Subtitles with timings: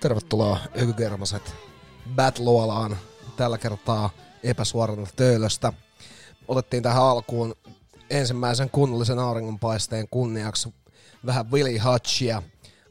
[0.00, 1.54] Tervetuloa Ökykermaset
[2.14, 2.96] Batloalaan
[3.36, 4.10] tällä kertaa
[4.42, 5.72] epäsuorana töölöstä.
[6.48, 7.54] Otettiin tähän alkuun
[8.10, 10.74] ensimmäisen kunnollisen auringonpaisteen kunniaksi
[11.26, 12.42] vähän Willie Hutchia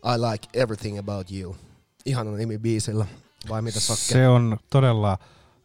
[0.06, 1.56] I Like Everything About You.
[2.06, 3.06] Ihana nimi biisillä,
[3.50, 4.14] vai mitä Sakke?
[4.14, 5.18] Se on todella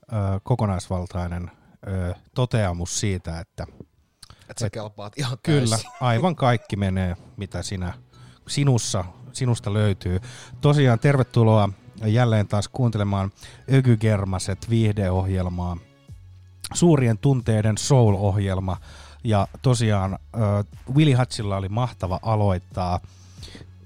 [0.02, 1.50] ö, kokonaisvaltainen
[1.86, 3.66] ö, toteamus siitä, että...
[4.50, 7.92] Että sä et, kelpaat ihan Kyllä, aivan kaikki menee, mitä sinä,
[8.48, 9.04] sinussa
[9.36, 10.20] sinusta löytyy.
[10.60, 11.68] Tosiaan tervetuloa
[12.04, 13.32] jälleen taas kuuntelemaan
[13.72, 15.76] Ökygermaset viihdeohjelmaa.
[16.74, 18.76] Suurien tunteiden soul-ohjelma.
[19.24, 23.00] Ja tosiaan uh, Willy Hatchilla oli mahtava aloittaa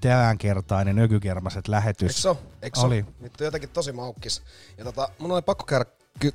[0.01, 2.25] tämänkertainen Ökygermaset lähetys.
[2.25, 3.05] Eikö se Eikö oli.
[3.23, 4.41] Vittu jotenkin tosi maukkis.
[4.77, 5.85] Ja tota, mun oli pakko käydä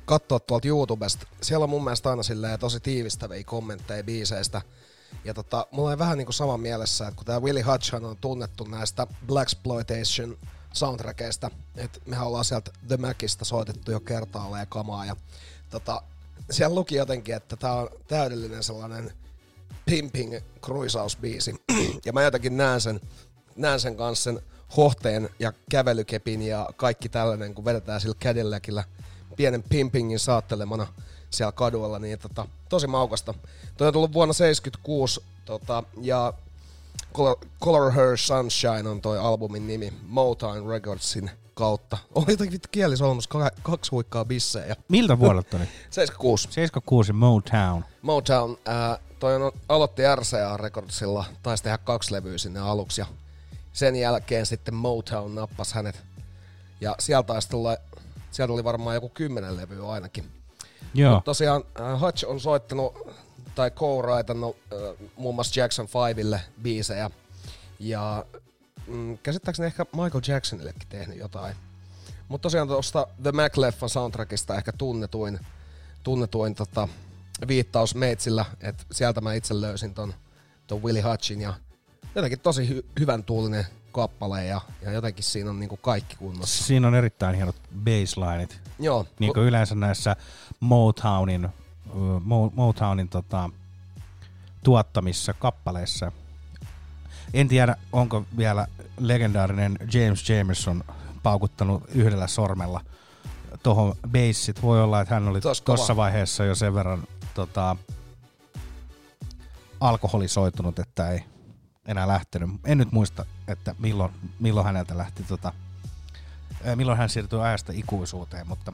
[0.05, 1.27] katsoa tuolta YouTubesta.
[1.41, 4.61] Siellä on mun mielestä aina tosi tiivistäviä kommentteja biiseistä–
[5.23, 8.63] ja tota, mulla on vähän niinku sama mielessä, että kun tämä Willie Hutchhan on tunnettu
[8.63, 10.37] näistä Black Exploitation
[10.73, 15.15] soundtrackeista, että mehän ollaan sieltä The Macista soitettu jo kertaalle ja kamaa, ja
[15.69, 16.01] tota,
[16.51, 19.13] siellä luki jotenkin, että tämä on täydellinen sellainen
[19.85, 21.55] pimping kruisausbiisi,
[22.05, 23.01] ja mä jotenkin näen sen,
[23.55, 24.39] näen sen kanssa sen
[24.77, 28.83] hohteen ja kävelykepin ja kaikki tällainen, kun vedetään sillä kädelläkillä
[29.35, 30.87] pienen pimpingin saattelemana
[31.35, 33.33] siellä kadulla, niin tota, tosi maukasta.
[33.77, 36.33] Toi on tullut vuonna 76 tota, ja
[37.13, 41.97] Color, Color Her Sunshine on toi albumin nimi Motown Recordsin kautta.
[42.15, 44.75] Oli jotenkin vittu kielisolmus, kak- kaksi huikkaa bissejä.
[44.87, 45.65] Miltä vuodelta oli?
[45.89, 46.43] 76.
[46.43, 47.83] 76 Motown.
[48.01, 53.07] Motown, ää, toi on, aloitti RCA Recordsilla, taisi tehdä kaksi levyä sinne aluksi ja
[53.73, 56.03] sen jälkeen sitten Motown nappas hänet.
[56.81, 57.77] Ja sieltä taisi tulla,
[58.31, 60.31] sieltä oli varmaan joku kymmenen levyä ainakin.
[60.95, 61.21] Joo.
[61.25, 63.07] Tosiaan äh, Hutch on soittanut
[63.55, 67.09] tai co-writannut äh, muun muassa Jackson 5 biisejä.
[67.79, 68.25] Ja
[68.87, 71.55] mm, käsittääkseni ehkä Michael Jacksonillekin tehnyt jotain.
[72.27, 75.39] Mutta tosiaan tuosta The Mac-leffan soundtrackista ehkä tunnetuin,
[76.03, 76.87] tunnetuin tota,
[77.47, 80.13] viittaus Meitsillä, että sieltä mä itse löysin ton,
[80.67, 81.53] ton Willie Hutchin ja
[82.15, 83.65] jotenkin tosi hy- hyvän tuulinen
[83.95, 86.63] kappale ja, ja jotenkin siinä on niinku kaikki kunnossa.
[86.63, 88.61] Siinä on erittäin hienot baselineit.
[88.79, 90.15] Joo, Niin kuin yleensä näissä
[90.59, 91.49] Motownin,
[92.53, 93.49] Motownin tota,
[94.63, 96.11] tuottamissa kappaleissa.
[97.33, 98.67] En tiedä, onko vielä
[98.99, 100.83] legendaarinen James Jamerson
[101.23, 102.81] paukuttanut yhdellä sormella
[103.63, 104.61] tuohon bassit.
[104.61, 107.03] Voi olla, että hän oli tuossa vaiheessa jo sen verran
[107.33, 107.75] tota,
[109.79, 111.23] alkoholisoitunut, että ei
[111.85, 112.49] enää lähtenyt.
[112.65, 115.53] En nyt muista, että milloin, milloin häneltä lähti tota,
[116.75, 118.73] milloin hän siirtyi ajasta ikuisuuteen, mutta,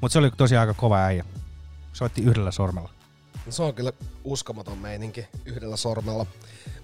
[0.00, 1.24] mutta se oli tosiaan aika kova äijä.
[1.92, 2.90] Soitti yhdellä sormella.
[3.50, 3.92] Se on kyllä
[4.24, 6.26] uskomaton meininki yhdellä sormella.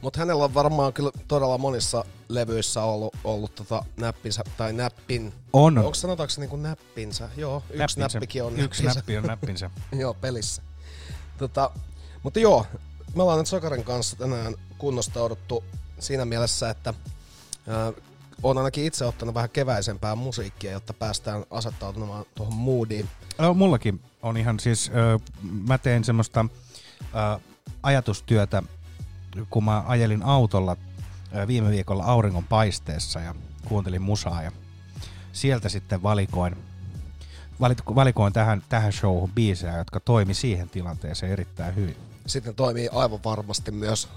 [0.03, 5.33] Mutta hänellä on varmaan kyllä todella monissa levyissä ollut, ollut tota näppinsä, tai näppin.
[5.53, 5.79] On.
[5.79, 7.29] Onko sanotaanko se niinku näppinsä?
[7.37, 8.19] Joo, yksi Näppinsä.
[8.19, 8.99] näppikin on Yksi näppinsä.
[9.01, 9.71] näppi on näppinsä.
[9.93, 10.63] joo, pelissä.
[11.39, 11.71] Tota,
[12.23, 12.67] mutta joo,
[13.15, 15.65] me ollaan nyt Sakarin kanssa tänään kunnostauduttu
[15.99, 16.95] siinä mielessä, että
[17.69, 17.93] ää,
[18.43, 23.09] on ainakin itse ottanut vähän keväisempää musiikkia, jotta päästään asettautumaan tuohon moodiin.
[23.39, 25.19] No, mullakin on ihan siis, ö,
[25.67, 26.47] mä tein semmoista
[27.03, 27.41] ö,
[27.83, 28.63] ajatustyötä,
[29.51, 30.77] kun mä ajelin autolla
[31.37, 34.53] ö, viime viikolla auringon paisteessa ja kuuntelin musaa ja
[35.33, 36.57] sieltä sitten valikoin,
[37.95, 41.97] valikoin tähän, tähän showhun biisejä, jotka toimi siihen tilanteeseen erittäin hyvin.
[42.27, 44.09] Sitten toimii aivan varmasti myös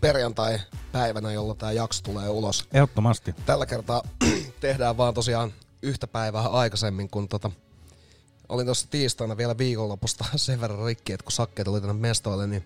[0.00, 2.68] perjantai-päivänä, jolloin tämä jakso tulee ulos.
[2.72, 3.34] Ehdottomasti.
[3.46, 4.02] Tällä kertaa
[4.60, 5.52] tehdään vaan tosiaan
[5.82, 7.50] yhtä päivää aikaisemmin, kun tota,
[8.48, 12.64] olin tuossa tiistaina vielä viikonlopusta sen verran rikki, että kun sakkeet oli tänne mestoille, niin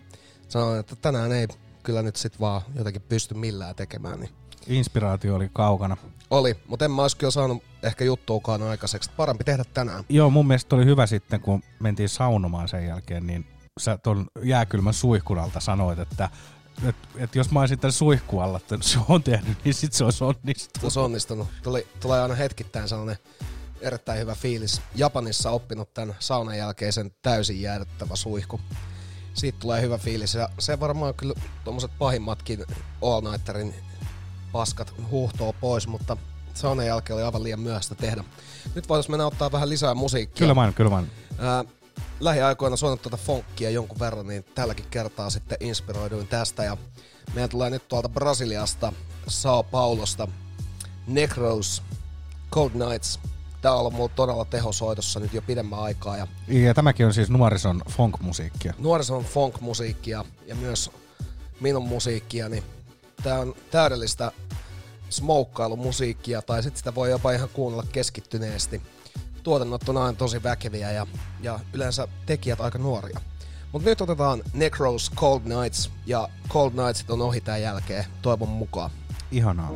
[0.48, 1.48] sanoin, että tänään ei
[1.82, 4.20] kyllä nyt sit vaan jotenkin pysty millään tekemään.
[4.20, 4.30] Niin
[4.66, 5.96] Inspiraatio oli kaukana.
[6.30, 9.10] oli, mutta en mä olisi kyllä saanut ehkä juttuukaan aikaiseksi.
[9.16, 10.04] Parempi tehdä tänään.
[10.08, 13.46] Joo, mun mielestä oli hyvä sitten, kun mentiin saunomaan sen jälkeen, niin
[13.80, 16.28] sä ton jääkylmän suihkun alta sanoit, että
[16.88, 20.04] et, et jos mä olisin tämän suihkun alla tämän se on tehnyt, niin sit se
[20.04, 20.82] olisi onnistunut.
[20.82, 21.48] Olisi onnistunut.
[21.62, 23.18] Tuli, tulee aina hetkittäin sellainen
[23.80, 24.82] erittäin hyvä fiilis.
[24.94, 28.60] Japanissa oppinut tämän saunan jälkeisen täysin jäädyttävä suihku.
[29.34, 32.64] Siitä tulee hyvä fiilis ja se varmaan kyllä tuommoiset pahimmatkin
[33.02, 33.74] all nighterin
[34.52, 36.16] paskat huuhtoo pois, mutta
[36.54, 38.24] saunan jälkeen oli aivan liian myöhäistä tehdä.
[38.74, 40.38] Nyt voitaisiin mennä ottaa vähän lisää musiikkia.
[40.38, 41.10] Kyllä vain, kyllä vain.
[41.38, 41.64] Ää,
[42.20, 46.64] lähiaikoina soinut tuota funkkia jonkun verran, niin tälläkin kertaa sitten inspiroiduin tästä.
[46.64, 46.76] Ja
[47.34, 48.92] meidän tulee nyt tuolta Brasiliasta,
[49.28, 50.28] Sao Paulosta,
[51.06, 51.82] Necros,
[52.52, 53.20] Cold Nights.
[53.60, 56.16] Tää on ollut mulla todella tehosoitossa nyt jo pidemmän aikaa.
[56.16, 58.74] Ja Ja tämäkin on siis nuorison funk-musiikkia.
[58.78, 60.90] nuorison funk-musiikkia ja myös
[61.60, 62.62] minun musiikkia, niin
[63.22, 64.32] tää on täydellistä
[65.10, 68.82] smoukkailumusiikkia, tai sitten sitä voi jopa ihan kuunnella keskittyneesti.
[69.42, 71.06] Tuotannot on aina tosi väkeviä ja,
[71.40, 73.20] ja yleensä tekijät aika nuoria.
[73.72, 78.90] Mutta nyt otetaan Necros Cold Nights, ja Cold Nightsit on ohi tämän jälkeen, toivon mukaan.
[79.30, 79.70] Ihanaa.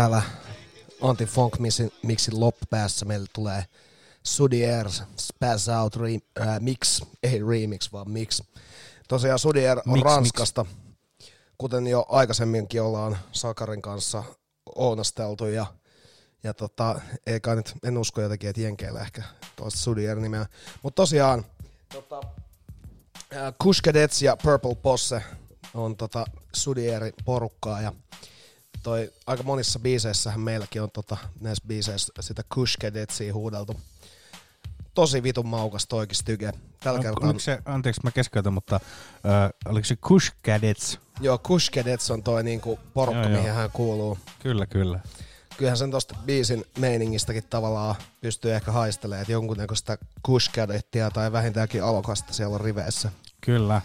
[0.00, 0.22] Täällä
[1.02, 3.64] Anti-Funk Mixin, mixin loppupäässä meille tulee
[4.22, 6.08] Sudier Spaz Out re,
[6.40, 8.40] äh, Mix, ei remix vaan mix.
[9.08, 10.04] Tosiaan Sudier on Mix, mix.
[10.04, 10.66] Ranskasta,
[11.58, 14.24] kuten jo aikaisemminkin ollaan Sakarin kanssa
[14.74, 15.66] oonasteltu ja,
[16.42, 19.22] ja tota, ei kai nyt, en usko jotenkin, että Jenkeillä ehkä
[19.56, 20.46] toista Sudier nimeä.
[20.82, 21.44] Mutta tosiaan
[21.92, 22.20] tota,
[23.32, 23.54] äh,
[24.22, 25.22] ja Purple Posse
[25.74, 27.92] on tota Sudierin porukkaa ja
[28.82, 33.80] toi aika monissa biiseissähän meilläkin on tota, näissä biiseissä sitä Kush Cadetsia huudeltu.
[34.94, 36.52] Tosi vitun maukas toikin styge.
[36.80, 40.98] Tällä No, kertaa, oliko se, anteeksi mä keskeytän, mutta äh, oliko se Kush Cadets?
[41.20, 43.38] joo, Kush Cadets on toi niinku porukka, Joo, joo.
[43.40, 44.18] mihin hän kuuluu.
[44.38, 45.00] Kyllä, kyllä.
[45.56, 51.84] Kyllähän sen tosta biisin meiningistäkin tavallaan pystyy ehkä haistelemaan, että jonkunnäköistä Kush Cadettia tai vähintäänkin
[51.84, 53.12] alokasta siellä on riveissä.
[53.40, 53.82] Kyllä.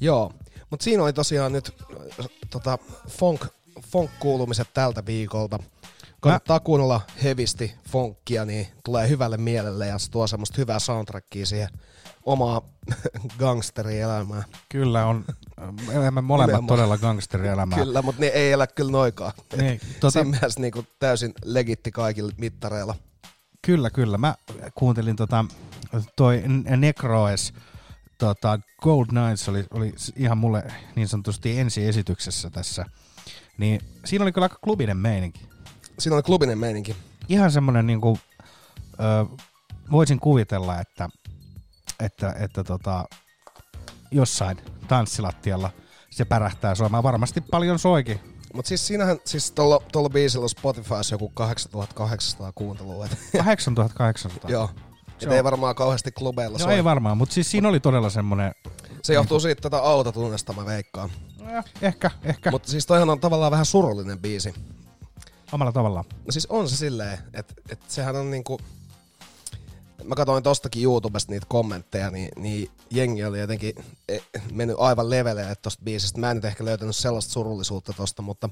[0.00, 0.32] Joo,
[0.70, 1.74] mutta siinä oli tosiaan nyt
[2.50, 3.46] tota, funk,
[3.86, 5.58] funk-kuulumiset tältä viikolta.
[6.20, 11.68] Kannattaa kuunnella hevisti funkkia, niin tulee hyvälle mielelle ja se tuo semmoista hyvää soundtrackia siihen
[12.24, 12.62] omaa
[13.38, 14.42] gangsterielämää.
[14.68, 15.24] Kyllä on,
[15.92, 17.78] elämme molemmat todella gangsterielämää.
[17.78, 19.32] Kyllä, mutta ne ei elä kyllä noikaan.
[19.56, 20.10] Niin, Tota...
[20.10, 22.94] Siinä mielessä niinku täysin legitti kaikilla mittareilla.
[23.66, 24.18] kyllä, kyllä.
[24.18, 24.34] Mä
[24.74, 25.44] kuuntelin tota,
[26.16, 26.42] toi
[26.76, 27.52] Necroes,
[28.18, 30.64] tota, Gold Knights oli, oli ihan mulle
[30.96, 32.86] niin sanotusti ensiesityksessä tässä.
[33.58, 35.40] Niin siinä oli kyllä aika klubinen meininki.
[35.98, 36.96] Siinä oli klubinen meininki.
[37.28, 38.18] Ihan semmonen niinku,
[39.00, 39.36] ö,
[39.90, 41.08] voisin kuvitella, että,
[42.00, 43.04] että, että tota,
[44.10, 44.56] jossain
[44.88, 45.70] tanssilattialla
[46.10, 47.02] se pärähtää soimaan.
[47.02, 48.20] Varmasti paljon soikin.
[48.54, 53.06] Mutta siis siinähän, siis tuolla, tuolla biisillä on Spotifyssa joku 8800 kuuntelua.
[53.06, 54.50] Et, 8800.
[54.50, 54.70] joo.
[55.18, 56.74] Se on- ei varmaan kauheasti klubeilla No soi.
[56.74, 58.52] ei varmaan, mutta siis siinä oli todella semmonen,
[59.02, 61.10] Se johtuu siitä tätä autotunnesta mä veikkaan.
[61.48, 64.54] Eh, ehkä, ehkä, Mutta siis toihan on tavallaan vähän surullinen biisi.
[65.52, 66.04] omalla tavallaan.
[66.10, 68.60] No siis on se silleen, että et sehän on niinku...
[70.04, 73.74] Mä katsoin tostakin YouTubesta niitä kommentteja, niin, niin jengi oli jotenkin
[74.08, 74.18] e,
[74.52, 76.20] mennyt aivan leveleen tosta biisistä.
[76.20, 78.48] Mä en nyt ehkä löytänyt sellaista surullisuutta tosta, mutta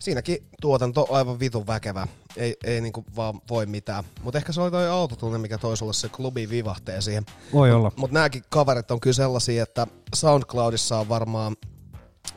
[0.00, 2.06] siinäkin tuotanto on aivan vitun väkevä.
[2.36, 4.04] Ei, ei niinku vaan voi mitään.
[4.22, 7.26] Mutta ehkä se oli toi autotunne, mikä toi sulle se klubi vivahteen siihen.
[7.52, 7.92] Voi olla.
[7.96, 11.56] Mutta nämäkin kaverit on kyllä sellaisia, että SoundCloudissa on varmaan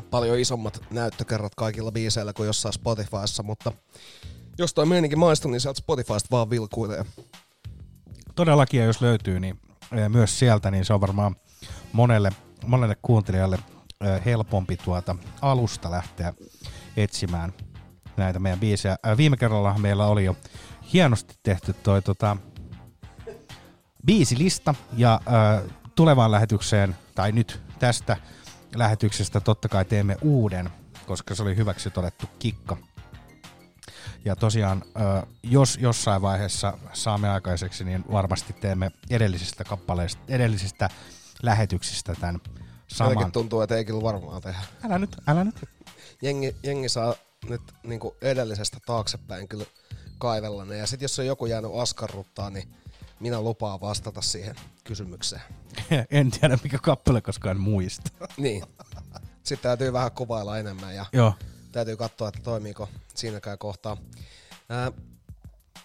[0.10, 3.72] paljon isommat näyttökerrat kaikilla biiseillä kuin jossain Spotifyssa, mutta
[4.58, 7.06] jos toi meininki maistuu, niin sieltä Spotifysta vaan vilkuilee.
[8.36, 9.60] Todellakin, ja jos löytyy, niin
[9.92, 11.36] eh, myös sieltä, niin se on varmaan
[11.94, 12.32] monelle,
[12.66, 13.60] monelle kuuntelijalle
[14.02, 16.34] eh, helpompi tuota alusta lähteä
[16.98, 17.54] etsimään
[18.18, 18.98] näitä meidän biisejä.
[19.08, 20.36] Äh, Viime kerralla meillä oli jo
[20.94, 22.38] hienosti tehty toi tota,
[24.06, 25.22] biisilista, ja
[25.96, 28.18] tulevaan lähetykseen, tai nyt tästä
[28.76, 30.70] lähetyksestä totta kai teemme uuden,
[31.08, 32.78] koska se oli hyväksi todettu kikka.
[34.26, 34.84] Ja tosiaan,
[35.44, 40.90] jos jossain vaiheessa saamme aikaiseksi, niin varmasti teemme edellisistä kappaleista, edellisistä
[41.44, 42.42] lähetyksistä tämän
[42.88, 43.12] saman.
[43.12, 44.60] Jotenkin tuntuu, että ei kyllä varmaan tehdä.
[44.86, 45.56] Älä nyt, älä nyt.
[46.22, 47.16] Jengi, jengi saa
[47.50, 49.66] nyt niinku edellisestä taaksepäin kyllä
[50.18, 50.78] kaivella ne.
[50.78, 52.76] Ja sit jos on joku jäänyt askarruttaa, niin
[53.22, 55.42] minä lupaan vastata siihen kysymykseen.
[56.12, 58.12] en tiedä mikä kappale, koska en muista.
[58.38, 58.64] Niin.
[59.44, 61.34] Sitten täytyy vähän kuvailla enemmän ja Joo.
[61.72, 63.98] täytyy katsoa, että toimiiko siinäkään kohtaa.
[64.70, 64.92] Ää,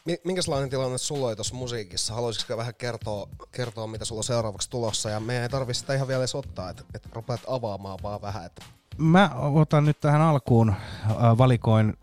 [0.05, 2.15] mi- minkälainen tilanne sulla oli tuossa musiikissa?
[2.15, 5.11] Haluaisitko vähän kertoa, kertoa, mitä sulla on seuraavaksi tulossa?
[5.11, 8.47] Ja meidän ei tarvitse sitä ihan vielä edes ottaa, että, että rupeat avaamaan vaan vähän.
[8.47, 8.65] Että
[8.99, 11.95] Mä otan nyt tähän alkuun, äh, valikoin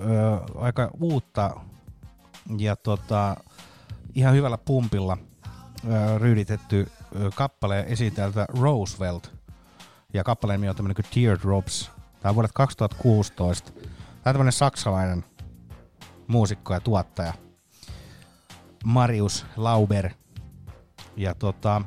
[0.00, 1.60] äh, aika uutta
[2.58, 3.36] ja tota,
[4.14, 5.18] ihan hyvällä pumpilla
[5.92, 6.86] äh, ryyditetty
[7.34, 9.32] kappale esiteltä Roosevelt.
[10.14, 11.90] Ja kappaleen nimi on tämmönen kuin Teardrops.
[12.20, 13.72] Tää on vuodet 2016.
[13.72, 13.82] Tää
[14.26, 15.24] on tämmönen saksalainen
[16.26, 17.32] muusikko ja tuottaja.
[18.84, 20.10] Marius Lauber.
[21.16, 21.82] Ja tota,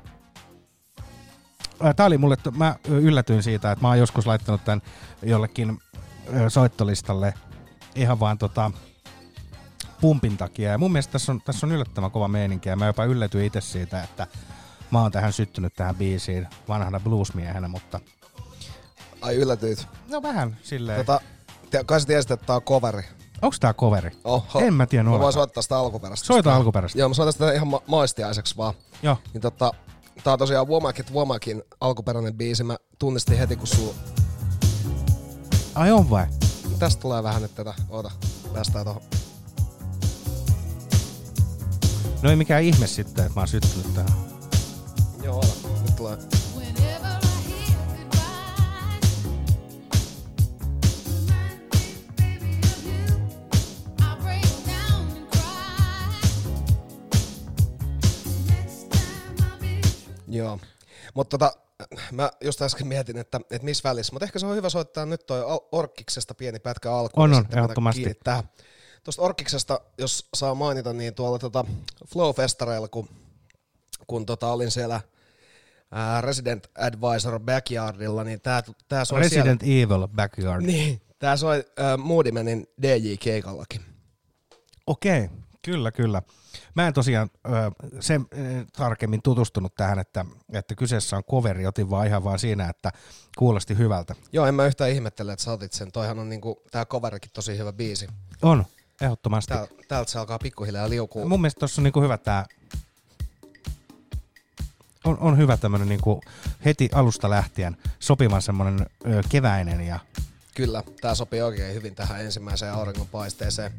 [1.96, 4.82] Tää oli mulle, mä yllätyin siitä, että mä oon joskus laittanut tän
[5.24, 5.80] jollekin
[6.34, 7.34] ö, soittolistalle
[7.96, 8.72] ihan vaan tota
[10.02, 10.72] pumpin takia.
[10.72, 13.62] Ja mun mielestä tässä on, tässä on yllättävän kova meininki ja mä jopa yllätyin itse
[13.62, 14.28] siitä, että
[14.92, 18.00] mä oon tähän syttynyt tähän biisiin vanhana bluesmiehenä, mutta
[19.22, 19.88] ai yllätyit.
[20.10, 20.98] no vähän silleen.
[21.06, 21.22] Tota,
[21.70, 23.04] te, kai sä tiesit, että tää on coveri.
[23.42, 24.12] Onks tää coveri?
[24.24, 24.60] Oho.
[24.60, 26.26] En mä tiedä Mä voin soittaa sitä alkuperäistä.
[26.26, 27.00] Soita alkuperäistä.
[27.00, 28.74] Joo, mä soitan sitä ihan ma- maistiaiseksi vaan.
[29.04, 29.18] Joo.
[29.34, 29.72] Niin tota,
[30.24, 32.64] tää on tosiaan Womakit Womakin alkuperäinen biisi.
[32.64, 33.94] Mä tunnistin heti, kun sulla...
[35.76, 36.28] Ai on vai?
[36.80, 37.74] Tästä tulee vähän nyt tätä.
[37.90, 38.12] Oota,
[38.54, 39.02] päästään tohon.
[42.24, 44.12] No ei mikään ihme sitten, että mä oon syttynyt tähän.
[45.24, 45.44] Joo,
[45.86, 46.18] nyt tulee.
[60.28, 60.60] Joo.
[61.14, 61.58] Mutta tota,
[62.12, 65.26] mä just äsken mietin, että, että missä välissä, mutta ehkä se on hyvä soittaa nyt
[65.26, 67.24] toi Orkiksesta pieni pätkä alkuun.
[67.24, 68.14] On, on, ehdottomasti.
[68.24, 68.44] Tähän.
[69.04, 71.66] Tuosta Orkiksesta, jos saa mainita, niin tuolla tota
[72.06, 73.10] Flow-festareilla, kun,
[74.08, 75.02] kun tota olin siellä
[75.92, 80.62] ää, Resident Advisor Backyardilla, niin tää, tää soi Resident Evil Backyard.
[80.62, 80.78] siellä.
[80.78, 81.64] Niin, tää soi
[81.98, 83.82] Moodymanin DJ-keikallakin.
[84.88, 85.30] Okei,
[85.62, 86.22] kyllä, kyllä.
[86.76, 87.50] Mä en tosiaan ö,
[88.00, 92.70] sen ö, tarkemmin tutustunut tähän, että, että kyseessä on coveri, otin vaan ihan vaan siinä,
[92.70, 92.92] että
[93.38, 94.16] kuulosti hyvältä.
[94.32, 95.92] Joo, en mä yhtään ihmettele, että sä otit sen.
[95.92, 98.08] Toihan on niinku, tää coverikin tosi hyvä biisi.
[98.42, 98.66] On,
[99.02, 99.54] ehdottomasti.
[99.54, 101.26] Tää, täältä se alkaa pikkuhiljaa liukua.
[101.26, 102.46] Mun mielestä tuossa on niinku hyvä tää,
[105.04, 106.22] on, on hyvä tämmönen niinku
[106.66, 110.00] heti alusta lähtien sopivan semmonen ö, keväinen ja
[110.56, 113.72] Kyllä, tää sopii oikein hyvin tähän ensimmäiseen auringonpaisteeseen.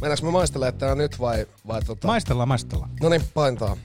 [0.00, 2.06] Mennäänkö me maistelemaan tää nyt vai, vai tota...
[2.06, 2.90] maistellaan, maistellaan.
[3.00, 3.76] No niin, paintaa.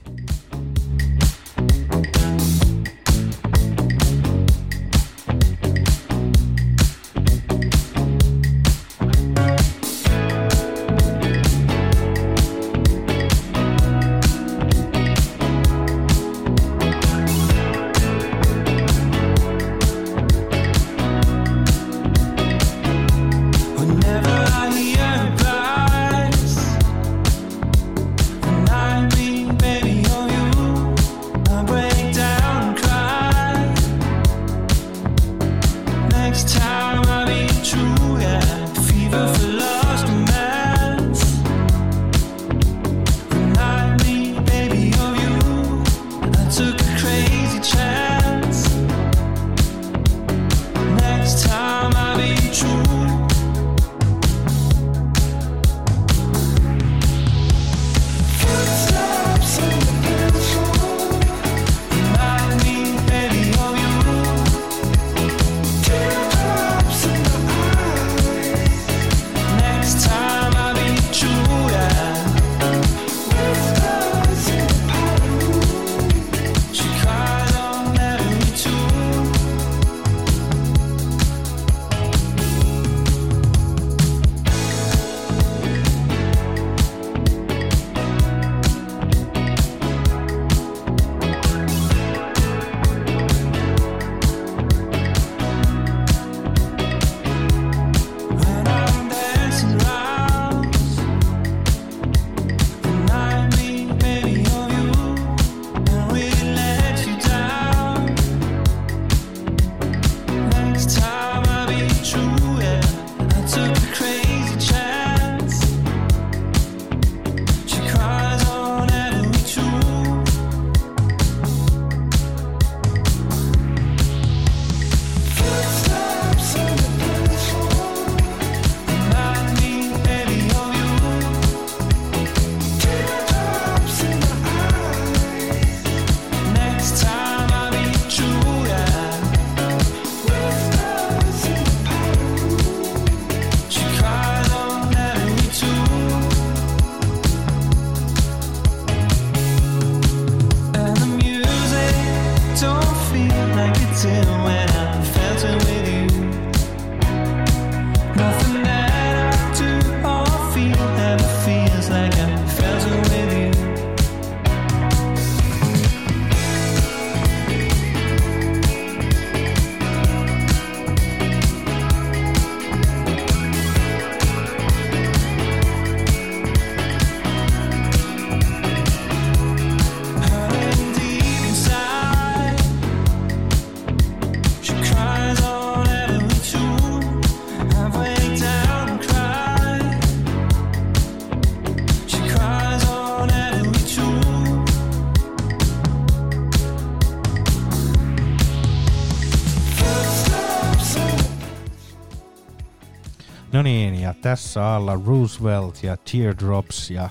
[204.26, 207.08] Tässä alla Roosevelt ja Teardrops ja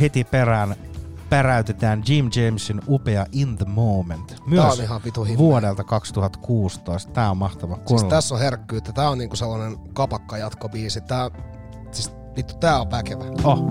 [0.00, 0.74] heti perään
[1.30, 4.36] päräytetään Jim Jamesin upea In the Moment.
[4.46, 5.38] Myös Tää on ihan vitu himmeä.
[5.38, 7.12] vuodelta 2016.
[7.12, 7.78] Tää on mahtava.
[7.86, 8.92] Siis tässä on herkkyyttä.
[8.92, 11.00] Tää on niinku sellainen kapakka-jatkobiisi.
[11.00, 11.30] Tää,
[11.92, 13.24] siis vittu, tää on väkevä.
[13.44, 13.68] Oh,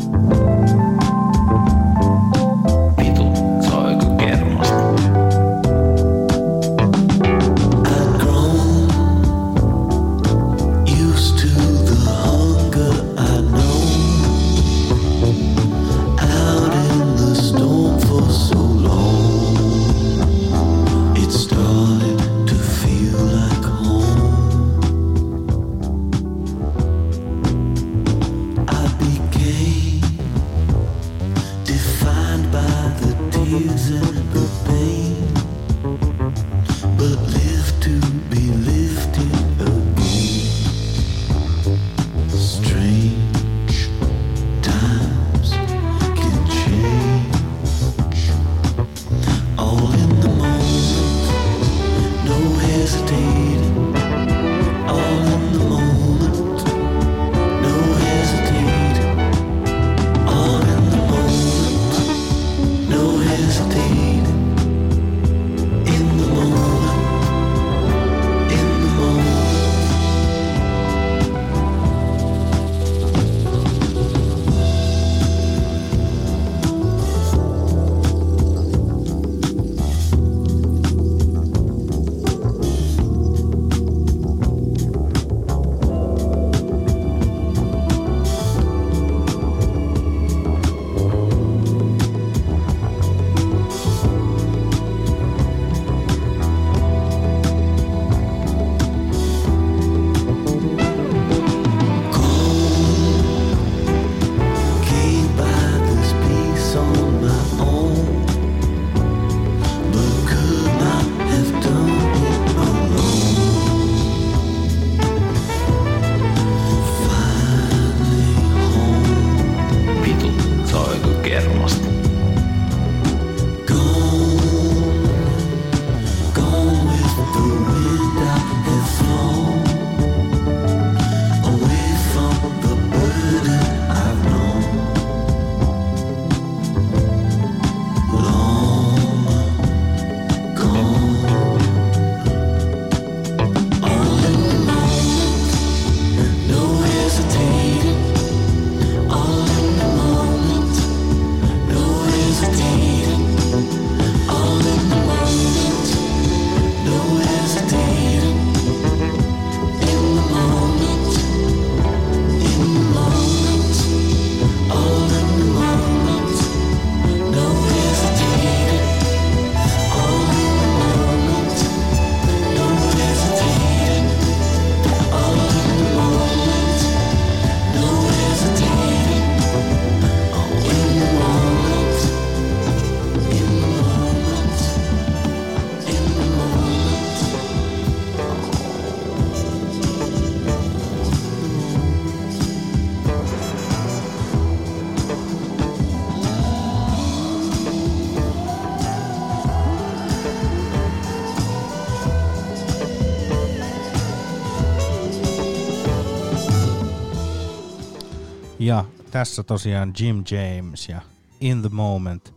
[209.17, 211.01] tässä tosiaan Jim James ja
[211.39, 212.33] In the Moment.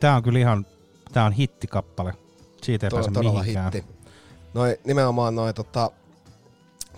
[0.00, 0.66] Tää on kyllä ihan,
[1.12, 2.14] tää on hittikappale.
[2.62, 3.72] Siitä ei Tuo pääse todella mihinkään.
[3.72, 3.94] hitti.
[4.54, 5.90] Noi, nimenomaan noin tota,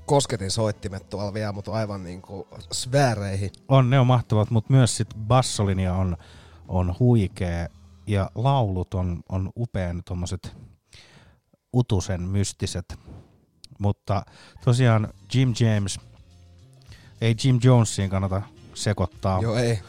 [0.06, 3.50] kosketin soittimet tuolla vielä, mutta aivan niinku sfääreihin.
[3.68, 6.16] On, ne on mahtavat, mutta myös sit bassolinja on,
[6.68, 7.68] on huikea
[8.06, 10.56] ja laulut on, on upean tuommoiset
[11.72, 12.98] utusen mystiset.
[13.78, 14.22] Mutta
[14.64, 16.00] tosiaan Jim James,
[17.20, 18.42] ei Jim Jonesiin kannata
[18.82, 19.80] sekoittaa Joo, ei.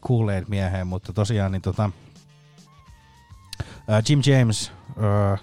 [0.00, 1.90] kuuleen mieheen, mutta tosiaan niin tota,
[3.88, 5.38] ää, Jim James ää,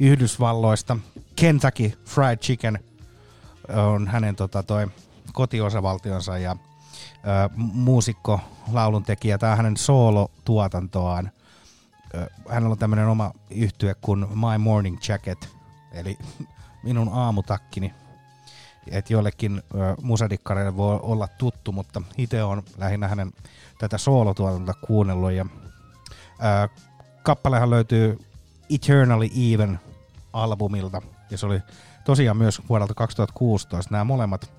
[0.00, 0.96] Yhdysvalloista,
[1.36, 2.78] Kentucky Fried Chicken
[3.92, 4.86] on hänen tota, toi
[5.32, 6.56] kotiosavaltionsa ja
[7.24, 8.40] ää, muusikko,
[8.72, 11.30] lauluntekijä, tämä on hänen soolotuotantoaan.
[12.14, 15.48] Ää, Hänellä on tämmöinen oma yhtye kuin My Morning Jacket,
[15.92, 16.18] eli
[16.84, 17.94] minun aamutakkini.
[18.90, 19.62] Et joillekin
[20.02, 23.32] musadikkareille voi olla tuttu, mutta itse on lähinnä hänen
[23.78, 25.32] tätä soolotuotantoa kuunnellut.
[25.32, 25.46] Ja,
[26.64, 26.68] ö,
[27.22, 28.18] kappalehan löytyy
[28.74, 29.80] Eternally Even
[30.32, 31.60] albumilta, ja se oli
[32.04, 33.94] tosiaan myös vuodelta 2016.
[33.94, 34.50] Nämä molemmat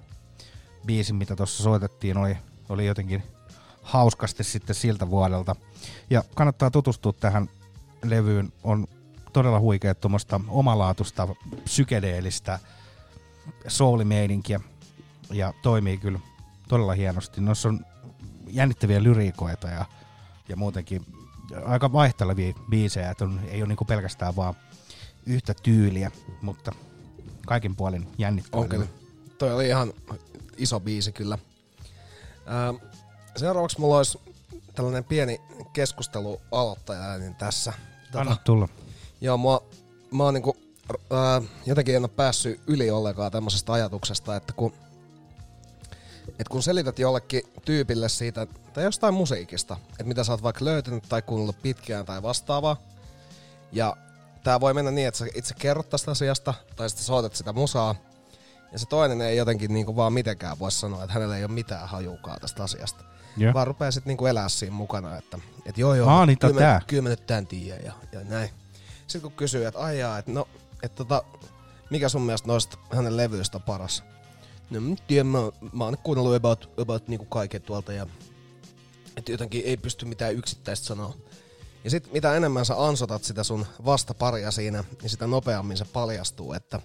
[0.86, 2.38] biisit, mitä tuossa soitettiin, oli,
[2.70, 3.24] oli jotenkin
[3.82, 5.56] hauskasti sitten siltä vuodelta.
[6.10, 7.50] Ja kannattaa tutustua tähän
[8.04, 8.54] levyyn.
[8.64, 8.88] On
[9.34, 11.28] todella huikea tuommoista omalaatusta,
[11.64, 12.60] psykedeellistä
[13.68, 14.60] soulimeininkiä
[15.32, 16.20] ja toimii kyllä
[16.68, 17.42] todella hienosti.
[17.42, 17.86] Noissa on
[18.48, 19.86] jännittäviä lyriikoita ja,
[20.50, 21.06] ja muutenkin
[21.66, 24.54] aika vaihtelevia biisejä, että on, ei ole niinku pelkästään vaan
[25.26, 26.72] yhtä tyyliä, mutta
[27.46, 28.62] kaikin puolin jännittävä.
[28.62, 28.86] On kyllä.
[29.38, 29.94] Toi oli ihan
[30.58, 31.38] iso biisi kyllä.
[32.46, 32.74] Ää,
[33.36, 34.20] seuraavaksi mulla olisi
[34.76, 35.42] tällainen pieni
[35.74, 37.74] keskustelu aloittajainen tässä.
[38.16, 38.70] Anna tulla.
[39.22, 39.64] Joo, mua,
[40.12, 40.58] mä oon niinku,
[41.12, 44.74] ää, jotenkin en ole päässyt yli ollenkaan tämmöisestä ajatuksesta, että kun,
[46.40, 51.04] et kun selität jollekin tyypille siitä, tai jostain musiikista, että mitä sä oot vaikka löytänyt
[51.10, 52.78] tai kuunnellut pitkään tai vastaavaa,
[53.72, 53.98] ja
[54.44, 57.96] tää voi mennä niin, että sä itse kerrot tästä asiasta, tai sitten soitat sitä musaa,
[58.72, 61.90] ja se toinen ei jotenkin niinku vaan mitenkään voi sanoa, että hänellä ei ole mitään
[61.90, 63.04] hajukaa tästä asiasta.
[63.38, 63.54] Joo.
[63.54, 66.82] Vaan rupeaa sitten niinku elää siinä mukana, että, että joo joo, Aa, niin kyllä, mä,
[66.88, 68.50] kyllä mä nyt tän tiedän ja, ja näin.
[69.08, 70.48] Sitten kun kysyy, että ai jaa, että no,
[70.84, 71.24] että tota,
[71.90, 74.04] mikä sun mielestä noista hänen levyistä on paras?
[74.70, 75.40] No mä tiedän, mä,
[75.74, 78.08] mä oon kuunnellut about, about niinku kaiken tuolta ja
[79.18, 81.16] että jotenkin ei pysty mitään yksittäistä sanoa.
[81.84, 86.54] Ja sit mitä enemmän sä ansotat sitä sun vastaparia siinä, niin sitä nopeammin se paljastuu,
[86.54, 86.80] että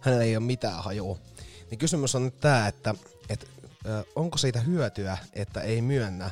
[0.00, 1.18] hänellä ei ole mitään hajua.
[1.70, 2.94] Niin kysymys on nyt tää, että,
[3.28, 3.46] että
[4.16, 6.30] onko siitä hyötyä, että ei myönnä,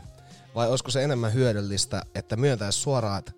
[0.55, 3.33] vai olisiko se enemmän hyödyllistä, että myöntäisi suoraan, että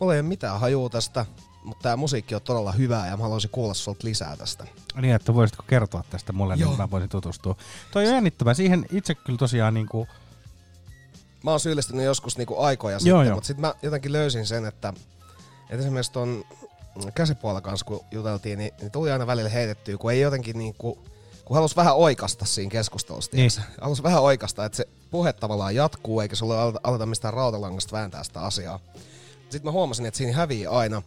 [0.00, 1.26] mulla ei ole mitään hajua tästä,
[1.64, 4.66] mutta tämä musiikki on todella hyvää ja mä haluaisin kuulla sulta lisää tästä.
[5.00, 6.70] Niin, että voisitko kertoa tästä mulle, Joo.
[6.70, 7.56] niin mä voisin tutustua.
[7.90, 8.54] Toi on jännittävää.
[8.54, 10.08] Siihen itse kyllä tosiaan niinku,
[11.44, 13.34] Mä oon syyllistynyt joskus niinku aikoja Joo, sitten, joo.
[13.34, 14.88] mutta sitten mä jotenkin löysin sen, että,
[15.62, 16.44] että esimerkiksi ton
[17.14, 20.98] käsipuolella kanssa kun juteltiin, niin, niin tuli aina välillä heitettyä, kun ei jotenkin niinku,
[21.44, 23.50] kun halus vähän oikasta siinä keskustelussa, Niin.
[23.56, 23.66] niin.
[23.80, 28.24] halus vähän oikasta, että se puhe tavallaan jatkuu, eikä sulle aleta, aleta mistään rautalangasta vääntää
[28.24, 28.80] sitä asiaa.
[29.40, 31.02] Sitten mä huomasin, että siinä hävii aina,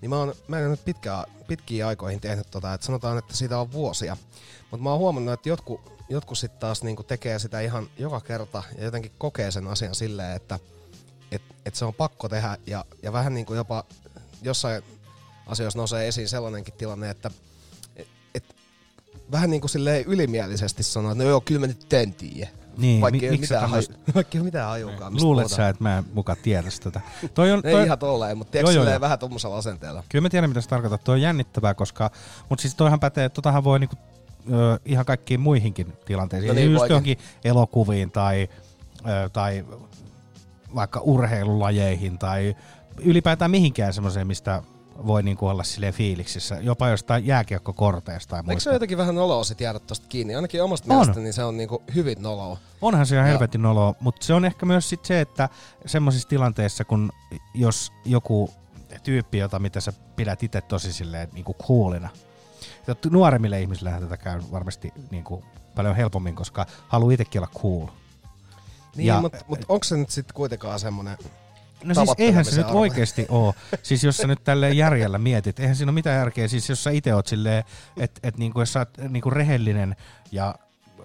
[0.00, 3.72] niin mä, oon, mä en pitkään, pitkiin aikoihin tehnyt tota, että sanotaan, että siitä on
[3.72, 4.16] vuosia.
[4.70, 8.62] Mutta mä oon huomannut, että jotkut, jotkut sitten taas niinku tekee sitä ihan joka kerta
[8.76, 10.58] ja jotenkin kokee sen asian silleen, että
[11.32, 13.84] et, et se on pakko tehdä ja, ja vähän niinku jopa
[14.42, 14.82] jossain
[15.46, 17.30] asioissa nousee esiin sellainenkin tilanne, että
[17.96, 18.56] et, et,
[19.32, 19.70] vähän niin kuin
[20.06, 21.86] ylimielisesti sanoo, että no joo, kyllä mä nyt
[22.18, 22.48] tiedä.
[22.78, 23.82] Niin, vaikka mi- ei mitään, haju,
[24.14, 25.12] vaikka ei mitään hajukaan.
[25.12, 25.56] mistä luulet puhutaan.
[25.56, 27.00] sä, että mä en muka tiedä tätä.
[27.34, 29.00] Toi on, Ei toi, ihan tolleen, mutta tiedätkö Joo, joo, joo.
[29.00, 30.02] vähän tuommoisella asenteella.
[30.08, 30.98] Kyllä mä tiedän, mitä se tarkoittaa.
[30.98, 32.10] Toi on jännittävää, koska...
[32.48, 33.96] Mutta siis toihan pätee, että totahan voi niinku,
[34.52, 36.48] ö, ihan kaikkiin muihinkin tilanteisiin.
[36.48, 38.48] No niin, niin, just johonkin elokuviin tai,
[39.08, 39.64] ö, tai
[40.74, 42.56] vaikka urheilulajeihin tai
[43.02, 44.62] ylipäätään mihinkään semmoiseen, mistä
[45.06, 46.58] voi niinku olla silleen fiiliksissä.
[46.60, 48.70] Jopa jostain jääkiekkokorteista tai Eikö se muista.
[48.70, 50.34] ole jotenkin vähän noloa sit jäädä tosta kiinni?
[50.36, 50.96] Ainakin omasta On.
[50.96, 52.56] mielestäni niin se on niinku hyvin noloa.
[52.82, 55.48] Onhan se ihan Ja- helvetin noloa, mutta se on ehkä myös sit se, että
[55.86, 57.12] semmoisissa tilanteissa, kun
[57.54, 58.50] jos joku
[59.02, 62.08] tyyppi, jota mitä sä pidät itse tosi silleen niin kuin coolina,
[63.10, 67.86] nuoremmille ihmisille tätä käy varmasti niin kuin paljon helpommin, koska haluaa itsekin olla cool.
[68.96, 71.18] Niin, mutta mut onko se nyt sitten kuitenkaan semmonen...
[71.84, 72.80] No siis eihän se nyt arvo.
[72.80, 73.54] oikeasti ole.
[73.82, 76.48] Siis jos sä nyt tälleen järjellä mietit, eihän siinä ole mitään järkeä.
[76.48, 77.64] Siis jos sä itse oot silleen,
[77.96, 79.96] että et niinku, jos sä oot niinku rehellinen
[80.32, 80.54] ja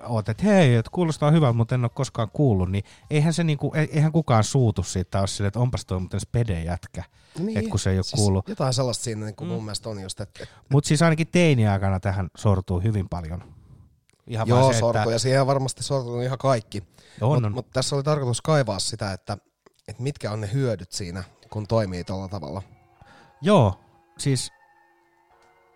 [0.03, 3.71] oot, että hei, et kuulostaa hyvältä, mutta en ole koskaan kuullut, niin eihän, se niinku,
[3.75, 7.03] e- eihän kukaan suutu siitä ole silleen, että onpas toi muuten spede jätkä,
[7.39, 8.49] Niin, et kun se ei ole kuullut.
[8.49, 9.53] Jotain sellaista siinä niin kuin Mm.
[9.53, 10.47] mun mielestä on just, että...
[10.69, 13.43] Mutta siis ainakin teiniaikana tähän sortuu hyvin paljon.
[14.27, 16.83] Ihan Joo, vaan se, sortu, että ja siihen varmasti sortunut ihan kaikki.
[17.21, 19.37] Mutta mut tässä oli tarkoitus kaivaa sitä, että,
[19.87, 22.61] että mitkä on ne hyödyt siinä, kun toimii tuolla tavalla.
[23.41, 23.79] Joo,
[24.17, 24.51] siis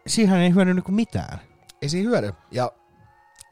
[0.07, 1.39] siihen ei hyödy niinku mitään.
[1.81, 2.33] Ei siinä hyödy.
[2.51, 2.71] Ja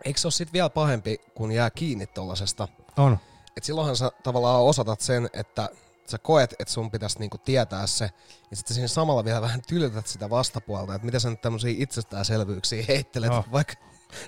[0.06, 2.68] eikö se ole sitten vielä pahempi, kun jää kiinni tollasesta?
[2.98, 3.18] On.
[3.58, 5.70] Et silloinhan sä tavallaan osoitat sen, että
[6.06, 8.10] sä koet, että sun pitäisi niinku tietää se,
[8.52, 12.86] ja sitten siinä samalla vielä vähän tyltät sitä vastapuolta, että mitä sä nyt tämmöisiä itsestäänselvyyksiä
[12.88, 13.44] heittelet, Joo.
[13.52, 13.74] vaikka.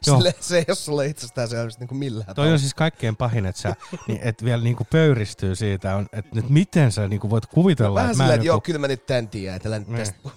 [0.01, 3.75] Sille, se ei ole sulle itsestäänselvyys niinku millään Toi on siis kaikkein pahin, että sä
[4.07, 8.15] niin, et vielä niinku pöyristyy siitä, on, että nyt miten sä niinku voit kuvitella, Vähän
[8.15, 9.97] silleen, en että joo, kyllä mä nyt tän tiedän, että älä nyt Niin.
[9.99, 10.29] tästä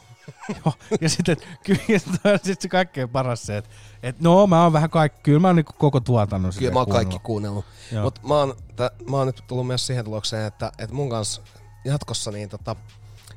[0.64, 3.70] joo, ja sitten kyllä ja toi on sit se kaikkein paras se, että
[4.02, 6.88] et no mä oon vähän kaikki, kyllä mä oon niinku koko tuotannon Kyllä mä oon
[6.88, 7.64] kaikki kuunnellut.
[8.02, 11.42] Mutta mä, oon, tä- mä oon nyt tullut myös siihen tulokseen, että, että mun kanssa
[11.84, 12.76] jatkossa, niin tota,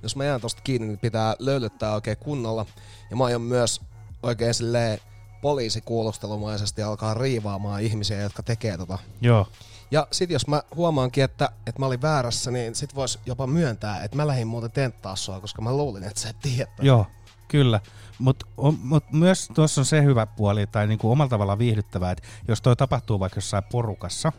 [0.04, 2.66] jos mä jään tosta kiinni, niin pitää löylyttää oikein kunnolla.
[3.10, 3.82] Ja mä aion myös
[4.24, 5.00] oikein silleen
[5.44, 9.00] poliisikuulustelumaisesti alkaa riivaamaan ihmisiä, jotka tekee tota.
[9.22, 9.48] Joo,
[9.92, 14.04] Ja sit jos mä huomaankin, että, että mä olin väärässä, niin sit vois jopa myöntää,
[14.04, 16.72] että mä lähdin muuten tenttaa sua, koska mä luulin, että sä et tiedä.
[16.82, 17.08] Joo,
[17.48, 17.80] kyllä.
[18.20, 18.46] Mutta
[18.84, 22.76] mut myös tuossa on se hyvä puoli, tai niinku omalla tavallaan viihdyttävää, että jos toi
[22.76, 24.32] tapahtuu vaikka jossain porukassa,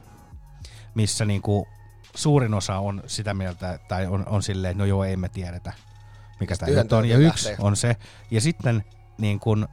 [0.94, 1.68] missä niinku
[2.14, 5.72] suurin osa on sitä mieltä, tai on, on silleen, no joo, ei me tiedetä,
[6.40, 7.08] mikä tämä on.
[7.08, 7.96] Ja yksi on se.
[8.30, 8.84] Ja sitten
[9.18, 9.68] niin kun,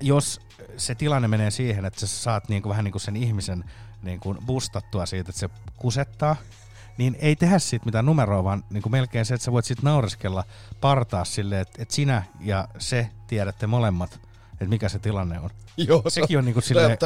[0.00, 0.40] jos
[0.76, 3.64] se tilanne menee siihen, että sä saat niinku vähän niinku sen ihmisen
[4.02, 6.36] niinku bustattua siitä, että se kusettaa,
[6.98, 9.84] niin ei tehdä siitä mitään numeroa, vaan niin kuin melkein se, että sä voit sitten
[9.84, 10.44] naureskella
[10.80, 14.20] partaa silleen, että, että sinä ja se tiedätte molemmat,
[14.52, 15.50] että mikä se tilanne on.
[15.76, 16.60] Joo, se Sekin on niinku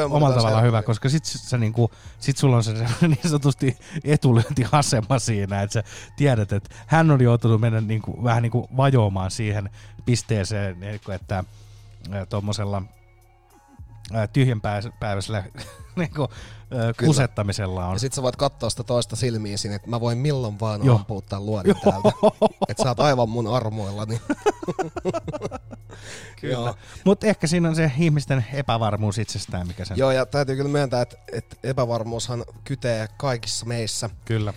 [0.05, 5.18] on omalla tavallaan hyvä, koska sit, sä niinku, sit sulla on se niin sanotusti etulyöntiasema
[5.18, 5.82] siinä, että sä
[6.16, 9.70] tiedät, että hän on joutunut mennä niinku, vähän niinku vajoamaan siihen
[10.05, 11.45] pisteeseen, niinku, että
[12.28, 12.82] tuommoisella
[14.32, 15.44] tyhjänpäiväisellä
[15.96, 16.28] niinku,
[17.04, 17.92] kusettamisella on.
[17.92, 20.96] Ja sit sä voit katsoa sitä toista silmiin sinne, että mä voin milloin vaan Joo.
[20.96, 22.09] ampua tämän luodin täältä.
[22.68, 24.04] Että sä oot aivan mun armoilla.
[24.04, 24.20] Niin.
[26.42, 26.62] Joo.
[26.64, 26.74] Kyllä.
[27.04, 29.98] Mutta ehkä siinä on se ihmisten epävarmuus itsestään, mikä sen...
[29.98, 34.11] Joo, ja täytyy kyllä myöntää, että, että epävarmuushan kytee kaikissa meissä.
[34.24, 34.52] Kyllä.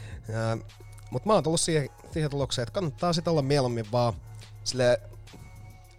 [1.11, 4.13] Mutta mä oon tullut siihen, siihen tulokseen, että kannattaa sitten olla mieluummin vaan
[4.63, 5.01] sille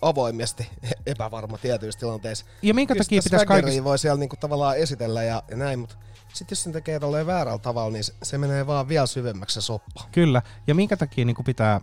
[0.03, 0.71] avoimesti
[1.07, 2.47] epävarma tietyissä tilanteissa.
[2.63, 3.85] Ja minkä Kyllä takia pitäisi kaikista...
[3.85, 5.97] voi siellä niinku tavallaan esitellä ja, ja näin, mutta
[6.33, 9.61] sitten jos sen tekee tolleen väärällä tavalla, niin se, se menee vaan vielä syvemmäksi se
[9.61, 10.09] soppa.
[10.13, 10.43] Kyllä.
[10.67, 11.81] Ja minkä takia niin pitää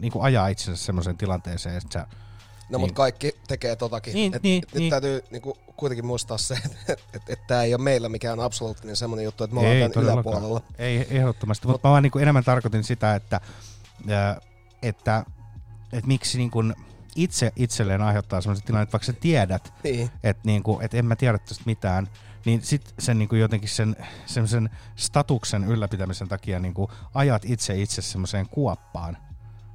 [0.00, 2.06] niin ajaa itsensä semmoiseen tilanteeseen, että sä...
[2.70, 2.80] No Niin.
[2.80, 4.14] mutta kaikki tekee totakin.
[4.14, 4.90] Niin, et, niin, nyt niin.
[4.90, 8.96] täytyy niinku kuitenkin muistaa se, että et, et, et tämä ei ole meillä mikään absoluuttinen
[8.96, 10.34] semmoinen juttu, että me ollaan tämän todellakaan.
[10.34, 10.62] yläpuolella.
[10.78, 13.40] Ei ehdottomasti, mutta mä vaan niin enemmän tarkoitin sitä, että,
[14.08, 14.40] ää,
[14.82, 15.24] että,
[15.92, 16.74] että miksi niin kuin
[17.16, 20.10] itse itselleen aiheuttaa semmoisen tilanne, että vaikka sä tiedät, Niin.
[20.22, 22.08] että, niin kuin, että en mä tiedä tästä mitään,
[22.44, 23.96] niin sit sen niin kuin jotenkin sen
[24.26, 29.16] semmoisen statuksen ylläpitämisen takia niin kuin ajat itse itse semmoiseen kuoppaan.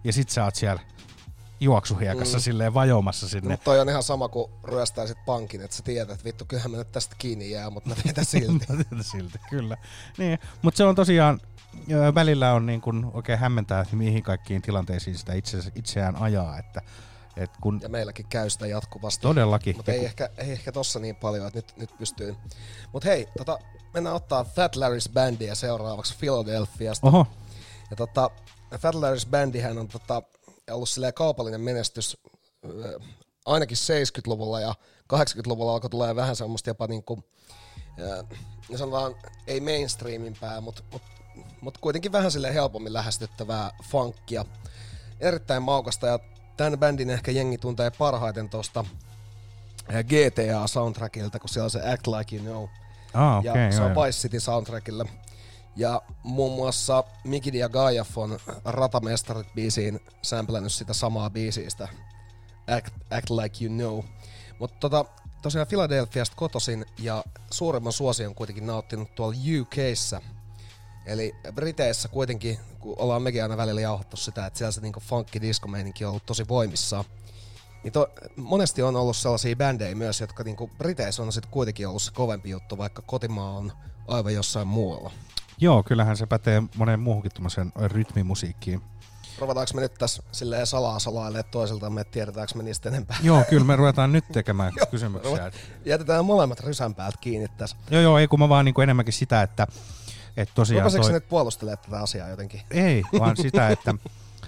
[0.04, 0.82] Ja sit sä oot siellä
[1.60, 2.42] juoksuhiekassa Mm.
[2.42, 3.50] silleen vajoamassa sinne.
[3.50, 6.78] Mutta toi on ihan sama kuin ryöstäisit pankin, että sä tiedät, että vittu, kyllähän mä
[6.78, 8.66] nyt tästä kiinni jää, mutta mä teen silti.
[9.02, 9.78] silti, kyllä.
[10.18, 11.40] Niin, mutta se on tosiaan,
[12.16, 16.82] välillä on niin kuin oikein hämmentää, että mihin kaikkiin tilanteisiin sitä itse, itseään ajaa, että
[17.38, 19.22] et kun ja meilläkin käy sitä jatkuvasti.
[19.22, 22.36] todellakin, Mutta ei kun- ehkä, ei ehkä tossa niin paljon, että nyt, nyt pystyy.
[22.94, 23.60] Mutta hei, tota,
[23.94, 27.08] mennään ottaa Fat Larry's Bandia seuraavaksi Philadelphiasta.
[27.08, 27.28] oho,
[27.90, 28.30] Ja tota,
[28.80, 30.22] Fat Larry's Bandihän on tota,
[30.72, 32.18] ollut kaupallinen menestys
[32.66, 33.00] ö,
[33.46, 34.76] ainakin 70-luvulla ja
[35.14, 37.24] 80-luvulla alkoi tulee vähän semmoista jopa niinku,
[38.70, 39.16] ja sanotaan
[39.48, 41.02] ei mainstreamimpää, mutta mut,
[41.62, 44.46] mut kuitenkin vähän sille helpommin lähestyttävää funkia.
[45.20, 46.20] Erittäin maukasta ja
[46.58, 48.86] tämän bändin ehkä jengi tuntee parhaiten tuosta
[49.92, 52.68] GTA-soundtrackilta, kun siellä on se Act Like You Know.
[53.14, 53.96] ah, Ja okei, se on.
[53.96, 55.06] Vice City soundtrackilla.
[55.76, 61.88] Ja muun muassa Mikidi ja Gaijaf on Ratamestarit biisiin sämplännyt sitä samaa biisistä.
[62.78, 64.04] Act, Act Like You Know.
[64.60, 65.06] Mutta tota,
[65.42, 70.22] tosiaan Philadelphiasta kotosin ja suurimman suosion kuitenkin nauttinut tuolla UKssa.
[71.06, 75.42] Eli Briteissä kuitenkin, kun ollaan mekin aina välillä jauhattu sitä, että siellä se niinku funkki
[75.42, 77.06] disco on ollut tosi voimissaan.
[77.84, 82.02] Niin to, monesti on ollut sellaisia bändejä myös, jotka niinku Briteissä on sitten kuitenkin ollut
[82.02, 83.72] se kovempi juttu, vaikka kotimaa on
[84.08, 85.12] aivan jossain muualla.
[85.58, 88.82] Joo, kyllähän se pätee moneen muuhunkin tuommoiseen rytmimusiikkiin.
[89.40, 93.18] Rovataanko me nyt tässä silleen salaa salailemaan toisiltamme, että tiedetäänkö me niistä enempää?
[93.24, 95.52] Joo, kyllä me ruvetaan nyt tekemään kysymyksiä.
[95.86, 97.78] Jätetään molemmat rysän päältä kiinni tässä.
[97.90, 99.68] Joo, joo, ei kun mä vaan niin kuin enemmänkin sitä, että,
[100.38, 101.12] että tosiaan Rupesitko toi...
[101.12, 101.20] toi...
[101.20, 102.62] nyt puolustelemaan tätä asiaa jotenkin?
[102.72, 103.94] Ei, vaan sitä, että,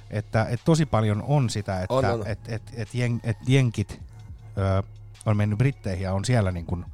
[0.09, 2.27] että, että tosi paljon on sitä, että On, on.
[2.27, 4.01] Et, et, et, jen, et jenkit
[4.57, 4.83] ö,
[5.25, 6.85] on mennyt Britteihin ja on siellä niin kuin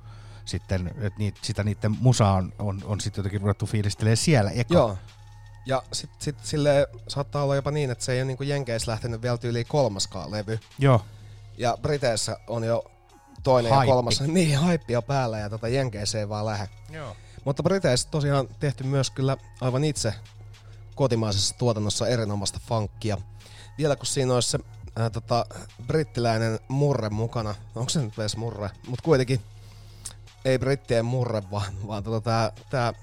[0.46, 4.74] sitten, että niit, sitä niiden musaa on, on, on sitten jotenkin ruvettu fiilistelemään siellä eka.
[4.74, 4.98] Joo.
[5.66, 9.22] Ja sitten sit sille saattaa olla jopa niin, että se ei ole niinku Jenkeissä lähtenyt
[9.22, 10.60] vielä yli kolmaskaan levy.
[10.80, 11.06] Joo.
[11.58, 12.84] Ja Briteissä on jo
[13.44, 13.90] toinen Haippi.
[13.90, 14.22] ja kolmas.
[14.28, 16.70] Niin, haippia päällä ja tota Jenkeissä ei vaan lähde.
[16.90, 17.16] Joo.
[17.46, 20.14] Mutta Briteissä tosiaan tehty myös kyllä aivan itse
[20.96, 23.18] kotimaisessa tuotannossa erinomaista funkkia.
[23.78, 24.60] Vielä kun siinä olisi se
[24.96, 25.46] ää, tota,
[25.88, 29.42] brittiläinen murre mukana, onko se nyt edes murre, mutta kuitenkin
[30.46, 32.94] ei brittien murre, vaan, vaan tota, tää, tää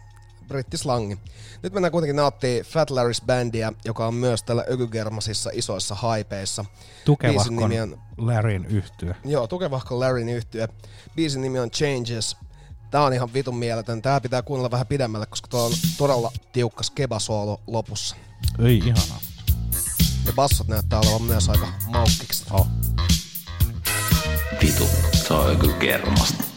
[0.49, 1.18] brittislangi.
[1.62, 6.64] Nyt mennään kuitenkin nauttii Fat Larry's Bandia, joka on myös tällä Ökygermasissa isoissa haipeissa.
[7.05, 9.14] Tukevahkon nimi on Larryn yhtyö.
[9.24, 10.68] Joo, tukevahko Larryn yhtyö.
[11.16, 12.36] Biisin nimi on Changes.
[12.91, 14.03] Tää on ihan vitun mieletön.
[14.03, 18.16] Tää pitää kuunnella vähän pidemmälle, koska tuo on todella tiukka skebasoolo lopussa.
[18.59, 19.20] Ei ihanaa.
[20.26, 22.45] Ja bassot näyttää olevan myös aika maukkiksi.
[22.51, 22.66] Oh.
[24.62, 26.50] Vitu, se on joku kermasta.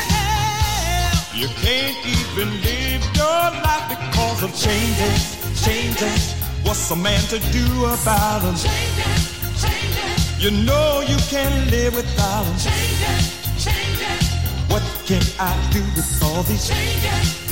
[1.36, 5.22] you can't even live your life because of changes,
[5.64, 6.34] changes.
[6.64, 8.56] What's a man to do about them?
[8.56, 9.22] Changes,
[9.64, 10.44] changes.
[10.44, 12.58] You know you can't live without them.
[12.68, 13.24] Changes,
[13.66, 14.24] changes.
[14.72, 17.43] What can I do with all these changes, changes?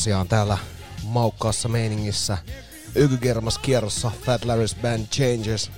[0.00, 0.58] tosiaan täällä
[1.04, 2.38] maukkaassa meiningissä.
[2.94, 5.70] Ykykermas kierrossa, Fat Larry's Band Changes.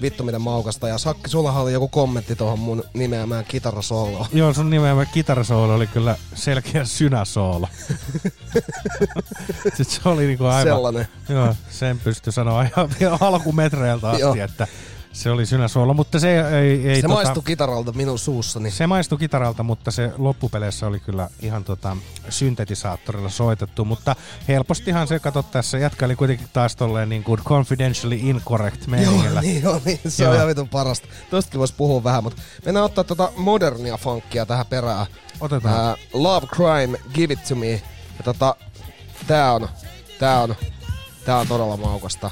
[0.00, 0.88] Vittu mitä maukasta.
[0.88, 4.26] Ja Sakki, sulla oli joku kommentti tuohon mun nimeämään kitarasooloon.
[4.32, 7.68] Joo, sun nimeämään kitarasoolo oli kyllä selkeä synäsoolo.
[9.76, 10.62] Sitten se oli niinku aivan...
[10.62, 11.08] Sellainen.
[11.28, 12.88] Joo, sen pysty sanoa ihan
[13.20, 14.66] alkumetreiltä asti, että
[15.22, 16.88] se oli synäsuola, mutta se ei...
[16.88, 18.70] ei se tota, maistui kitaralta minun suussani.
[18.70, 21.96] Se maistui kitaralta, mutta se loppupeleissä oli kyllä ihan tota,
[22.28, 24.16] syntetisaattorilla soitettu, mutta
[24.48, 29.28] helpostihan se, kato tässä, jätkä oli kuitenkin taas tolleen niin kuin confidentially incorrect meningillä.
[29.28, 30.34] Joo, niin, joo, niin se joo.
[30.60, 31.08] on parasta.
[31.30, 35.06] Tuostakin voisi puhua vähän, mutta mennään ottaa tota modernia funkia tähän perään.
[35.40, 35.84] Otetaan.
[35.84, 37.70] Ää, Love Crime, Give It To Me.
[38.18, 38.56] Ja tota,
[39.26, 39.68] tää on,
[40.18, 40.54] tää on,
[41.24, 42.30] tää on todella maukasta.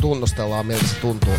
[0.00, 1.34] Tunnustellaan, miltä se tuntuu.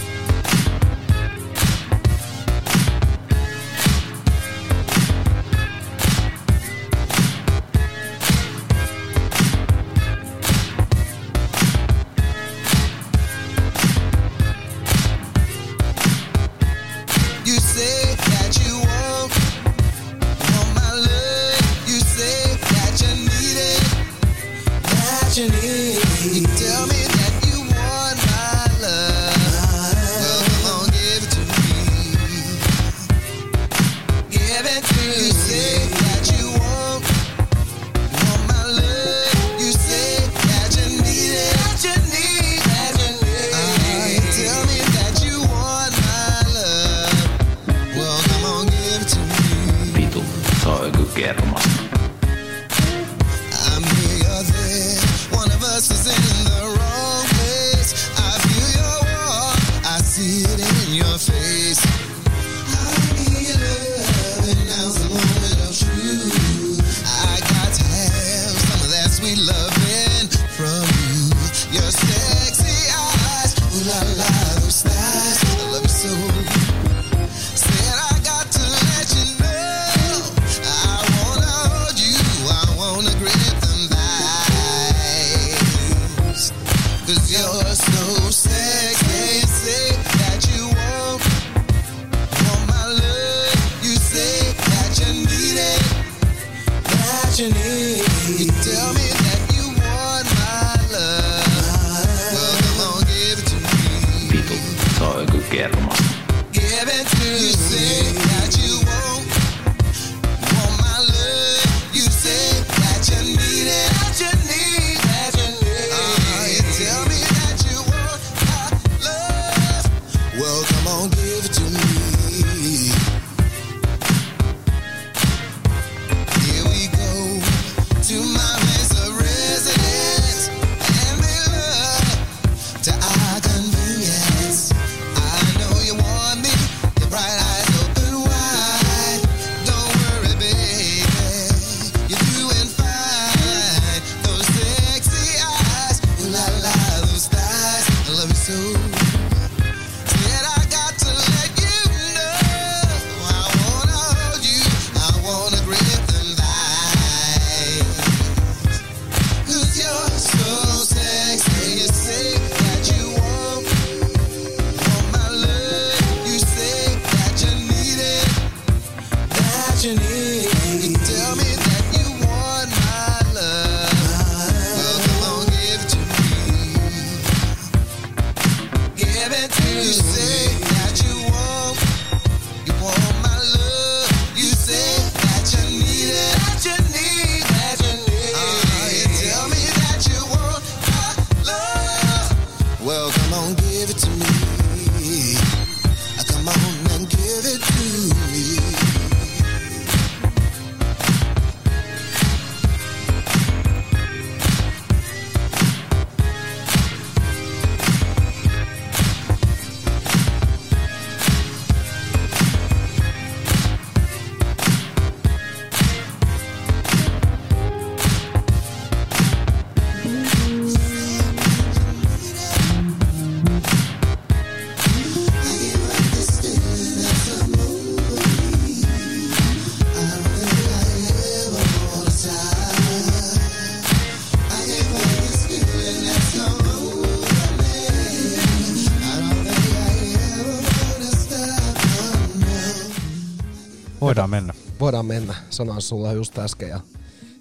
[245.10, 245.36] Mennä.
[245.50, 246.80] Sanoin sulle just äsken ja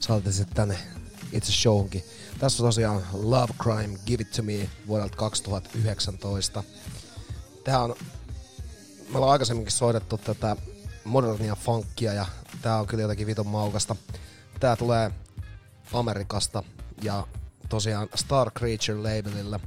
[0.00, 0.78] saatiin sitten tänne
[1.32, 2.04] itse showhunkin.
[2.38, 6.64] Tässä on tosiaan Love Crime, Give It To Me vuodelta 2019.
[7.64, 7.94] Tää on,
[9.08, 10.56] me ollaan aikaisemminkin soitettu tätä
[11.04, 12.26] modernia funkia ja
[12.62, 13.96] tää on kyllä jotenkin viton maukasta.
[14.60, 15.10] Tää tulee
[15.92, 16.62] Amerikasta
[17.02, 17.26] ja
[17.68, 19.60] tosiaan Star Creature labelille.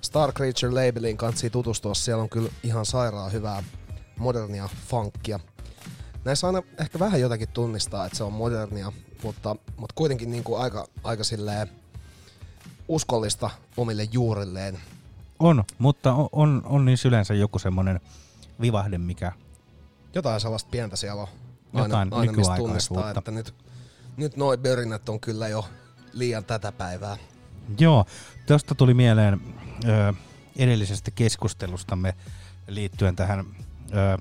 [0.00, 3.62] Star Creature labelin kanssa tutustua, siellä on kyllä ihan sairaan hyvää
[4.16, 5.40] modernia funkia.
[6.24, 8.92] Näissä aina ehkä vähän jotakin tunnistaa, että se on modernia,
[9.22, 11.68] mutta, mutta kuitenkin niin kuin aika, aika silleen
[12.88, 14.78] uskollista omille juurilleen.
[15.38, 18.00] On, mutta on, on, on niin yleensä joku semmonen
[18.60, 19.32] vivahde, mikä...
[20.14, 21.28] Jotain sellaista pientä siellä on
[21.72, 23.54] aina, Jotain aina mistä tunnistaa, että nyt,
[24.16, 25.68] nyt noi börinät on kyllä jo
[26.12, 27.16] liian tätä päivää.
[27.78, 28.04] Joo,
[28.46, 29.40] tuosta tuli mieleen
[29.84, 30.14] ö,
[30.56, 32.14] edellisestä keskustelustamme
[32.66, 33.46] liittyen tähän,
[33.94, 34.18] ö,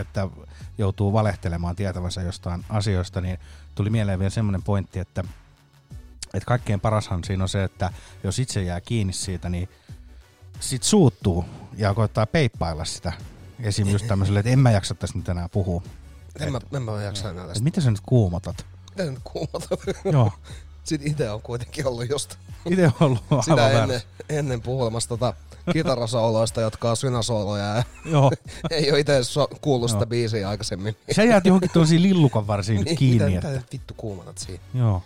[0.00, 0.28] että
[0.78, 3.38] joutuu valehtelemaan tietävänsä jostain asioista, niin
[3.74, 5.24] tuli mieleen vielä semmoinen pointti, että,
[6.34, 7.92] että kaikkein parashan siinä on se, että
[8.24, 9.68] jos itse jää kiinni siitä, niin
[10.60, 11.44] sit suuttuu
[11.76, 13.12] ja koittaa peippailla sitä.
[13.60, 13.88] Esim.
[13.88, 15.82] just tämmöiselle, että en mä jaksa tästä nyt enää puhua.
[16.40, 17.64] En mä, en mä jaksa enää tästä.
[17.64, 18.66] mitä sä nyt kuumotat?
[18.90, 19.68] Miten nyt kuumata?
[20.04, 20.32] Joo,
[20.88, 22.36] Sitten itse on kuitenkin ollut just
[22.70, 25.34] itse on ollut aivan sitä ennen, ennen puhulemassa tota
[25.72, 28.30] kitarasooloista, jotka on synäsooloja ja Joo.
[28.70, 30.96] ei ole itse so- kuullut sitä biisiä aikaisemmin.
[31.16, 33.24] Sä jäät johonkin tuollaisiin lillukan varsiin Niin, kiinni.
[33.24, 34.62] mitä, että, mitä vittu kuumatat siinä?
[34.74, 35.02] joo.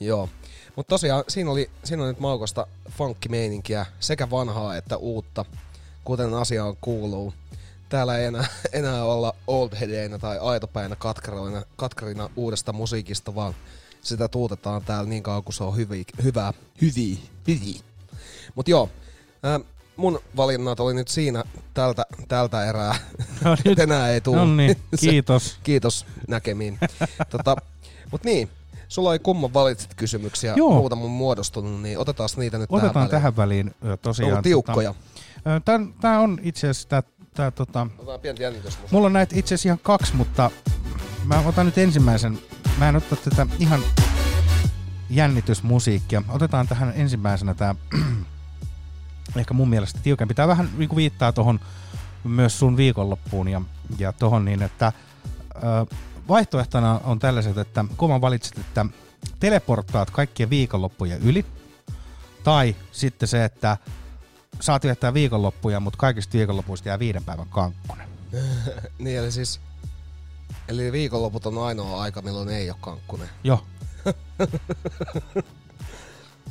[0.00, 0.28] Joo.
[0.76, 5.44] Mutta tosiaan siinä oli, siinä oli nyt maukosta funkkimeininkiä, sekä vanhaa että uutta,
[6.04, 7.34] kuten asiaan kuuluu.
[7.88, 13.54] Täällä ei enää, enää olla oldheadeinä tai aitopäinä katkarina, katkarina uudesta musiikista, vaan
[14.02, 16.52] sitä tuutetaan täällä niin kauan kuin se on hyvi, hyvää,
[16.82, 17.16] hyviä,
[17.48, 17.80] hyviä.
[18.54, 18.88] Mut joo,
[19.96, 21.44] mun valinnat oli nyt siinä
[21.74, 22.94] tältä, tältä erää.
[23.44, 24.34] No nyt, Enää ei tuu.
[24.34, 25.58] no niin, kiitos.
[25.62, 26.78] Kiitos näkemiin.
[27.30, 27.56] tota,
[28.12, 28.50] mut niin,
[28.88, 30.70] sulla oli kumman valitsit kysymyksiä, Joo.
[30.74, 33.98] muutama muodostunut, niin otetaan niitä nyt Otetaan tähän, tähän väliin ö, väliin.
[33.98, 34.32] tosiaan.
[34.32, 34.94] Ollut tiukkoja.
[35.44, 37.02] Tota, tää, tää on itse asiassa tää,
[37.34, 38.78] tää tota, Otetaan pientä jännitys.
[38.90, 40.50] mulla on näitä itse asiassa ihan kaksi, mutta
[41.24, 42.38] mä otan nyt ensimmäisen.
[42.78, 43.80] Mä en ota tätä ihan
[45.10, 46.22] jännitysmusiikkia.
[46.28, 47.74] Otetaan tähän ensimmäisenä tää
[49.38, 50.34] ehkä mun mielestä tiukempi.
[50.34, 51.60] Tää vähän niinku viittaa tohon
[52.24, 53.60] myös sun viikonloppuun ja,
[53.98, 54.92] ja tohon niin, että
[55.56, 55.60] ö,
[56.28, 58.86] vaihtoehtona on tällaiset, että kuvan valitset, että
[59.40, 61.46] teleporttaat kaikkien viikonloppujen yli,
[62.44, 63.76] tai sitten se, että
[64.60, 68.08] saat viettää viikonloppuja, mutta kaikista viikonlopuista jää viiden päivän kankkunen.
[68.98, 69.60] Niin, eli siis...
[70.68, 73.28] Eli viikonloput on ainoa aika, milloin ei ole kankkunen.
[73.44, 73.66] Joo.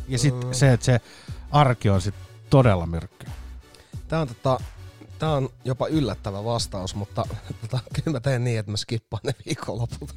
[0.07, 1.01] ja sitten se, että se
[1.51, 2.15] arki on sit
[2.49, 3.25] todella myrkky.
[4.07, 4.59] Tää on, tota,
[5.19, 7.25] tää on jopa yllättävä vastaus, mutta
[7.61, 10.15] tota, kyllä mä teen niin, että mä skippaan ne viikonloput.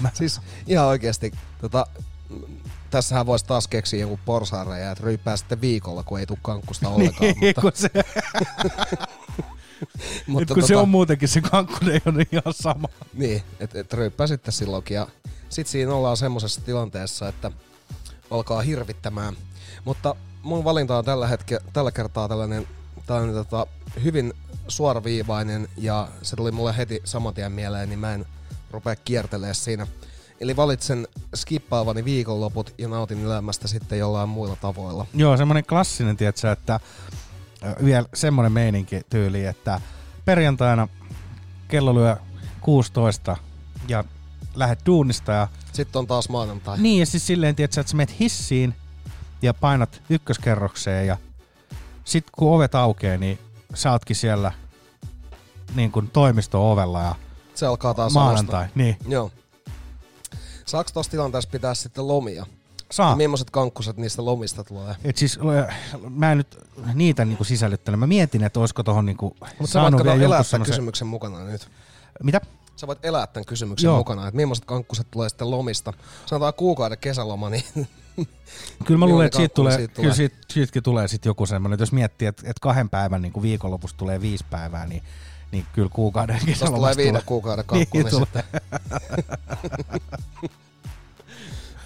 [0.00, 1.86] Mä- siis ihan oikeesti, tota,
[2.90, 7.34] tässähän voisi taas keksiä joku porsaareja, että ryyppää sitten viikolla, kun ei tule kankkusta ollenkaan.
[7.40, 7.90] Niin, mutta, kun se,
[10.26, 12.88] mutta kun se on muutenkin se kankkunen on ihan sama.
[13.12, 14.94] Niin, että et ryyppää sitten silloinkin.
[14.94, 15.06] Ja
[15.48, 17.50] sit siinä ollaan semmosessa tilanteessa, että
[18.30, 19.36] alkaa hirvittämään.
[19.84, 22.66] Mutta mun valinta on tällä, hetke, tällä kertaa tällainen,
[23.06, 23.66] tällainen tota,
[24.04, 24.32] hyvin
[24.68, 28.26] suoraviivainen ja se tuli mulle heti saman tien mieleen, niin mä en
[28.70, 29.86] rupea kiertelee siinä.
[30.40, 35.06] Eli valitsen skippaavani viikonloput ja nautin elämästä sitten jollain muilla tavoilla.
[35.14, 36.80] Joo, semmonen klassinen, tietsä, että
[37.84, 39.80] vielä semmonen meininki tyyli, että
[40.24, 40.88] perjantaina
[41.68, 42.16] kello lyö
[42.60, 43.36] 16
[43.88, 44.04] ja
[44.54, 46.78] lähdet duunista ja Sitten on taas maanantai.
[46.78, 48.74] Niin, ja siis silleen, tietsä, että sä menet hissiin
[49.42, 51.16] ja painat ykköskerrokseen ja
[52.04, 53.38] sit kun ovet aukeaa, niin
[53.74, 54.52] sä ootkin siellä
[55.74, 57.14] niin kuin toimisto-ovella ja
[57.54, 58.60] Se alkaa taas maanantai.
[58.60, 58.78] alusta.
[58.78, 59.30] Niin, Joo.
[60.66, 62.46] Saako tuossa tilanteessa pitää sitten lomia?
[62.90, 63.16] saa.
[63.16, 64.94] Millaiset kankkuset niistä lomista tulee?
[65.04, 65.38] Et siis,
[66.10, 66.58] mä en nyt
[66.94, 68.00] niitä niinku sisällyttänyt.
[68.00, 70.72] Mä mietin, että olisiko tohon niinku Mutta saanut vielä jonkun semmosen...
[70.72, 71.68] kysymyksen mukana nyt.
[72.22, 72.40] Mitä?
[72.80, 73.96] Sä voit elää tämän kysymyksen Joo.
[73.96, 75.92] mukana, että millaiset kankkuset tulee sitten lomista.
[76.26, 77.64] Sanotaan kuukauden kesäloma, niin
[78.84, 80.14] Kyllä mä luulen, että siitä tulee, siitä kyllä tulee?
[80.14, 83.42] siitä, siitäkin tulee sitten joku semmoinen, että jos miettii, että, että kahden päivän niin kuin
[83.42, 85.02] viikonlopussa tulee viisi päivää, niin,
[85.52, 87.98] niin kyllä kuukauden tuosta tulee kesälomasta viiden kuukauden kankku.
[87.98, 88.44] Niin, Niin, tulee.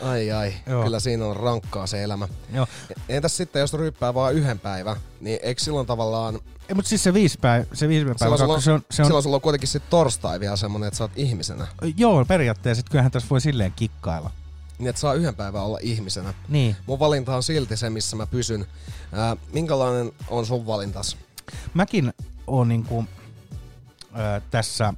[0.04, 0.84] ai ai, Joo.
[0.84, 2.28] kyllä siinä on rankkaa se elämä.
[2.52, 2.66] Joo.
[3.08, 6.34] Entäs sitten, jos ryyppää vaan yhden päivän, niin eikö silloin tavallaan,
[6.68, 9.02] Ei, mutta siis se viisi päivä, se viisi päivä, silloin, sulla on, se on, se
[9.02, 11.66] on silloin sulla on kuitenkin sitten torstai vielä semmonen, että sä oot ihmisenä.
[11.96, 14.30] Joo, periaatteessa, että kyllähän tässä voi silleen kikkailla.
[14.78, 16.34] Niin, että saa yhden päivän olla ihmisenä.
[16.48, 16.76] Niin.
[16.86, 18.66] Mun valinta on silti se, missä mä pysyn.
[19.12, 21.16] Ää, minkälainen on sun valintas?
[21.74, 22.12] Mäkin
[22.46, 23.04] on niinku,
[24.02, 24.94] ö, tässä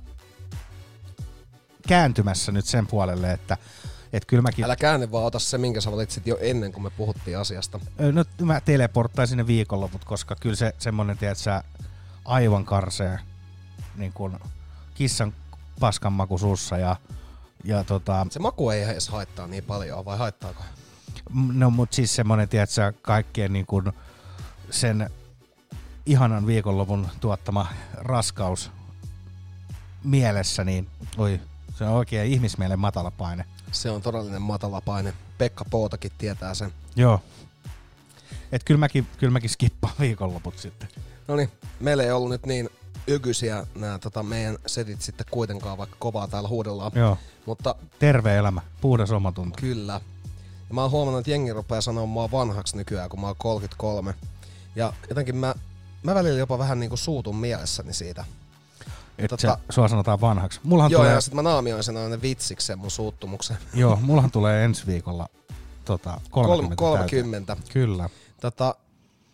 [1.89, 3.57] kääntymässä nyt sen puolelle, että
[4.13, 4.65] et kyllä mäkin...
[4.65, 7.81] Älä käänne vaan ota se, minkä sä valitsit jo ennen kuin me puhuttiin asiasta.
[8.13, 11.63] No mä teleporttain sinne viikonloput, koska kyllä se semmonen, tiedät sä,
[12.25, 13.19] aivan karsee
[13.97, 14.39] niin kuin
[14.95, 15.33] kissan
[15.81, 16.97] paskan maku suussa ja,
[17.65, 20.63] ja tota, Se maku ei edes haittaa niin paljon, vai haittaako?
[21.53, 23.93] no mut siis semmonen, tiedät sä, kaikkien niin kuin
[24.71, 25.11] sen
[26.07, 28.71] ihanan viikonlopun tuottama raskaus
[30.05, 31.41] mielessä, niin oi,
[31.75, 33.45] se on oikein ihmismielen matala paine.
[33.73, 35.15] Se on todellinen matala paine.
[35.39, 36.73] Pekka Pootakin tietää sen.
[36.97, 37.21] Joo.
[38.53, 40.89] Et kyllä mäkin, kyllä mäkin skippaan viikonloput sitten.
[41.29, 41.51] No niin,
[41.81, 42.69] meillä ei ollut nyt niin
[43.07, 46.93] ykyisiä nämä tota, meidän setit sitten kuitenkaan, vaikka kovaa täällä huudellaan.
[46.95, 47.19] Joo.
[47.47, 49.57] Mutta Terve elämä, puhdas omatunto.
[49.61, 50.01] kyllä.
[50.69, 54.15] Ja mä oon huomannut, että jengi rupeaa sanoa mua vanhaksi nykyään, kun mä oon 33.
[54.77, 55.55] Ja jotenkin mä,
[56.03, 58.25] mä välillä jopa vähän niinku suutun mielessäni siitä.
[59.19, 60.61] Että Tota- sua sanotaan vanhaksi.
[60.63, 63.57] Mullahan Joo, tulee, ja sit mä naamioin sen aina vitsiksi sen mun suuttumuksen.
[63.75, 65.29] joo, mullahan tulee ensi viikolla
[65.85, 67.47] tota, 30, 30.
[67.55, 67.73] täyteen.
[67.73, 68.09] Kyllä.
[68.41, 68.75] Tota,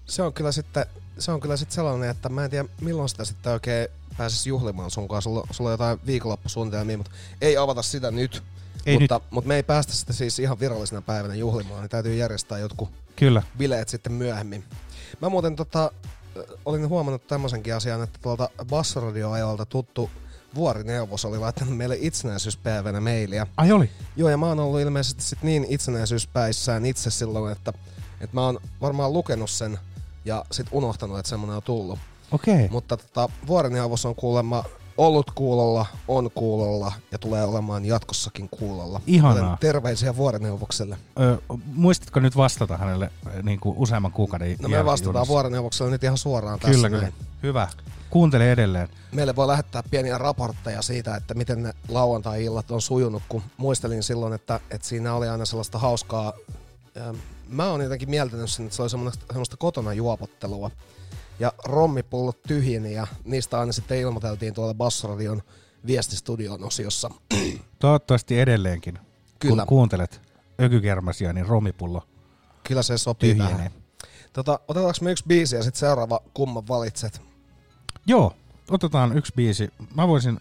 [0.07, 0.87] se on kyllä sitten
[1.19, 4.91] se on kyllä sitten sellainen, että mä en tiedä milloin sitä sitten oikein pääsisi juhlimaan
[4.91, 5.31] sun kanssa.
[5.31, 7.11] Sulla, sulla on jotain viikonloppusuunnitelmia, mutta
[7.41, 8.43] ei avata sitä nyt.
[8.87, 12.59] Ei mutta, mutta me ei päästä sitä siis ihan virallisena päivänä juhlimaan, niin täytyy järjestää
[12.59, 13.43] jotkut Kyllä.
[13.59, 14.65] bileet sitten myöhemmin.
[15.21, 15.91] Mä muuten tota,
[16.65, 20.11] olin huomannut tämmöisenkin asian, että tuolta Bassoradioajalta tuttu
[20.55, 23.47] vuorineuvos oli laittanut meille itsenäisyyspäivänä mailia.
[23.57, 23.91] Ai oli?
[24.17, 27.73] Joo, ja mä oon ollut ilmeisesti sit niin itsenäisyyspäissään itse silloin, että,
[28.21, 29.79] että mä oon varmaan lukenut sen
[30.25, 31.99] ja sit unohtanut, että semmonen on tullut.
[32.33, 32.69] Okei.
[32.69, 34.65] Mutta tota, vuorineuvos on kuulemma
[34.99, 39.01] ollut kuulolla, on kuulolla ja tulee olemaan jatkossakin kuulolla.
[39.07, 39.39] Ihanaa.
[39.39, 40.99] Joten terveisiä vuorineuvokselle.
[41.21, 43.11] Ö, muistatko nyt vastata hänelle
[43.43, 47.03] niin kuin useamman kuukauden No me vastataan vuorineuvokselle nyt ihan suoraan tässä Kyllä, kyllä.
[47.03, 47.15] näin.
[47.43, 47.69] Hyvä.
[48.11, 48.89] Kuuntele edelleen.
[49.13, 54.33] Meille voi lähettää pieniä raportteja siitä, että miten ne lauantai-illat on sujunut, kun muistelin silloin,
[54.33, 56.33] että, että siinä oli aina sellaista hauskaa.
[57.49, 60.71] Mä oon jotenkin mieltänyt sen, että se oli semmoista, semmoista kotona juopottelua.
[61.41, 65.43] Ja rommipullot tyhjeni ja niistä aina sitten ilmoiteltiin tuolla Bassradion
[65.87, 67.11] viestistudion osiossa.
[67.79, 68.99] Toivottavasti edelleenkin,
[69.39, 69.63] Kyllä.
[69.63, 70.21] kun kuuntelet
[70.61, 72.03] ökykermasia, niin romipullo
[72.65, 73.55] Kyllä se sopii tyhjenee.
[73.57, 73.71] tähän.
[74.33, 77.23] Tota, otetaanko me yksi biisi ja sitten seuraava kumman valitset?
[78.07, 78.33] Joo,
[78.71, 79.69] otetaan yksi biisi.
[79.95, 80.41] Mä voisin...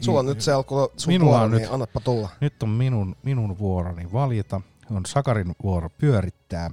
[0.00, 2.28] Sulla on nyt se alku sun Minulla on niin nyt- annappa tulla.
[2.40, 4.60] Nyt on minun, minun vuoroni valita.
[4.90, 6.70] On Sakarin vuoro pyörittää.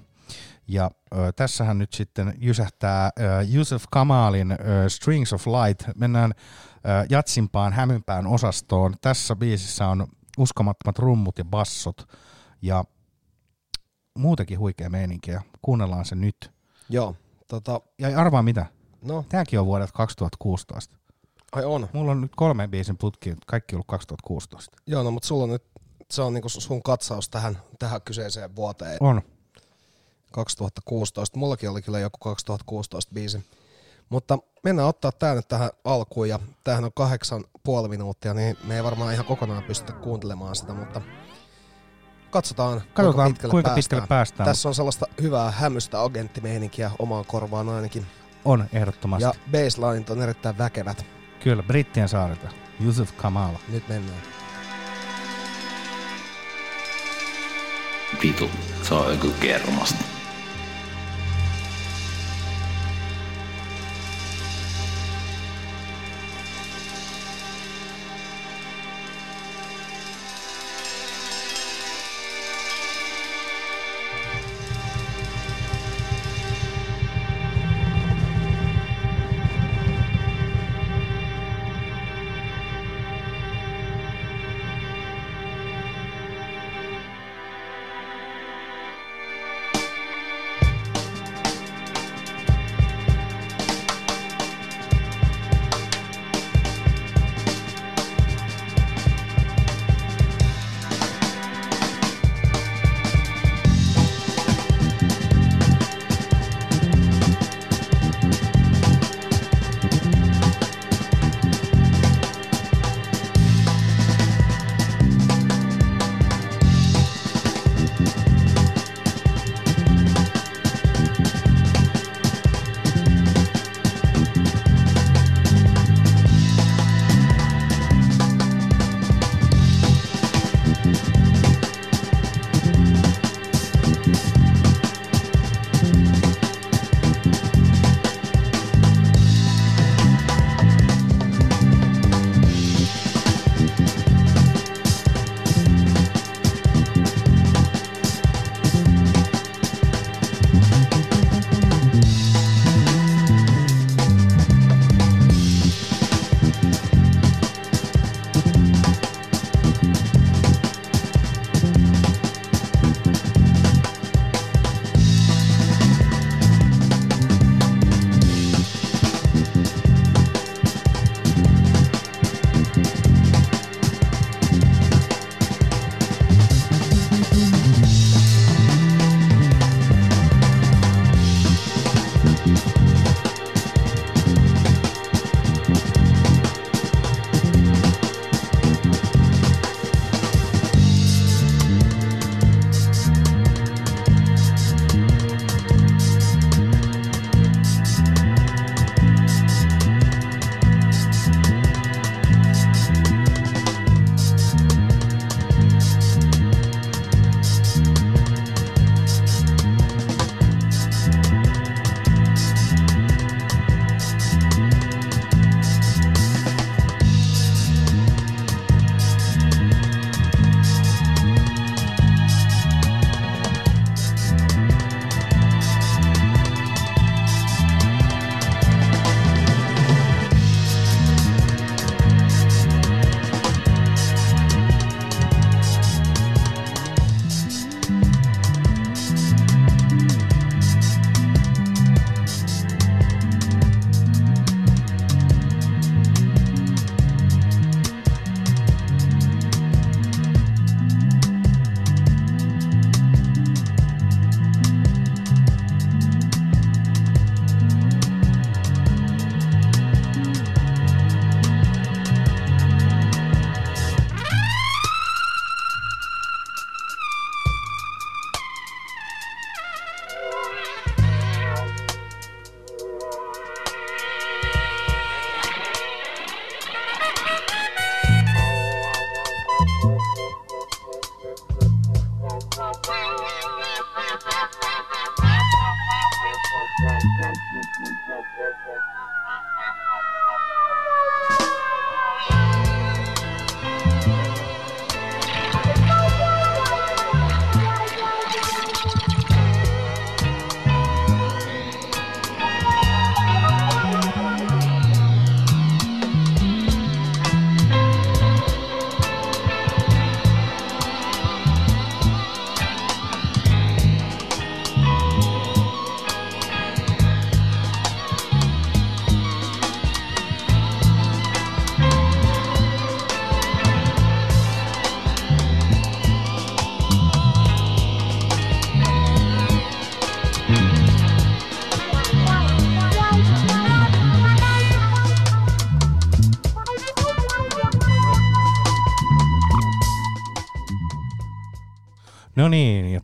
[0.68, 3.24] Ja ö, tässähän nyt sitten jysähtää ö,
[3.56, 4.56] Yusuf Kamalin ö,
[4.90, 5.84] Strings of Light.
[5.96, 6.32] Mennään
[6.76, 8.96] ö, jatsimpaan, hämympään osastoon.
[9.02, 10.08] Tässä biisissä on
[10.38, 12.08] uskomattomat rummut ja bassot.
[12.62, 12.84] Ja
[14.18, 15.32] muutenkin huikea meininki.
[15.32, 16.52] Ja kuunnellaan se nyt.
[16.90, 17.16] Joo,
[17.48, 18.66] tota, Ja arvaa mitä?
[19.02, 20.98] no, Tämäkin on vuodelta 2016.
[21.52, 21.88] ai on.
[21.94, 24.78] Mulla on nyt kolme biisin putki, kaikki on ollut 2016.
[24.88, 25.64] Joo, no mutta sulla on nyt,
[26.12, 29.22] se on niinku sun katsaus tähän, tähän kyseiseen vuoteen On.
[30.32, 31.40] 2016.
[31.40, 33.46] Mullakin oli kyllä joku 2016 biisi.
[34.10, 38.76] Mutta mennään ottaa tää nyt tähän alkuun ja tämähän on kahdeksan puoli minuuttia, niin me
[38.76, 41.02] ei varmaan ihan kokonaan pystytä kuuntelemaan sitä, mutta
[42.30, 43.84] katsotaan, Katsotaan, kuinka pitkälle kuinka päästään.
[43.84, 44.48] pitkälle päästään.
[44.48, 48.06] Tässä on sellaista hyvää hämystä agenttimeininkiä omaan korvaan ainakin.
[48.46, 49.24] On ehdottomasti.
[49.24, 51.06] Ja baseline on erittäin väkevät.
[51.44, 52.48] Kyllä, Brittien saarilta.
[52.86, 53.60] Yusuf Kamala.
[53.70, 54.22] Nyt mennään.
[58.24, 58.50] Vitu,
[58.84, 60.17] se on joku kermasta.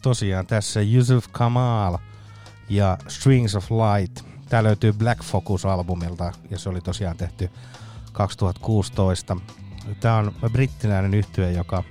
[0.03, 1.97] Tosiaan tässä Yusuf Kamal
[2.69, 4.25] ja Strings of Light.
[4.49, 7.49] Tää löytyy Black Focus-albumilta ja se oli tosiaan tehty
[8.11, 9.37] 2016.
[9.99, 11.83] Tää on brittiläinen yhtye, joka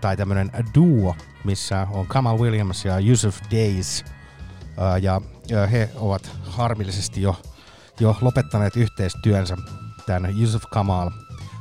[0.00, 4.04] tai tämmönen duo, missä on Kamal Williams ja Yusuf Days.
[5.02, 5.20] Ja,
[5.70, 7.36] he ovat harmillisesti jo,
[8.00, 9.56] jo lopettaneet yhteistyönsä
[10.06, 11.10] tämän Yusuf Kamal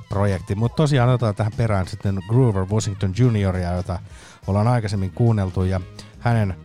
[0.09, 0.55] projekti.
[0.55, 3.99] Mutta tosiaan otetaan tähän perään sitten Groover Washington Junioria, jota
[4.47, 5.81] ollaan aikaisemmin kuunneltu, ja
[6.19, 6.55] hänen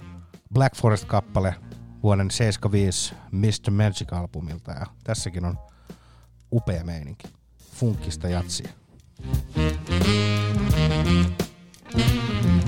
[0.55, 1.55] Black Forest-kappale
[2.03, 3.71] vuoden 75 Mr.
[3.71, 5.59] Magic-albumilta, ja tässäkin on
[6.53, 7.29] upea meininki.
[7.75, 8.69] Funkista jatsia.
[11.97, 12.62] No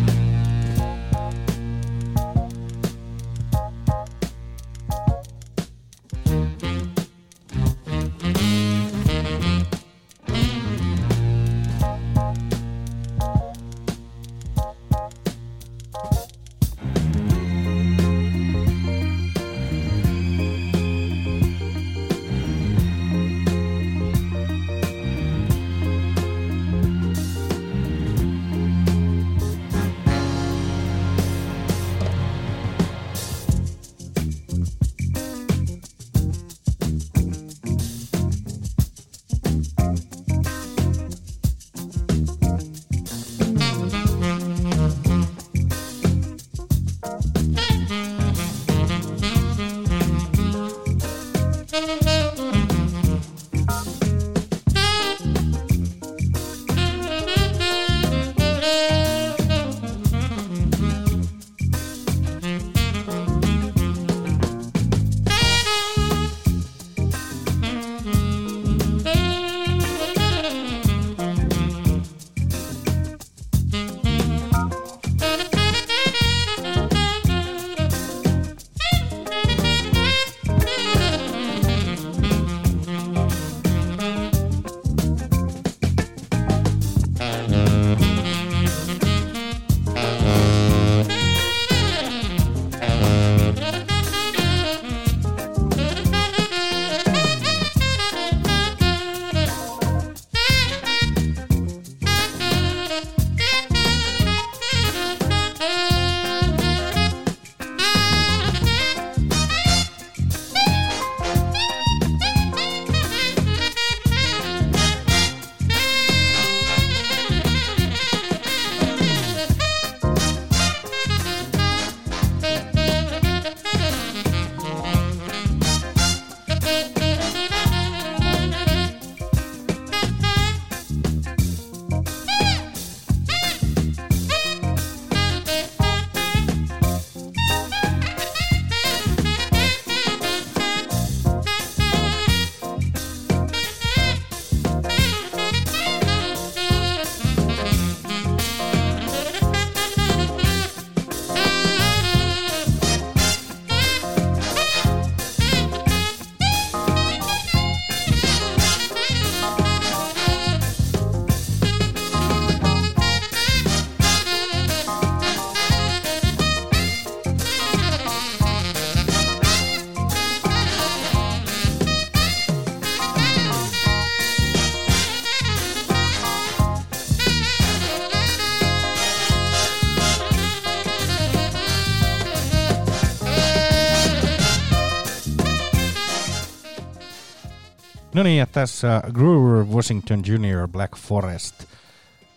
[188.24, 190.68] niin, ja tässä Grover Washington Jr.
[190.68, 191.54] Black Forest.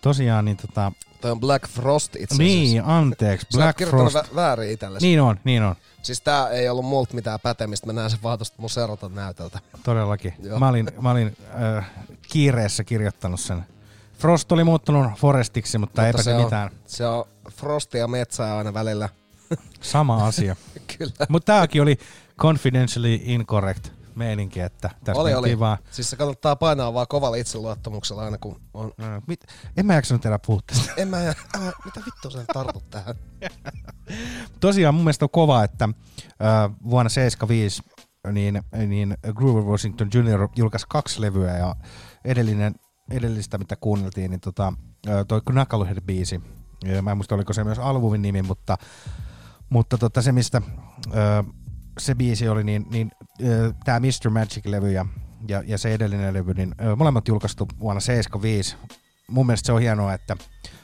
[0.02, 2.44] Tosiaan niin tota, Toi on Black Frost itse asiassa.
[2.44, 3.48] Niin, anteeksi.
[3.50, 4.16] Sä Black Frost.
[4.16, 5.06] vä- väärin itsellesi.
[5.08, 5.76] Niin on, niin on.
[6.02, 9.60] Siis tää ei ollut multa mitään pätemistä, mä näen sen vaan tosta mun seroton näytöltä.
[9.84, 10.34] Todellakin.
[10.44, 10.60] Joo.
[10.60, 11.38] Mä olin, mä olin
[11.78, 11.90] äh,
[12.22, 13.66] kiireessä kirjoittanut sen.
[14.20, 16.70] Frost oli muuttunut Forestiksi, mutta, eipä se se on, mitään.
[16.86, 19.10] Se on Frostia ja metsää aina välillä.
[19.82, 20.56] Sama asia.
[20.98, 21.14] Kyllä.
[21.30, 21.98] mutta tääkin oli
[22.40, 25.60] confidentially incorrect meininki, että tästä Oli, oli.
[25.60, 25.78] vaan...
[25.92, 28.92] Siis se kannattaa painaa vaan kovalla itseluottamuksella aina kun on...
[28.98, 29.46] No, mit,
[29.78, 30.94] en mä jaksanut enää puhua tästä.
[30.98, 33.16] En mä, älä, mitä vittua sen tartut tähän?
[34.60, 35.90] Tosiaan mun mielestä on kova, että
[36.42, 37.82] äh, vuonna 75
[38.32, 40.48] niin, niin Grover Washington Jr.
[40.56, 41.76] julkaisi kaksi levyä ja
[42.26, 42.76] edellinen,
[43.12, 44.74] edellistä, mitä kuunneltiin, niin tota,
[45.08, 46.42] äh, toi Knucklehead-biisi,
[47.02, 48.78] mä en muista oliko se myös albumin nimi, mutta,
[49.70, 50.62] mutta tota, se mistä
[51.08, 51.46] äh,
[51.98, 53.12] se biisi oli, niin, niin
[53.44, 54.30] äh, tämä Mr.
[54.30, 55.06] Magic-levy ja,
[55.48, 58.76] ja, ja se edellinen levy, niin äh, molemmat julkaistu vuonna 75.
[59.28, 60.38] Mun mielestä se on hienoa, että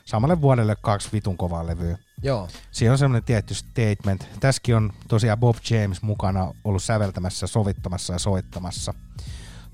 [0.05, 1.97] samalle vuodelle kaksi vitun kovaa levyä.
[2.23, 2.47] Joo.
[2.71, 4.27] Siinä on semmoinen tietty statement.
[4.39, 8.93] Tässäkin on tosiaan Bob James mukana ollut säveltämässä, sovittamassa ja soittamassa.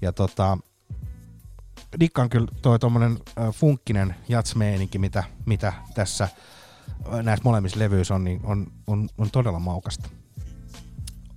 [0.02, 0.58] Ja tota,
[2.00, 6.30] dikkaan kyllä toi tommonen äh, funkkinen jatsmeininki, mitä, mitä tässä
[7.24, 10.10] näissä molemmissa levyissä on, niin on, on, on todella maukasta.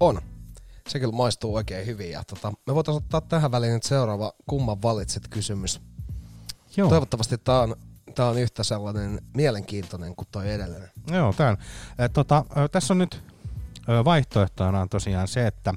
[0.03, 0.21] On.
[0.89, 2.11] Se kyllä maistuu oikein hyvin.
[2.11, 5.81] Ja tota, me voitaisiin ottaa tähän väliin nyt seuraava kumman valitset kysymys.
[6.77, 7.77] Joo, Toivottavasti tää on,
[8.15, 10.91] tää on yhtä sellainen mielenkiintoinen kuin toi edellinen.
[11.11, 11.57] Joo tämän.
[12.01, 13.23] Äh, tota, tässä on nyt
[14.05, 15.75] vaihtoehtona on tosiaan se, että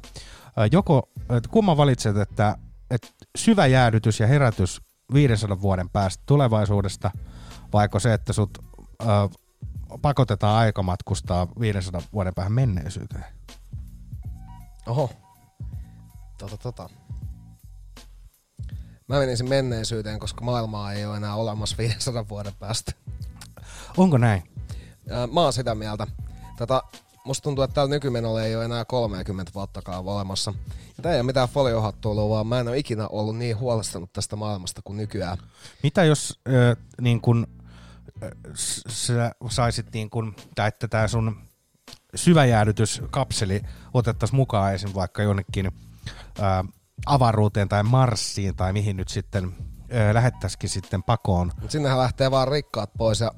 [0.72, 2.58] joko äh, kumman valitset, että,
[2.92, 4.82] että syvä jäädytys ja herätys
[5.14, 7.12] 500 vuoden päästä tulevaisuudesta,
[7.74, 8.58] vaiko se, että sut
[9.02, 9.08] äh,
[10.02, 13.26] pakotetaan aikamatkustaa 500 vuoden päähän menneisyyteen?
[14.88, 15.10] Oho.
[16.38, 16.90] Tota, tota.
[19.08, 22.92] Mä menisin menneisyyteen, koska maailmaa ei ole enää olemassa 500 vuoden päästä.
[23.98, 24.44] Onko näin?
[25.32, 26.08] Mä oon sitä mieltä.
[26.58, 26.84] Tota,
[27.26, 30.54] musta tuntuu, että täällä nykymenolla ei ole enää 30 vuottakaan olemassa.
[30.98, 34.36] Ja tää ei ole mitään foliohattuilua, vaan mä en ole ikinä ollut niin huolestunut tästä
[34.36, 35.38] maailmasta kuin nykyään.
[35.84, 37.48] Mitä jos äh, niin kun,
[38.24, 38.30] äh,
[38.90, 41.38] sä saisit niin kun, tai että tämä sun
[42.16, 43.62] syväjäädytyskapseli
[43.98, 44.90] otettaisiin mukaan esim.
[44.96, 45.66] vaikka jonnekin
[46.40, 46.68] äh,
[47.06, 51.52] avaruuteen tai Marsiin tai mihin nyt sitten äh, lähettäisikin sitten pakoon.
[51.68, 53.32] Sinnehän lähtee vaan rikkaat pois ja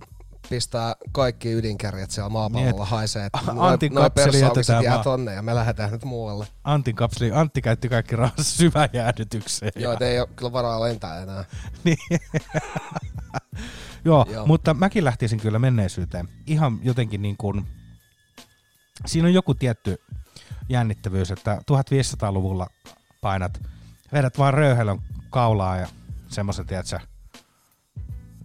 [0.50, 3.26] pistää kaikki ydinkärjet siellä maapallolla Niin, haisee.
[3.26, 4.40] Että Antin noi kapseli
[4.84, 5.04] jää vaan.
[5.04, 6.48] tonne ja me lähdetään nyt muualle.
[6.64, 9.72] Antin kapseli, Antti käytti kaikki rahansa syväjäädytykseen.
[9.76, 11.46] Joo, et ei ole kyllä varaa lentää enää.
[11.84, 11.98] Niin.
[14.06, 14.46] Joo, Joo.
[14.46, 16.30] mutta mäkin lähtisin kyllä menneisyyteen.
[16.46, 17.66] Ihan jotenkin niin kuin,
[19.06, 19.98] siinä on joku tietty
[20.70, 22.68] jännittävyys, että 1500-luvulla
[23.22, 23.62] painat,
[24.14, 25.88] vedät vaan röyhelön kaulaa ja
[26.28, 27.00] semmoisen, tiedätkö,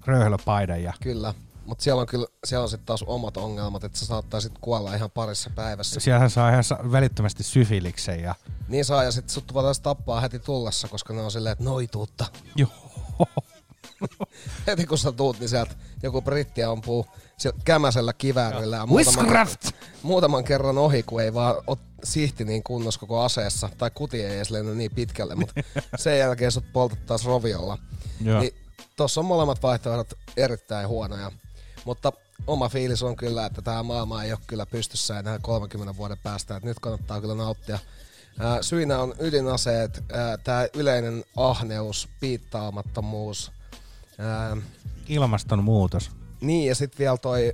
[0.07, 1.35] röyhelöpaidan ja Kyllä.
[1.67, 5.11] Mutta siellä on kyllä siellä on sitten taas omat ongelmat, että sä saattaisit kuolla ihan
[5.11, 6.01] parissa päivässä.
[6.01, 8.35] siellähän saa ihan välittömästi syfiliksen ja
[8.69, 12.27] Niin saa, ja sitten sut voitaisiin tappaa heti tullessa, koska ne on silleen, että noituutta.
[12.57, 12.71] joo,
[14.67, 17.07] Heti kun sä tuut, niin sieltä joku britti ampuu
[17.65, 19.49] kämäsellä kiväärillä ja muutaman,
[20.03, 24.37] muutaman kerran ohi, kun ei vaan ole sihti niin kunnossa koko aseessa, tai kuti ei
[24.37, 25.55] edes lennä niin pitkälle, mutta
[25.97, 27.79] sen jälkeen sut poltettaisiin roviolla.
[28.25, 28.41] Joo.
[28.41, 28.55] Niin
[28.97, 31.33] tossa on molemmat vaihtoehdot erittäin huonoja.
[31.85, 32.13] Mutta
[32.47, 36.57] oma fiilis on kyllä, että tämä maailma ei ole kyllä pystyssä enää 30 vuoden päästä.
[36.57, 37.79] Et nyt kannattaa kyllä nauttia.
[38.39, 40.05] Ää, syinä on ydinaseet,
[40.45, 43.53] tämä yleinen ahneus, piittaamattomuus.
[44.23, 44.57] Ää,
[45.09, 46.11] ilmastonmuutos.
[46.41, 47.53] niin, ja sitten vielä toi,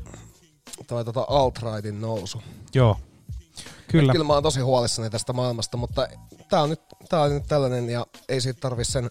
[0.87, 2.43] toi tota alt-rightin nousu.
[2.75, 2.97] Joo,
[3.89, 4.13] kyllä.
[4.13, 6.09] Kyllä mä oon tosi huolissani tästä maailmasta, mutta
[6.49, 9.11] tää on nyt, tää on nyt tällainen ja ei siitä tarvi sen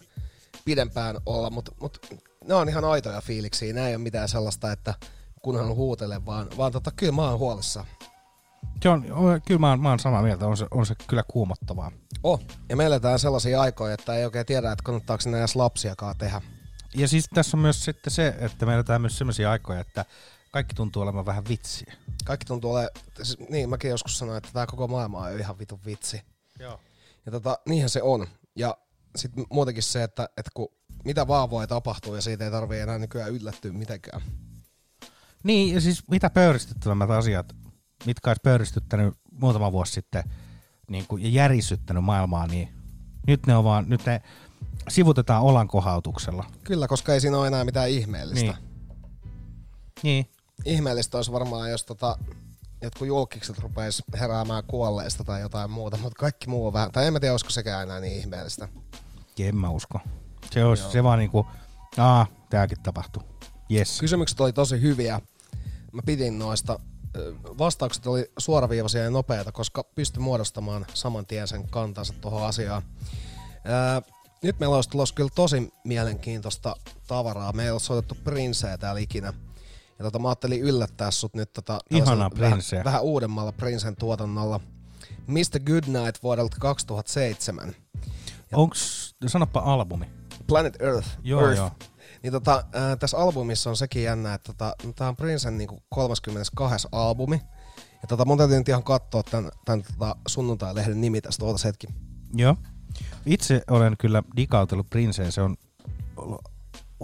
[0.64, 2.06] pidempään olla, mutta mut,
[2.44, 3.72] ne on ihan aitoja fiiliksiä.
[3.72, 4.94] Nää ei ole mitään sellaista, että
[5.42, 7.86] kunhan huutele, vaan, vaan tota, kyllä mä oon huolissaan.
[8.82, 11.22] Se on, on, kyllä mä oon, mä oon samaa mieltä, on se, on se kyllä
[11.28, 11.92] kuumottavaa.
[12.22, 16.14] Oh, ja me eletään sellaisia aikoja, että ei oikein tiedä, että kannattaako sinä edes lapsiakaan
[16.18, 16.40] tehdä.
[16.94, 20.04] Ja siis tässä on myös sitten se, että me eletään myös sellaisia aikoja, että
[20.50, 21.94] kaikki tuntuu olevan vähän vitsiä.
[22.24, 22.90] Kaikki tuntuu ole,
[23.22, 26.22] siis, niin mäkin joskus sanoin, että tämä koko maailma on ihan vitun vitsi.
[26.58, 26.80] Joo.
[27.26, 28.26] Ja tota, niinhän se on.
[28.56, 28.76] Ja
[29.16, 30.68] sitten muutenkin se, että, että kun
[31.04, 34.22] mitä vaan voi tapahtua ja siitä ei tarvii enää nykyään yllättyä mitenkään.
[35.44, 37.56] Niin, ja siis mitä pöyristyttävämmät asiat,
[38.06, 40.24] mitkä olisi pöyristyttänyt muutama vuosi sitten
[40.90, 42.68] niin kuin, ja järisyttänyt maailmaa, niin
[43.26, 44.22] nyt ne on vaan, nyt ne
[44.88, 46.44] sivutetaan olankohautuksella.
[46.64, 48.52] Kyllä, koska ei siinä ole enää mitään ihmeellistä.
[48.52, 48.68] Niin.
[50.02, 50.26] Niin.
[50.64, 52.18] Ihmeellistä olisi varmaan, jos tota,
[52.82, 57.12] jotkut julkikset rupeis heräämään kuolleista tai jotain muuta, mutta kaikki muu on vähän, tai en
[57.12, 58.68] mä tiedä, olisiko sekään enää niin ihmeellistä.
[59.38, 60.00] En mä usko.
[60.50, 60.92] Se, olisi, Joo.
[60.92, 61.46] se vaan niinku,
[61.96, 63.22] aa, tääkin tapahtuu.
[63.70, 64.00] Yes.
[64.00, 65.20] Kysymykset oli tosi hyviä.
[65.92, 66.78] Mä pidin noista.
[67.58, 72.82] Vastaukset oli suoraviivaisia ja nopeita, koska pystyi muodostamaan saman tien sen kantansa tuohon asiaan.
[74.42, 77.52] Nyt meillä olisi tulossa kyllä tosi mielenkiintoista tavaraa.
[77.52, 79.32] Me ei ole soitettu Princeä täällä ikinä.
[79.98, 81.78] Ja tota, mä ajattelin yllättää sut nyt tota,
[82.34, 82.78] Princeä.
[82.78, 84.60] vähän, vähän uudemmalla Princen tuotannolla.
[85.26, 85.60] Mr.
[85.66, 87.74] Goodnight vuodelta 2007.
[88.52, 90.06] Onks, sanoppa albumi.
[90.46, 91.08] Planet Earth.
[91.22, 91.56] Joo, Earth.
[91.56, 91.70] joo.
[92.22, 95.82] Niin tota, ää, tässä albumissa on sekin jännä, että tota, no, tää on Princen niinku
[95.88, 96.88] 32.
[96.92, 97.40] albumi.
[98.02, 101.86] Ja tota, mun täytyy nyt ihan katsoa tämän, tämän tota, sunnuntai-lehden nimi tästä, ootas hetki.
[102.34, 102.56] Joo.
[103.26, 105.56] Itse olen kyllä digautellut Princeen, se on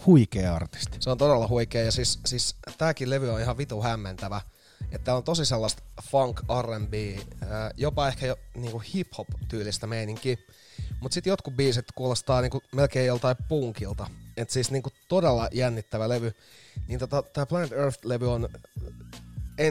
[0.07, 0.97] huikea artisti.
[1.01, 4.41] Se on todella huikea ja siis, siis tääkin levy on ihan vitu hämmentävä.
[4.93, 6.93] Että on tosi sellaista funk, R&B,
[7.77, 10.37] jopa ehkä jo niinku hip-hop tyylistä meininkiä.
[11.01, 14.07] Mut sit jotkut biisit kuulostaa niinku melkein joltain punkilta.
[14.37, 16.33] Et siis niinku todella jännittävä levy.
[16.89, 18.49] Niin tota, tää Planet Earth-levy on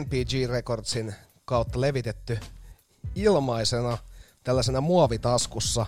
[0.00, 1.14] NPG Recordsin
[1.44, 2.38] kautta levitetty
[3.14, 3.98] ilmaisena
[4.44, 5.86] tällaisena muovitaskussa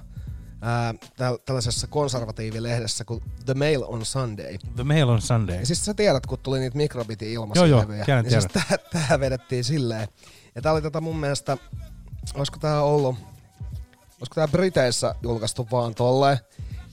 [0.67, 4.59] ää, täl- tällaisessa konservatiivilehdessä kuin The Mail on Sunday.
[4.77, 5.59] The Mail on Sunday.
[5.59, 8.53] Ja siis sä tiedät, kun tuli niitä mikrobitin Joo, ilmaisia joo, levyjä, tiedän, niin siis
[8.53, 10.09] tää, tää vedettiin silleen.
[10.55, 11.57] Ja tää oli tota mun mielestä,
[12.35, 13.17] olisiko tää ollut,
[14.21, 16.39] olisiko tää Briteissä julkaistu vaan tolleen.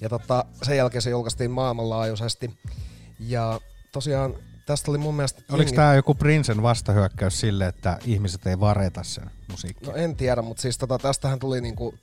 [0.02, 2.60] Ja tota, sen jälkeen se julkaistiin maailmanlaajuisesti.
[3.20, 3.60] Ja
[3.92, 4.34] tosiaan
[4.66, 5.42] tästä oli mun mielestä...
[5.52, 9.90] Oliko jengi- tämä joku Princen vastahyökkäys sille, että ihmiset ei vareta sen musiikkia?
[9.90, 11.94] No en tiedä, mutta siis tota, tästähän tuli niinku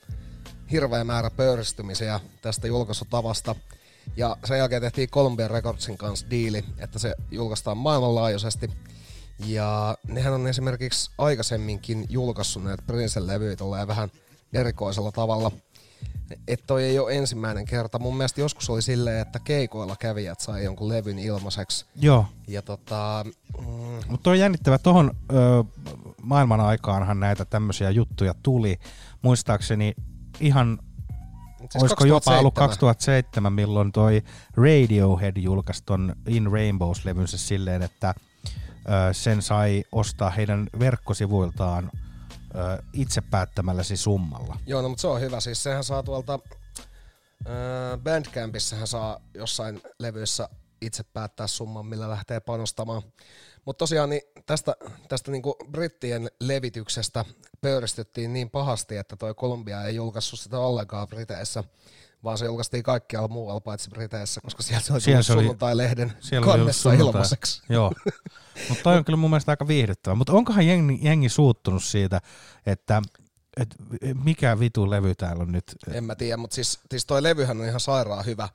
[0.73, 3.55] hirveä määrä pöyristymisiä tästä julkaisutavasta.
[4.17, 8.71] Ja sen jälkeen tehtiin Columbia Recordsin kanssa diili, että se julkaistaan maailmanlaajuisesti.
[9.47, 14.11] Ja nehän on esimerkiksi aikaisemminkin julkaissut näitä Princen levyjä vähän
[14.53, 15.51] erikoisella tavalla.
[16.49, 17.99] Että toi ei ole ensimmäinen kerta.
[17.99, 21.87] Mun mielestä joskus oli silleen, että keikoilla kävijät sai jonkun levyn ilmaiseksi.
[21.97, 22.27] Joo.
[22.49, 23.25] Ja tota,
[23.59, 25.17] mm, Mutta on jännittävä, tuohon
[26.23, 28.79] maailman aikaanhan näitä tämmöisiä juttuja tuli.
[29.23, 29.95] Muistaakseni
[30.41, 30.79] ihan,
[31.59, 33.23] siis olisiko jopa ollut 2007.
[33.25, 34.23] 2007, milloin toi
[34.57, 38.15] Radiohead julkaisi ton In Rainbows-levynsä silleen, että
[38.49, 41.91] ö, sen sai ostaa heidän verkkosivuiltaan
[42.55, 44.57] ö, itse päättämälläsi summalla.
[44.67, 45.41] Joo, no mutta se on hyvä.
[45.41, 46.39] Siis sehän saa tuolta
[47.47, 50.49] äh, Bandcampissähän saa jossain levyissä
[50.81, 53.03] itse päättää summan, millä lähtee panostamaan.
[53.65, 54.75] Mutta tosiaan niin tästä,
[55.09, 57.25] tästä niinku brittien levityksestä
[57.61, 61.65] pöyristyttiin niin pahasti, että toi Kolumbia ei julkaissut sitä ollenkaan Briteissä,
[62.25, 66.47] vaan se julkaistiin kaikkialla muualla paitsi Briteissä, koska sieltä se oli Siellä se sunnuntai-lehden Siellä
[66.47, 67.09] kannessa sunnuntai.
[67.09, 67.63] ilmaiseksi.
[67.69, 67.93] Joo.
[68.69, 70.15] Mutta toi on kyllä mun mielestä aika viihdyttävä.
[70.15, 72.21] Mutta onkohan jengi, jengi suuttunut siitä,
[72.67, 73.03] että
[73.57, 73.75] et
[74.25, 75.65] mikä vitu levy täällä on nyt?
[75.93, 78.49] En mä tiedä, mutta siis, siis toi levyhän on ihan sairaan hyvä.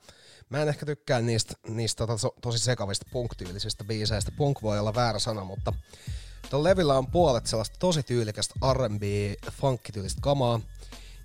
[0.50, 4.32] Mä en ehkä tykkää niistä, niistä tota, so- tosi sekavista punk-tyylisistä biiseistä.
[4.36, 5.72] Punk voi olla väärä sana, mutta
[6.50, 9.02] tuolla levyllä on puolet sellaista tosi tyylikästä R&B,
[9.52, 10.60] funkkityylistä kamaa.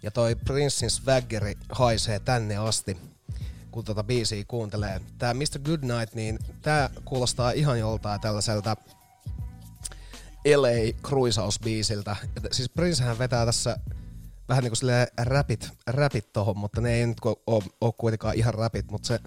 [0.03, 2.98] Ja toi Princein swaggeri haisee tänne asti,
[3.72, 5.02] kun tota biisiä kuuntelee.
[5.18, 5.60] Tää Mr.
[5.64, 8.77] Goodnight, niin tää kuulostaa ihan joltain tällaiselta
[10.56, 12.15] LA kruisausbiisiltä.
[12.35, 13.77] Ja t- Siis Princehän vetää tässä
[14.52, 17.18] vähän niinku silleen räpit, räpit tohon, mutta ne ei nyt
[17.48, 19.19] ole, ole kuitenkaan ihan räpit, mutta se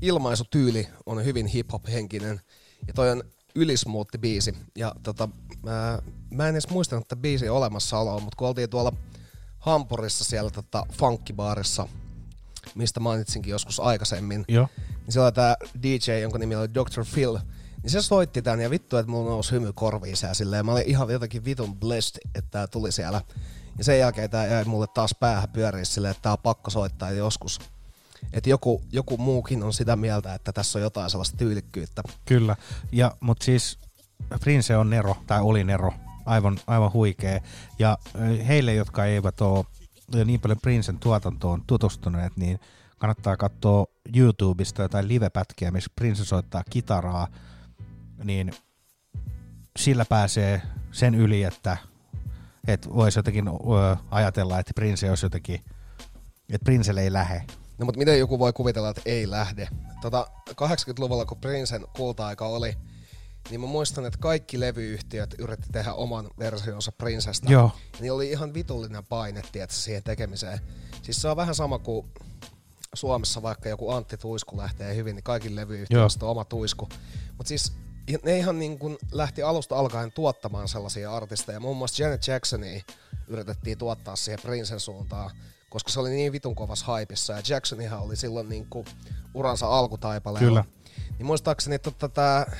[0.00, 2.40] ilmaisutyyli on hyvin hip-hop henkinen.
[2.86, 3.22] Ja toi on
[3.54, 4.56] ylismoothi biisi.
[4.76, 5.28] Ja tota,
[5.62, 5.98] mä,
[6.30, 8.92] mä en edes muistanut että biisi olemassaoloa, mutta kun oltiin tuolla
[9.58, 11.88] Hampurissa siellä tota, funkkibaarissa,
[12.74, 14.68] mistä mainitsinkin joskus aikaisemmin, Joo.
[14.76, 17.04] niin siellä oli tää DJ, jonka nimi oli Dr.
[17.14, 17.38] Phil,
[17.82, 20.66] niin se soitti tän ja vittu, että mulla nousi hymy korviin ja silleen.
[20.66, 23.20] Mä olin ihan jotenkin vitun blessed, että tää tuli siellä.
[23.78, 27.10] Ja sen jälkeen tää jäi mulle taas päähän pyöriä silleen, että tää on pakko soittaa
[27.10, 27.60] joskus.
[28.32, 32.02] Että joku, joku muukin on sitä mieltä, että tässä on jotain sellaista tyylikkyyttä.
[32.24, 32.56] Kyllä,
[32.92, 33.78] ja, mutta siis
[34.40, 35.92] Prince on Nero, tai oli Nero,
[36.26, 37.40] aivan, aivan huikea.
[37.78, 37.98] Ja
[38.48, 39.64] heille, jotka eivät ole
[40.24, 42.60] niin paljon Princen tuotantoon tutustuneet, niin
[42.98, 43.86] kannattaa katsoa
[44.16, 47.28] YouTubesta jotain livepätkiä, missä Prince soittaa kitaraa,
[48.24, 48.52] niin
[49.78, 50.62] sillä pääsee
[50.92, 51.76] sen yli, että,
[52.68, 55.60] että voisi jotenkin ö, ajatella, että Prince olisi jotenkin,
[56.48, 57.42] että Princelle ei lähe.
[57.78, 59.68] No mutta miten joku voi kuvitella, että ei lähde?
[60.00, 62.74] Tota, 80-luvulla, kun Princen kulta-aika oli,
[63.50, 67.52] niin mä muistan, että kaikki levyyhtiöt yritti tehdä oman versionsa Princestä.
[67.52, 67.70] Joo.
[67.92, 70.60] Ja Niin oli ihan vitullinen paine, tiedätkö, siihen tekemiseen.
[71.02, 72.06] Siis se on vähän sama kuin
[72.94, 76.88] Suomessa vaikka joku Antti Tuisku lähtee hyvin, niin kaikki levyyhtiöistä on oma tuisku.
[77.36, 77.72] Mutta siis
[78.12, 81.60] ja ne ihan niin kuin lähti alusta alkaen tuottamaan sellaisia artisteja.
[81.60, 82.82] Muun muassa Janet Jacksonia
[83.28, 85.30] yritettiin tuottaa siihen Princen suuntaan,
[85.70, 87.32] koska se oli niin vitun kovassa haipissa.
[87.32, 88.86] Ja Jacksonihan oli silloin niin kuin
[89.34, 90.48] uransa alkutaipaleella.
[90.48, 90.64] Kyllä.
[91.18, 92.56] Niin muistaakseni tota, tää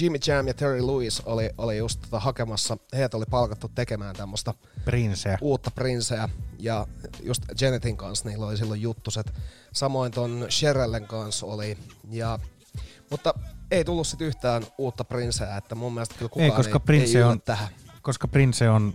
[0.00, 4.54] Jimmy Jam ja Terry Lewis oli, oli just tota hakemassa, heitä oli palkattu tekemään tämmöistä
[4.84, 5.38] Princeä.
[5.40, 6.28] uutta Princeä.
[6.58, 6.86] Ja
[7.22, 9.32] just Janetin kanssa niillä oli silloin juttuset.
[9.72, 11.78] Samoin ton Sherellen kanssa oli.
[12.10, 12.38] Ja,
[13.14, 13.34] mutta
[13.70, 17.18] ei tullut sit yhtään uutta Princeä, että mun mielestä kyllä kukaan Ei, koska ei, Prince
[17.18, 17.68] ei on, tähän.
[18.02, 18.94] koska Prince on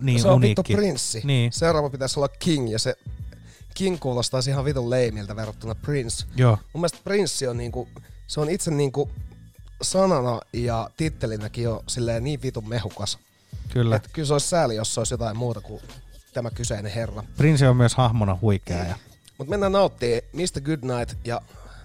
[0.00, 0.60] niin se on uniikki.
[0.72, 1.20] vittu prinssi.
[1.24, 2.94] Niin, Seuraava pitäisi olla King ja se
[3.74, 6.26] King kuulostaisi ihan vitun leimiltä verrattuna Prince.
[6.36, 6.58] joo.
[6.72, 7.88] Mun mielestä Prinssi on niinku,
[8.26, 9.10] se on itse niinku
[9.82, 13.18] sanana ja tittelinäkin jo silleen niin vitun mehukas.
[13.72, 13.96] Kyllä.
[13.96, 15.82] Että kyllä se olisi sääli, jos se olisi jotain muuta kuin
[16.34, 17.22] tämä kyseinen herra.
[17.36, 18.84] Prince on myös hahmona huikea.
[18.84, 18.94] Ja
[19.38, 20.60] Mutta mennään nauttii Mr.
[20.60, 21.40] Goodnight ja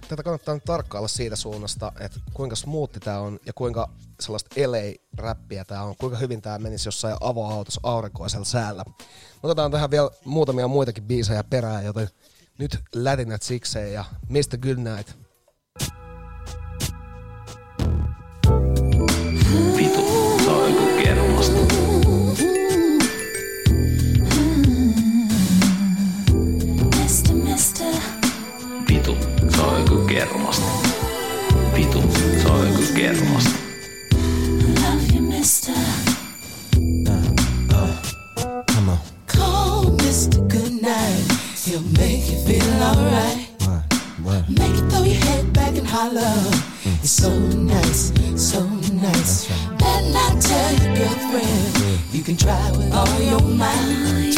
[0.08, 3.88] tätä kannattaa nyt tarkkailla siitä suunnasta, että kuinka smoothi tää on ja kuinka
[4.20, 8.84] sellaista LA-räppiä tää on, kuinka hyvin tää menisi jossain avoautossa aurinkoisella säällä.
[9.42, 12.08] Otetaan tähän vielä muutamia muitakin biisejä perään, joten
[12.58, 14.58] nyt lätinät sikseen ja Mr.
[14.62, 15.12] Goodnight.
[19.76, 20.06] Vitu,
[30.16, 30.64] kermasta.
[31.74, 32.02] Vitu,
[32.40, 33.50] se on joku kermasta.
[34.82, 35.74] love you, mister.
[38.66, 38.98] Come on.
[39.26, 40.40] Call Mr.
[40.48, 41.32] Goodnight.
[41.64, 43.48] He'll make you feel alright.
[43.60, 43.82] What?
[44.24, 44.48] What?
[44.48, 46.36] Make you throw your head back and holler.
[46.84, 47.02] Mm.
[47.02, 47.30] It's so
[47.76, 48.60] nice, so
[48.92, 49.48] nice.
[49.78, 52.00] Better not tell your girlfriend.
[52.12, 54.32] You can try with all your might.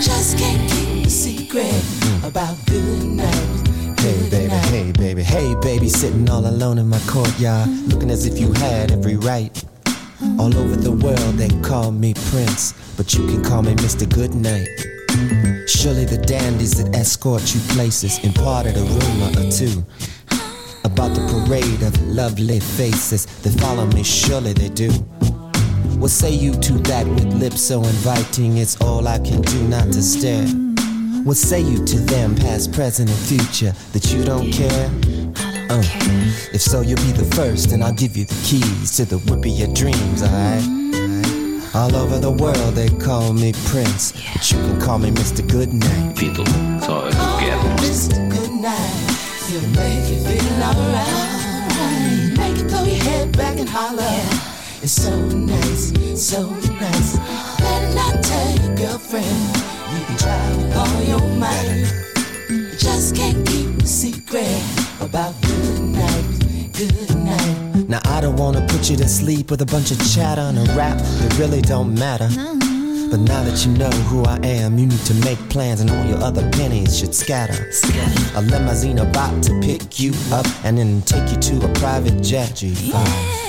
[0.00, 2.28] Just can't keep a secret mm.
[2.28, 3.39] about good night.
[4.80, 8.90] Hey baby, hey baby, sitting all alone in my courtyard, looking as if you had
[8.90, 9.52] every right.
[10.38, 14.08] All over the world they call me Prince, but you can call me Mr.
[14.08, 14.66] Goodnight.
[15.68, 19.84] Surely the dandies that escort you places imparted a rumor or two
[20.84, 24.02] about the parade of lovely faces that follow me.
[24.02, 24.90] Surely they do.
[26.00, 28.56] What say you to that with lips so inviting?
[28.56, 30.69] It's all I can do not to stare.
[31.24, 34.90] What say you to them, past, present, and future, that you don't care?
[35.68, 35.82] Uh,
[36.52, 39.40] if so, you'll be the first, and I'll give you the keys to the whip
[39.40, 40.64] of your dreams, alright?
[41.74, 45.46] All over the world they call me Prince, but you can call me Mr.
[45.46, 46.16] Goodnight.
[46.16, 48.16] Vitu, se on joku kermasta.
[48.16, 48.30] Mr.
[48.30, 49.20] Goodnight.
[49.46, 52.38] He'll make you feel alright.
[52.38, 54.02] Make you throw your head back and holler.
[54.82, 57.18] It's so nice, so nice.
[57.60, 59.79] Better not tell your girlfriend.
[59.92, 61.92] You can try with all your might.
[62.78, 64.62] Just can't keep a secret
[65.00, 67.88] about good night, good night.
[67.88, 70.74] Now I don't wanna put you to sleep with a bunch of chatter and a
[70.74, 72.28] rap that really don't matter.
[73.10, 76.04] But now that you know who I am, you need to make plans and all
[76.06, 77.70] your other pennies should scatter.
[78.36, 82.50] A limousine about to pick you up and then take you to a private jet
[82.50, 82.94] G5.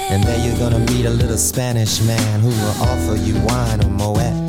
[0.10, 3.90] And there you're gonna meet a little Spanish man who will offer you wine or
[3.90, 4.41] Moet.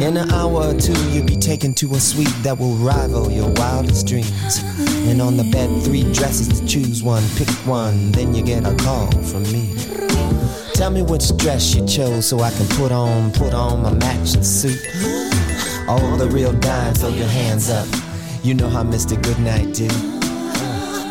[0.00, 3.50] In an hour or two, you'll be taken to a suite that will rival your
[3.52, 4.62] wildest dreams.
[5.08, 7.22] And on the bed, three dresses to choose one.
[7.36, 9.74] Pick one, then you get a call from me.
[10.74, 14.42] Tell me which dress you chose so I can put on, put on my matching
[14.42, 14.78] suit.
[15.88, 17.88] All the real dime, throw your hands up.
[18.42, 19.20] You know how Mr.
[19.22, 19.88] Goodnight do.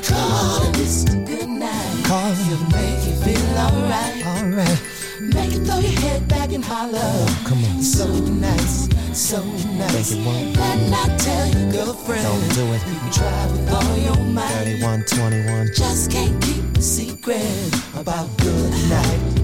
[0.07, 1.25] Call Mr.
[1.25, 2.05] Goodnight.
[2.05, 4.25] Call He'll make you feel alright.
[4.27, 4.79] Alright,
[5.21, 6.99] Make you throw your head back and holler.
[7.45, 7.81] come on.
[7.81, 10.11] So nice, so nice.
[10.11, 10.55] Think it won't.
[10.55, 12.23] Better not tell your girlfriend.
[12.23, 12.81] Don't do it.
[12.85, 14.51] You try with all your might.
[14.63, 15.67] 3121.
[15.73, 19.34] Just can't keep a secret about good night,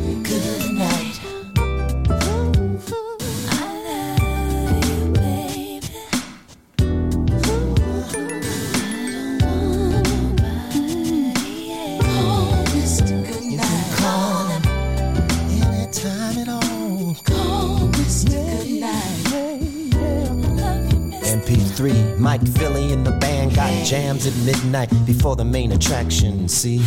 [21.81, 26.47] MP3, Mike Philly and the band got jams at midnight before the main attraction.
[26.47, 26.79] See,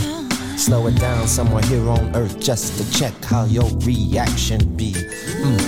[0.56, 4.92] slow it down somewhere here on earth just to check how your reaction be.
[4.92, 5.60] Mm.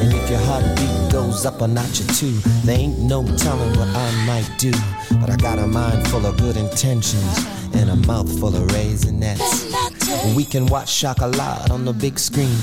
[0.00, 2.32] And if your heartbeat goes up a notch or two,
[2.64, 4.72] there ain't no telling what I might do.
[5.20, 10.34] But I got a mind full of good intentions and a mouth full of raisinets.
[10.34, 12.56] We can watch Chocolat on the big screen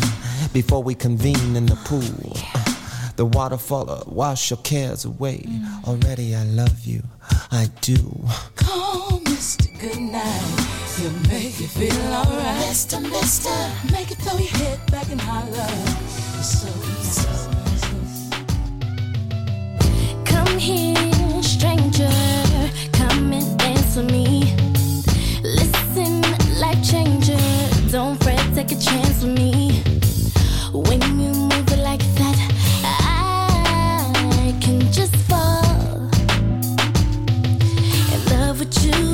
[0.53, 2.77] before we convene in the pool.
[3.18, 5.44] The waterfall wash your cares away.
[5.88, 7.02] Already I love you,
[7.52, 7.98] I do.
[8.56, 9.68] Call Mr.
[9.80, 10.77] Goodnight.
[10.98, 12.68] He'll make you feel alright.
[12.68, 13.49] Mister, mister,
[13.91, 15.68] make it throw your head back and holler.
[16.38, 16.69] It's so,
[17.02, 17.27] so,
[20.26, 22.11] Come here, stranger.
[22.94, 24.56] Come and dance with me.
[25.41, 26.22] Listen,
[26.60, 27.35] life changer.
[27.89, 29.81] Don't fret, take a chance with me.
[30.72, 31.36] When you
[38.68, 39.06] in love with you.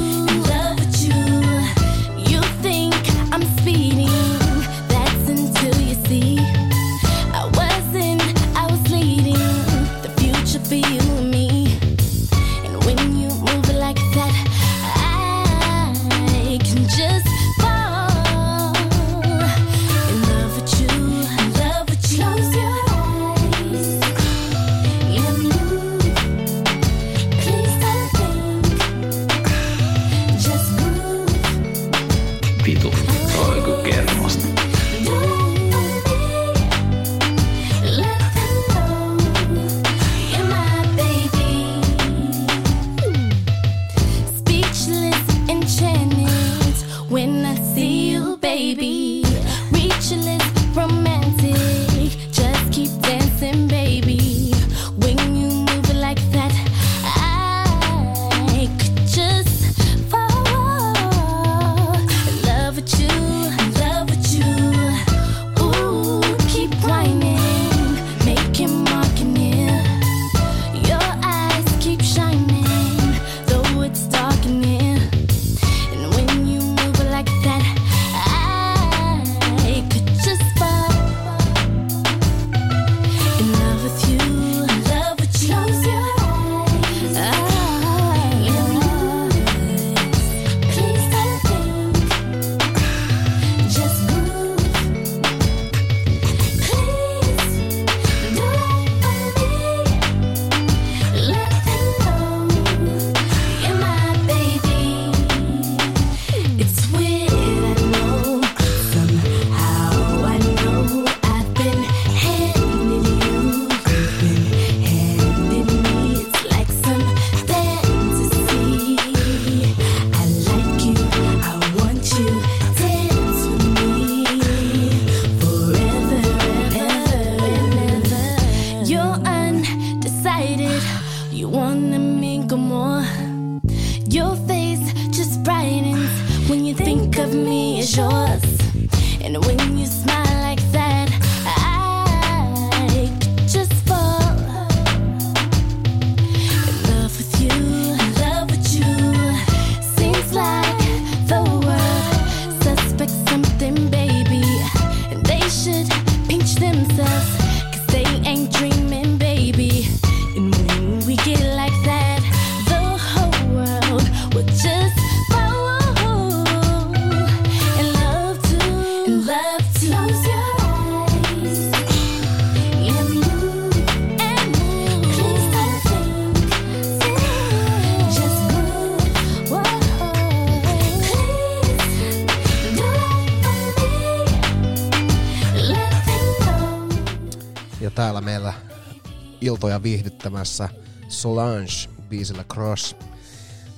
[189.64, 190.70] Iltoja viihdyttämässä
[191.08, 192.96] Solange biisillä Crush.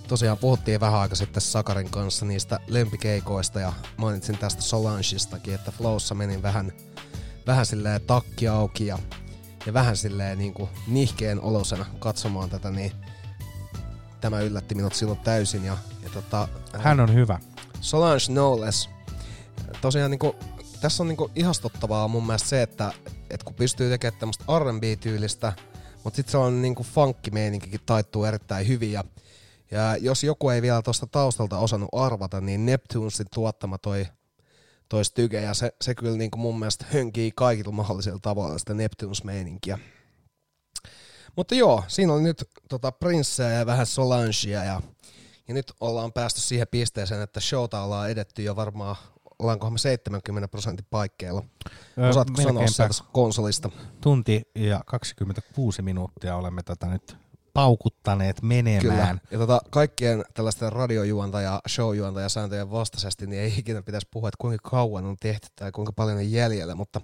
[0.07, 6.15] Tosiaan puhuttiin vähän aika sitten Sakarin kanssa niistä lempikeikoista ja mainitsin tästä Solangistakin, että Flowssa
[6.15, 6.71] menin vähän,
[7.47, 8.99] vähän silleen takki auki ja,
[9.65, 12.91] ja vähän silleen niin kuin nihkeen olosena katsomaan tätä, niin
[14.21, 15.65] tämä yllätti minut silloin täysin.
[15.65, 16.47] Ja, ja tota,
[16.77, 17.39] Hän on hyvä.
[17.81, 18.89] Solange Knowles.
[19.81, 20.35] Tosiaan niinku,
[20.81, 22.93] tässä on niinku ihastuttavaa mun mielestä se, että
[23.29, 25.53] et kun pystyy tekemään tämmöistä R&B-tyylistä,
[26.05, 28.91] mutta sitten se on niinku funkkimeininkikin taittuu erittäin hyvin.
[28.91, 29.03] Ja,
[29.71, 34.07] ja jos joku ei vielä tuosta taustalta osannut arvata, niin Neptunesin tuottama toi,
[34.89, 39.79] toi styge, ja se, se kyllä niinku mun mielestä hönkii kaikilla mahdollisilla tavoilla sitä Neptunes-meininkiä.
[41.35, 44.81] Mutta joo, siinä oli nyt tota Princea ja vähän Solangea ja,
[45.47, 48.95] ja nyt ollaan päästy siihen pisteeseen, että showta ollaan edetty jo varmaan,
[49.39, 51.43] ollaankohan me 70 prosentin paikkeilla.
[51.97, 53.69] Öö, Osaatko sanoa melkeinpä sieltä konsolista?
[54.01, 57.17] Tunti ja 26 minuuttia olemme tätä nyt
[57.53, 58.81] paukuttaneet menemään.
[58.81, 59.17] Kyllä.
[59.31, 64.69] Ja tota, kaikkien tällaisten radiojuontaja, showjuontaja sääntöjen vastaisesti, niin ei ikinä pitäisi puhua, että kuinka
[64.69, 67.01] kauan on tehty tai kuinka paljon on jäljellä, mutta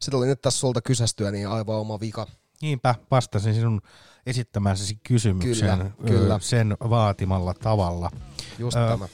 [0.00, 2.26] sitten oli nyt tässä sulta kysästyä, niin aivan oma vika.
[2.62, 3.80] Niinpä vastasin sinun
[4.26, 6.38] esittämäsesi kysymykseen Kyllä, kyllä.
[6.38, 8.10] sen vaatimalla tavalla.
[8.58, 9.08] Just Ö, tämä.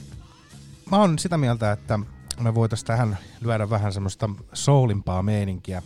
[0.90, 1.98] mä oon sitä mieltä, että
[2.40, 5.82] me voitaisiin tähän lyödä vähän semmoista soulimpaa meininkiä.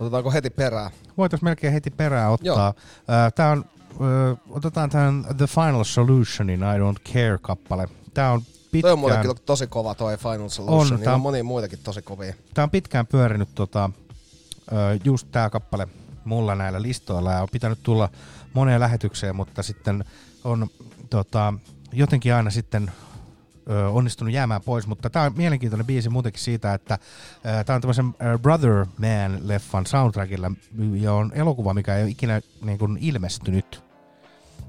[0.00, 0.90] Otetaanko heti perään?
[1.18, 2.74] Voitaisiin melkein heti perään ottaa.
[3.08, 3.64] Ää, Tää on,
[4.50, 7.88] otetaan tämän The Final Solutionin I Don't Care-kappale.
[8.14, 10.92] Tää on Toi pitkään, on mulle kyllä tosi kova toi Final Solution.
[10.92, 12.34] On, tää on on- monia muitakin tosi kovia.
[12.54, 13.90] tää on pitkään pyörinyt tota,
[15.04, 15.88] just tää kappale
[16.24, 18.08] mulla näillä listoilla ja on pitänyt tulla
[18.52, 20.04] moneen lähetykseen, mutta sitten
[20.44, 20.66] on
[21.10, 21.54] tota,
[21.92, 22.92] jotenkin aina sitten
[23.92, 26.98] onnistunut jäämään pois, mutta tämä on mielenkiintoinen biisi muutenkin siitä, että
[27.42, 30.50] tämä on tämmöisen Brother Man-leffan soundtrackilla
[30.94, 33.82] ja on elokuva, mikä ei ole ikinä niin kuin ilmestynyt.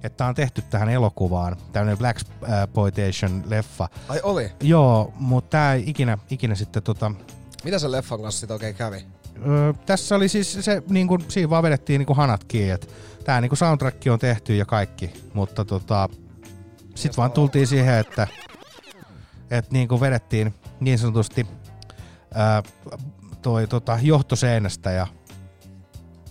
[0.03, 2.27] Että tää on tehty tähän elokuvaan, tämmöinen Black
[3.45, 3.89] leffa.
[4.07, 4.51] Ai oli?
[4.61, 7.11] Joo, mutta tämä ei ikinä, ikinä sitten tota,
[7.63, 9.05] Mitä se leffan kanssa sit oikein kävi?
[9.47, 12.87] Öö, tässä oli siis se, niin kuin, siinä vaan vedettiin niin kuin hanat kiinni, että
[13.23, 16.09] tämä niin kuin soundtrack on tehty ja kaikki, mutta tota,
[16.95, 18.27] sitten vaan tultiin siihen, että,
[19.51, 21.47] että niin kuin vedettiin niin sanotusti
[22.33, 22.63] ää,
[23.41, 25.07] toi tota, johtoseinästä ja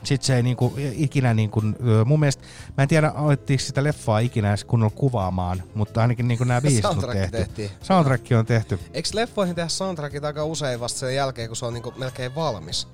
[0.04, 1.62] sitten se ei niinku, ikinä niinku,
[2.04, 2.44] mun mielestä,
[2.76, 6.84] mä en tiedä alettiinko sitä leffaa ikinä edes kunnolla kuvaamaan, mutta ainakin niinku nämä biisit
[6.84, 7.36] on tehty.
[7.36, 7.70] tehtiin.
[7.82, 8.80] Soundtrack on tehty.
[8.92, 12.88] Eikö leffoihin tehdä soundtrackit aika usein vasta sen jälkeen, kun se on niinku melkein valmis?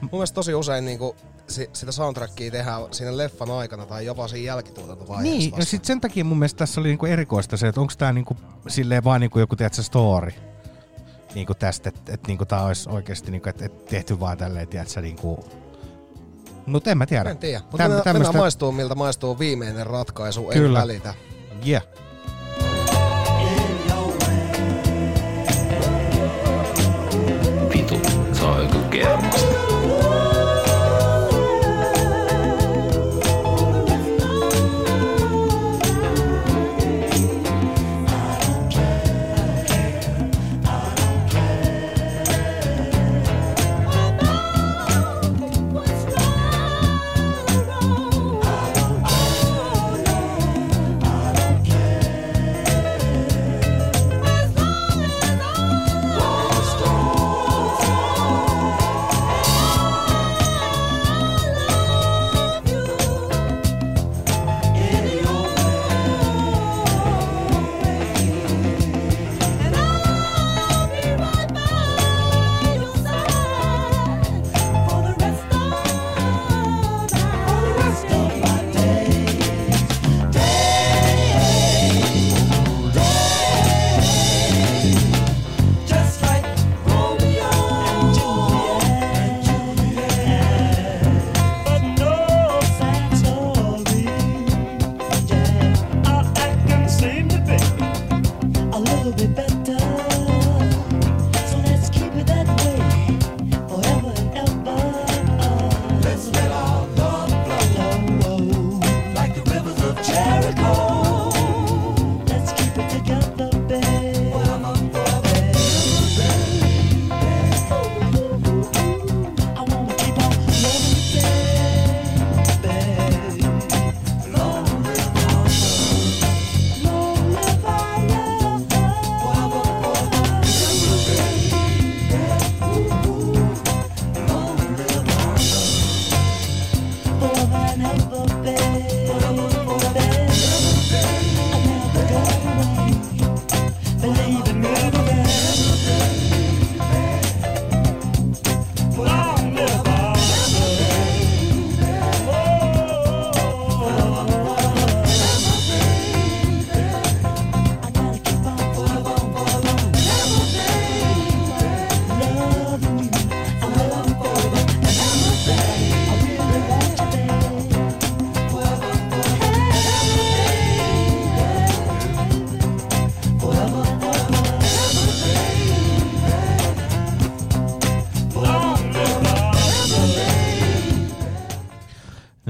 [0.00, 1.16] Mun mielestä tosi usein niinku
[1.48, 5.70] si- sitä soundtrackia tehdään siinä leffan aikana tai jopa siinä jälkituotantovaiheessa Niin, ja vasta.
[5.70, 8.36] sitten sen takia mun mielestä tässä oli niinku erikoista se, että onko tämä niinku,
[8.68, 10.32] silleen vaan niinku joku tiedätkö, story
[11.34, 15.00] niinku tästä, että et, niinku tämä olisi oikeasti niinku, et, et tehty vaan tälleen, tiedätkö,
[15.00, 15.44] niinku...
[16.66, 17.30] Mutta en mä tiedä.
[17.30, 17.60] En tiedä.
[17.60, 20.42] Mutta Täm- mennään, tämmöstä- mennään maistuu, miltä maistuu viimeinen ratkaisu.
[20.44, 20.78] Kyllä.
[20.78, 21.14] En välitä.
[21.66, 21.82] Yeah.
[27.74, 28.00] Vitu,
[28.32, 29.59] se on joku kermasta.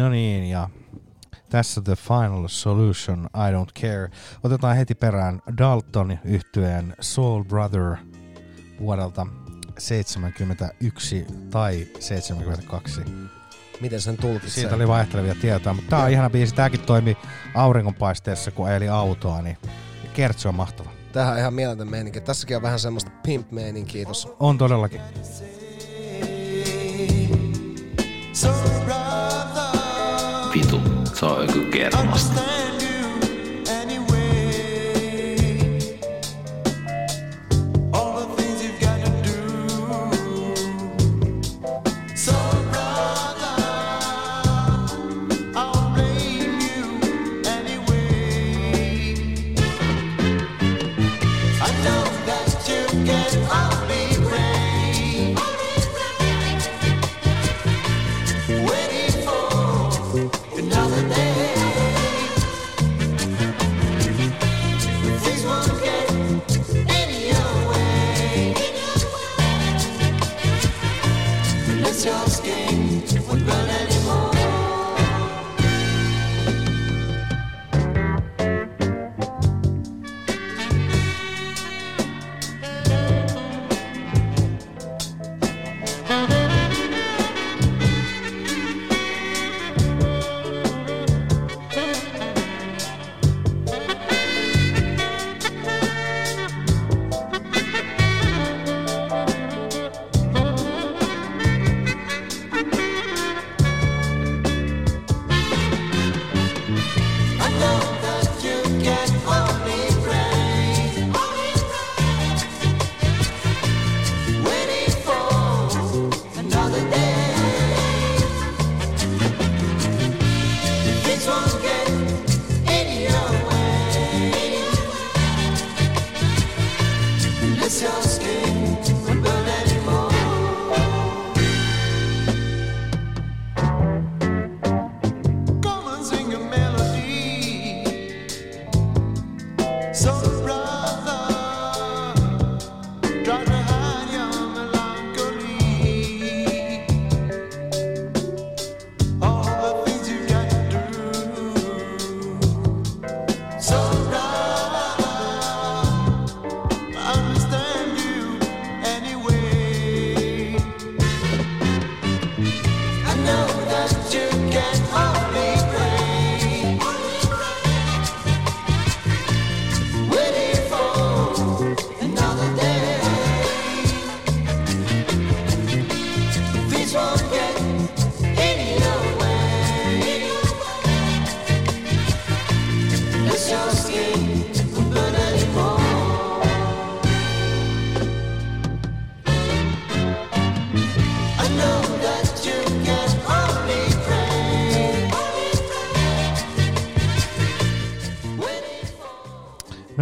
[0.00, 0.68] No niin, ja
[1.48, 4.10] tässä The Final Solution, I Don't Care.
[4.42, 7.96] Otetaan heti perään Dalton yhtyeen Soul Brother
[8.80, 9.26] vuodelta
[9.78, 13.00] 71 tai 72.
[13.80, 14.50] Miten sen tulkitsee?
[14.50, 16.54] Siitä oli vaihtelevia tietoja, mutta tää on ihana biisi.
[16.54, 17.16] Tääkin toimi
[17.54, 19.58] auringonpaisteessa, kun ajeli autoa, niin
[20.12, 20.90] kertsi on mahtava.
[21.12, 22.20] Tähän on ihan mieletön meininki.
[22.20, 24.28] Tässäkin on vähän semmoista pimp-meininkiä tossa.
[24.38, 25.00] On todellakin.
[28.32, 28.48] So
[28.84, 29.59] brother,
[30.54, 30.80] Vitu,
[31.14, 32.40] se joku kermasta.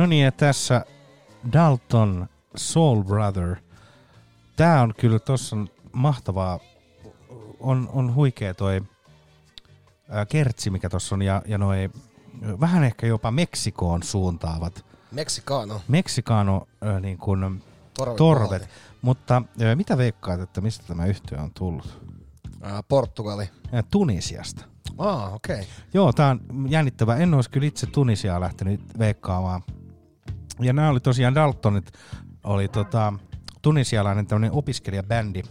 [0.09, 0.85] Niin, ja tässä
[1.53, 3.57] Dalton Soul Brother.
[4.57, 6.59] Tää on kyllä tossa on mahtavaa.
[7.61, 8.83] On, on huikea toi
[10.09, 11.91] ää, kertsi, mikä tossa on, ja, ja noi
[12.61, 14.85] vähän ehkä jopa Meksikoon suuntaavat.
[15.13, 15.81] Meksikano.
[15.89, 17.63] Meksikano äh, niin kuin
[17.95, 18.69] Torvet torvet.
[19.03, 22.03] Mutta äh, mitä veikkaat, että mistä tämä yhtiö on tullut?
[22.89, 23.49] Portugali.
[23.75, 24.65] Äh, Tunisiasta.
[24.99, 25.55] Ah, okei.
[25.55, 25.67] Okay.
[25.95, 27.17] Joo, tää on jännittävää.
[27.17, 29.63] En olisi kyllä itse Tunisiaa lähtenyt veikkaamaan.
[30.61, 31.93] Ja nämä oli tosiaan Daltonit,
[32.45, 33.13] oli tota,
[33.63, 35.43] tunisialainen tämmöinen opiskelijabändi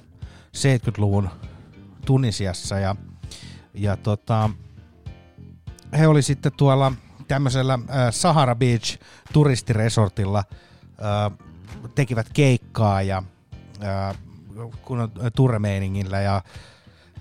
[0.58, 1.30] 70-luvun
[2.06, 2.80] Tunisiassa.
[2.80, 2.96] Ja,
[3.74, 4.50] ja tota,
[5.98, 6.92] he oli sitten tuolla
[7.28, 9.00] tämmöisellä äh, Sahara Beach
[9.34, 11.38] turistiresortilla äh,
[11.96, 13.24] tekivät keikkaa ja
[13.84, 14.18] äh,
[14.82, 16.42] kun turmeiningillä ja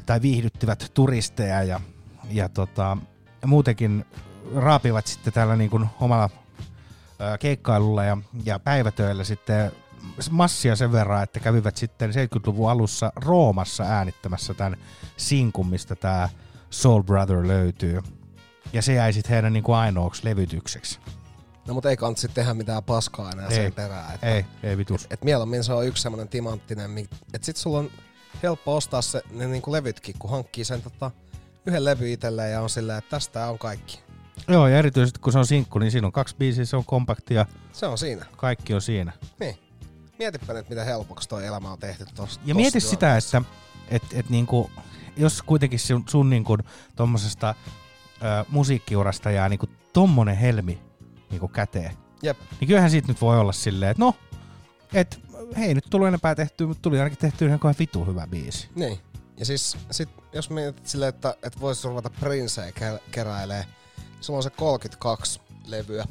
[0.07, 1.81] tai viihdyttivät turisteja ja,
[2.31, 2.97] ja tota,
[3.47, 4.05] muutenkin
[4.55, 6.31] raapivat sitten tällä niin kuin omalla
[7.41, 9.73] keikkailulla ja, ja päivätöillä sitten
[10.31, 14.79] massia sen verran, että kävivät sitten 70-luvun alussa Roomassa äänittämässä tämän
[15.17, 16.29] sinkun, mistä tämä
[16.71, 18.03] Soul Brother löytyy.
[18.73, 20.99] Ja se jäi sitten heidän niin kuin ainoaksi levytykseksi.
[21.67, 23.55] No mutta ei kannata sitten tehdä mitään paskaa enää Ei.
[23.55, 24.15] sen perään.
[24.15, 25.05] Että, Ei, ei vitus.
[25.05, 26.99] Et, et mieluummin se on yksi semmoinen timanttinen,
[27.35, 27.91] että sit sulla on
[28.43, 31.11] helppo ostaa se, ne niinku levytkin, kun hankkii sen tota,
[31.67, 34.06] yhden levy itselleen ja on silleen, että tästä on kaikki.
[34.49, 37.35] Joo, ja erityisesti kun se on sinkku, niin siinä on kaksi biisiä, se on kompakti
[37.35, 38.27] ja Se on siinä.
[38.37, 39.13] kaikki on siinä.
[39.41, 39.59] Niin.
[40.19, 42.41] Mietipä nyt, miten helpoksi toi elämä on tehty tossa.
[42.45, 43.43] Ja mieti sitä, että
[43.89, 44.71] et, et niinku,
[45.17, 46.59] jos kuitenkin sun, sun niinku,
[46.97, 47.55] tommosesta
[48.23, 50.79] ö, musiikkiurasta jää niinku tommonen helmi
[51.31, 52.39] niinku käteen, Jep.
[52.61, 54.15] niin kyllähän siitä nyt voi olla silleen, että no,
[54.95, 55.21] et
[55.57, 58.69] hei nyt tullut enempää tehtyä, mutta tuli ainakin tehtyä ihan kohan vitu hyvä biisi.
[58.75, 58.99] Niin.
[59.39, 63.65] Ja siis sit, jos mietit silleen, että, että vois ruveta Princeä ker- keräilee,
[64.21, 66.05] sulla on se 32 levyä,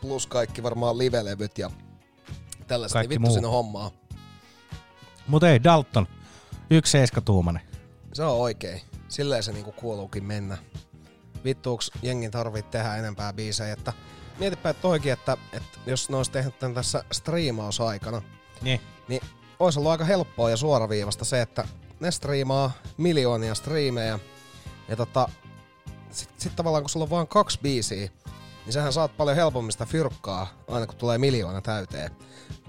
[0.00, 1.70] plus kaikki varmaan live-levyt ja
[2.66, 3.46] tällaista, Kaikki niin vittu muu.
[3.46, 3.90] on hommaa.
[5.26, 6.06] Mutta ei, Dalton,
[6.70, 7.62] yksi seiskatuumainen.
[8.12, 8.80] Se on oikein.
[9.08, 10.58] Silleen se niinku kuuluukin mennä.
[11.44, 13.92] Vittuuks jengi tarvii tehdä enempää biisejä, että
[14.38, 18.22] mietipä että toikin, että, että jos ne olisi tehnyt tän tässä striimausaikana,
[18.62, 18.80] Niin.
[19.08, 19.20] niin
[19.58, 21.68] olisi ollut aika helppoa ja suoraviivasta se, että
[22.00, 24.18] ne striimaa miljoonia striimejä
[24.88, 25.28] ja tota,
[26.14, 28.08] sit, sit tavallaan kun sulla on vain kaksi biisiä,
[28.64, 32.10] niin sähän saat paljon helpommin sitä fyrkkaa aina kun tulee miljoona täyteen.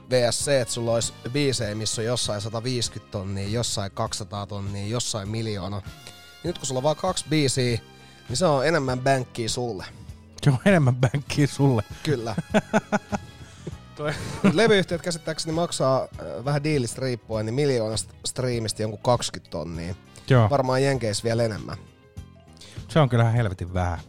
[0.10, 5.82] VSC, että sulla olisi biisejä, missä on jossain 150 tonnia, jossain 200 tonnia, jossain miljoona.
[6.16, 7.80] Ja nyt kun sulla on vaan kaksi biisiä,
[8.30, 9.86] niin se on enemmän bänkkiä sulle.
[10.44, 11.84] Se on enemmän bänkkiä sulle.
[12.04, 12.36] Kyllä.
[13.96, 14.14] Toi-
[14.54, 19.96] Levyyhtiöt käsittääkseni maksaa äh, vähän diilistä riippuen, niin miljoonasta striimistä jonkun 20 tonnia.
[20.30, 20.50] Joo.
[20.50, 21.78] Varmaan Jenkeissä vielä enemmän.
[22.88, 24.00] Se on kyllä helvetin vähän.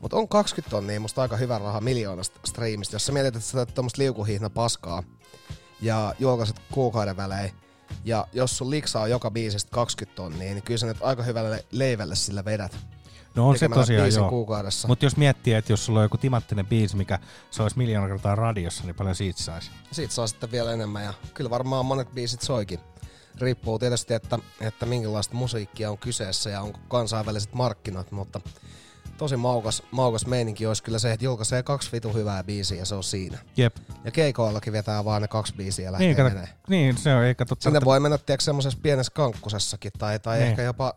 [0.00, 2.94] Mutta on 20 tonnia musta aika hyvä raha miljoonasta striimistä.
[2.94, 5.02] Jos sä mietit, että sä teet tommoista liukuhihna paskaa
[5.80, 7.52] ja julkaiset kuukauden välein,
[8.04, 12.14] ja jos sun liksaa joka biisistä 20 tonnia, niin kyllä sä nyt aika hyvälle leivälle
[12.14, 12.76] sillä vedät.
[13.34, 14.28] No on se tosiaan joo.
[14.28, 14.88] kuukaudessa.
[14.88, 17.18] Mutta jos miettii, että jos sulla on joku timanttinen biisi, mikä
[17.50, 19.70] se olisi miljoona kertaa radiossa, niin paljon siitä saisi.
[19.92, 22.80] Siitä saa sitten vielä enemmän ja kyllä varmaan monet biisit soikin.
[23.40, 28.40] Riippuu tietysti, että, että minkälaista musiikkia on kyseessä ja onko kansainväliset markkinat, mutta
[29.18, 32.94] tosi maukas, maukas meininki olisi kyllä se, että julkaisee kaksi vitu hyvää biisiä ja se
[32.94, 33.38] on siinä.
[33.56, 33.76] Jep.
[34.04, 37.44] Ja keikoillakin vetää vaan ne kaksi biisiä ja lähtee Niin, kato, niin, se on, eikä
[37.44, 37.62] totta.
[37.62, 40.48] Sinne voi mennä tiedätkö, semmoisessa pienessä kankkusessakin tai, tai Niin.
[40.48, 40.94] ehkä jopa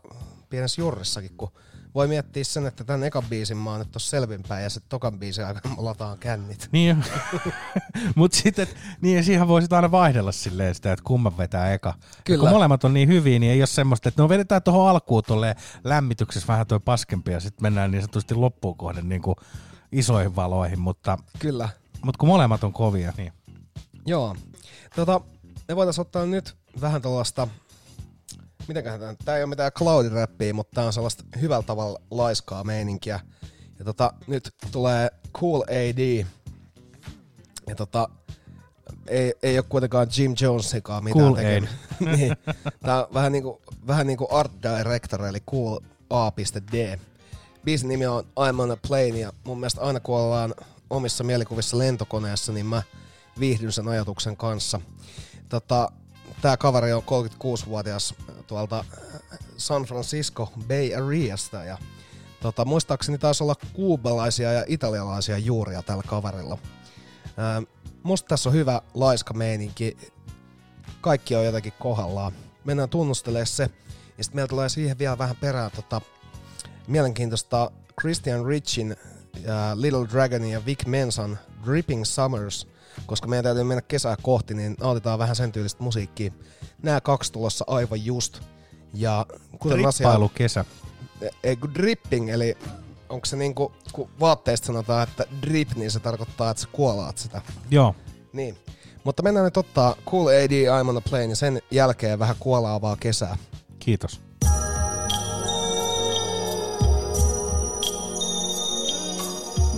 [0.50, 1.52] pienessä jurrissakin, kun
[1.96, 5.20] voi miettiä sen, että tämän ekan biisin mä oon nyt tossa selvinpäin ja sitten tokan
[5.20, 6.70] biisin aikana mä lataan kännit.
[6.72, 7.06] Niin,
[8.16, 8.68] mutta sitten,
[9.02, 11.94] niin siihen voisit aina vaihdella silleen sitä, että kumman vetää eka.
[11.98, 12.40] Ja Kyllä.
[12.40, 15.56] Kun molemmat on niin hyviä, niin ei ole semmoista, että no vedetään tuohon alkuun tuolle
[15.84, 19.36] lämmityksessä vähän toi paskempi ja sitten mennään niin sanotusti loppuun kohden niin kuin
[19.92, 21.70] isoihin valoihin, mutta, Kyllä.
[22.06, 23.34] mutta kun molemmat on kovia, niin
[24.06, 24.36] Joo.
[24.96, 25.22] Tota,
[25.68, 27.48] me voitaisiin ottaa nyt vähän tuollaista,
[28.68, 33.20] mitenköhän tämä, tää ei ole mitään cloud-räppiä, mutta tää on sellaista hyvällä tavalla laiskaa meininkiä.
[33.80, 36.26] Ja tota, nyt tulee Cool AD.
[37.68, 38.10] Ja tota,
[39.08, 41.76] ei, ei ole kuitenkaan Jim Jonesikaan mitään Cool tekemistä.
[42.18, 42.36] niin.
[42.84, 45.80] Tää on vähän niinku, vähän niinku art director, eli Cool
[46.10, 47.00] A.D.
[47.64, 50.56] Biisin nimi on I'm on a plane, ja mun mielestä aina kun ollaan
[50.90, 52.84] omissa mielikuvissa lentokoneessa, niin mä
[53.40, 54.82] viihdyn sen ajatuksen kanssa.
[55.50, 55.92] Tota,
[56.42, 58.14] tää kaveri on 36-vuotias
[58.48, 58.86] tuolta
[59.58, 61.78] San Francisco Bay Areasta, ja
[62.42, 66.58] tota, muistaakseni taisi olla kuubalaisia ja italialaisia juuria tällä kaverilla.
[67.38, 67.62] Ää,
[68.04, 69.98] musta tässä on hyvä laiska meininki.
[71.02, 72.34] Kaikki on jotenkin kohdallaan.
[72.66, 73.70] Mennään tunnustelemaan se.
[74.18, 76.02] Ja sitten meillä tulee siihen vielä vähän perään tota,
[76.88, 78.96] mielenkiintoista Christian Richin,
[79.42, 82.68] ja Little Dragonin ja Vic Mensan Dripping Summers,
[83.06, 86.32] koska meidän täytyy mennä kesää kohti, niin nautitaan vähän sen tyylistä musiikkia.
[86.86, 88.40] Nämä kaksi tulossa aivan just.
[88.94, 89.26] Ja
[89.60, 90.06] kuten asia...
[90.06, 90.66] trippailu kesä.
[91.44, 92.58] Ei kun dripping, eli
[93.10, 97.42] onko se niinku, kun vaatteista sanotaan, että drip, niin se tarkoittaa, että sä kuolaat sitä.
[97.72, 97.96] Joo.
[98.34, 98.58] Niin.
[99.04, 102.98] Mutta mennään nyt ottaa Cool AD I'm on a plane ja sen jälkeen vähän kuolaavaa
[103.00, 103.38] kesää.
[103.80, 104.22] Kiitos.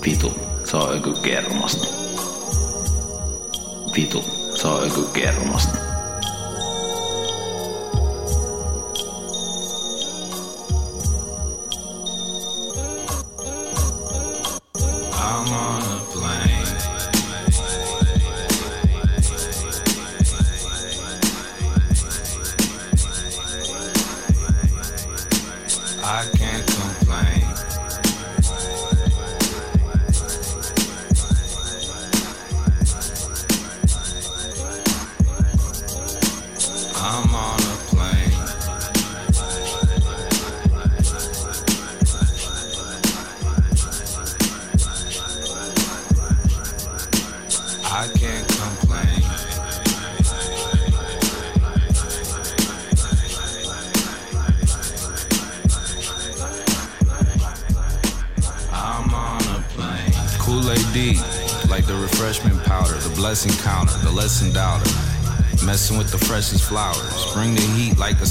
[0.06, 0.34] Vitu,
[0.66, 1.88] se on joku kermasta.
[3.96, 4.24] Vitu,
[4.62, 5.97] se on joku kermasta.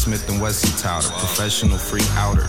[0.06, 1.10] Smith and Wesson touter.
[1.18, 2.46] Professional free outer.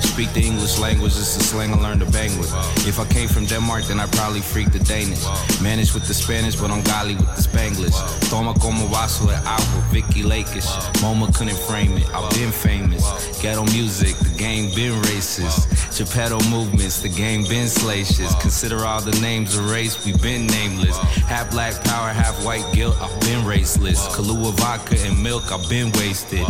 [0.00, 2.52] Speak the English language, it's the slang I learned to bang with.
[2.84, 5.22] If I came from Denmark, then I probably freak the Danish.
[5.62, 7.94] Managed with the Spanish, but I'm golly with the Spanglish.
[8.28, 10.66] Toma como vaso de agua, Vicky Lakeish.
[10.98, 13.04] MoMA couldn't frame it, I've been famous.
[13.40, 15.70] Ghetto music, the game been racist.
[15.96, 18.34] Geppetto movements, the game been salacious.
[18.40, 20.96] Consider all the names erased, we been nameless.
[21.28, 24.08] Half black power, half white guilt, I've been raceless.
[24.08, 26.44] Kahlua vodka and milk, I've been wasted.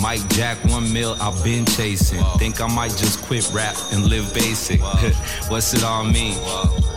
[0.00, 2.22] Mike Jack, one mil, I've been chasing.
[2.38, 4.80] Think I might just quit rap and live basic.
[5.48, 6.38] What's it all mean?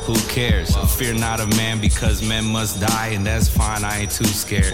[0.06, 0.76] Who cares?
[0.98, 4.74] Fear not a man because men must die, and that's fine, I ain't too scared.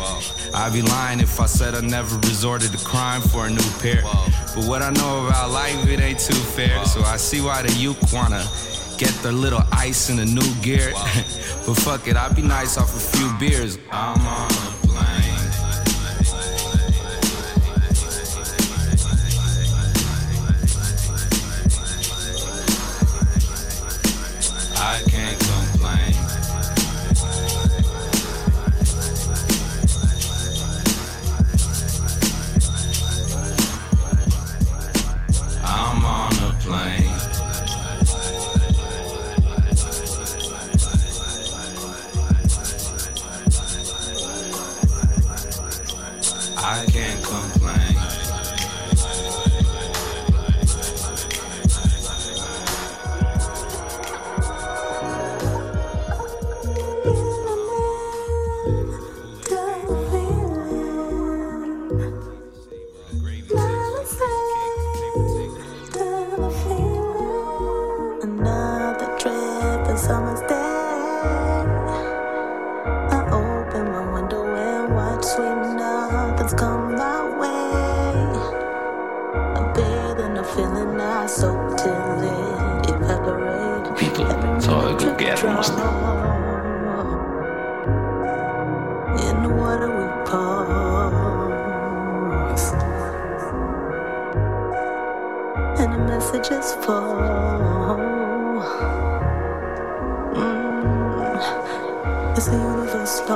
[0.54, 4.04] I'd be lying if I said I never resorted to crime for a new pair.
[4.56, 6.86] But what I know about life, it ain't too fair.
[6.86, 8.46] So I see why the youth wanna
[8.98, 10.92] get their little ice in a new gear.
[11.66, 13.78] but fuck it, I'd be nice off a few beers.
[13.92, 14.73] I'm on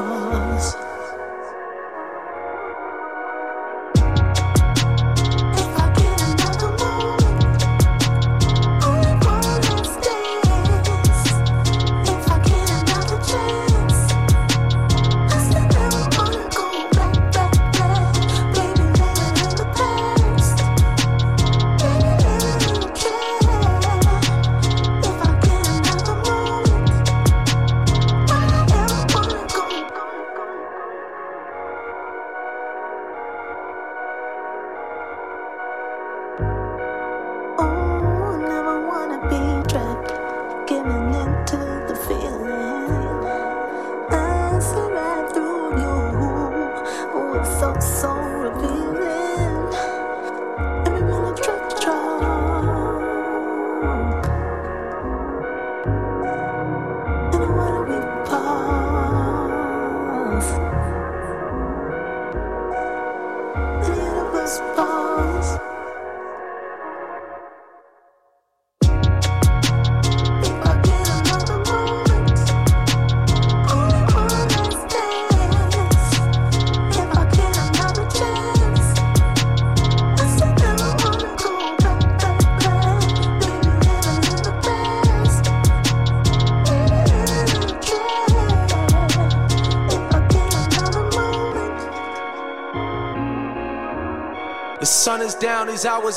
[0.07, 0.96] walls.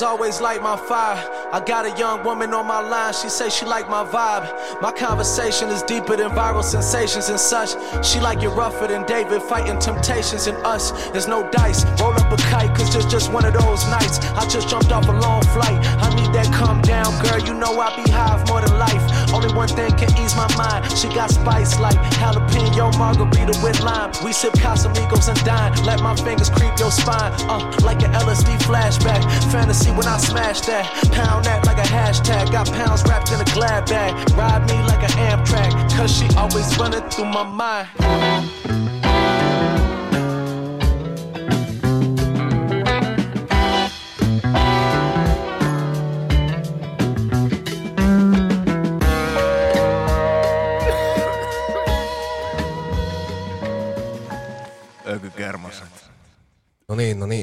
[0.02, 1.18] Always light my fire.
[1.52, 4.80] I got a young woman on my line, she say she like my vibe.
[4.80, 7.70] My conversation is deeper than viral sensations and such.
[8.04, 10.92] She like it rougher than David fighting temptations and us.
[11.10, 14.18] There's no dice, roll up a kite, cause it's just one of those nights.
[14.40, 17.38] I just jumped off a long flight, I need that calm down, girl.
[17.40, 19.32] You know I be high more than life.
[19.32, 20.90] Only one thing can ease my mind.
[20.96, 24.12] She got spice like jalapeno margarita with lime.
[24.24, 25.72] We sip Casamigos and dine.
[25.84, 27.32] Let my fingers creep your spine.
[27.48, 29.22] Uh, like an LSD flashback.
[29.52, 30.86] Fantasy when I smash that.
[31.12, 32.52] Pound that like a hashtag.
[32.52, 34.12] Got pounds wrapped in a glad bag.
[34.32, 35.72] Ride me like an Amtrak.
[35.96, 38.29] Cause she always running through my mind.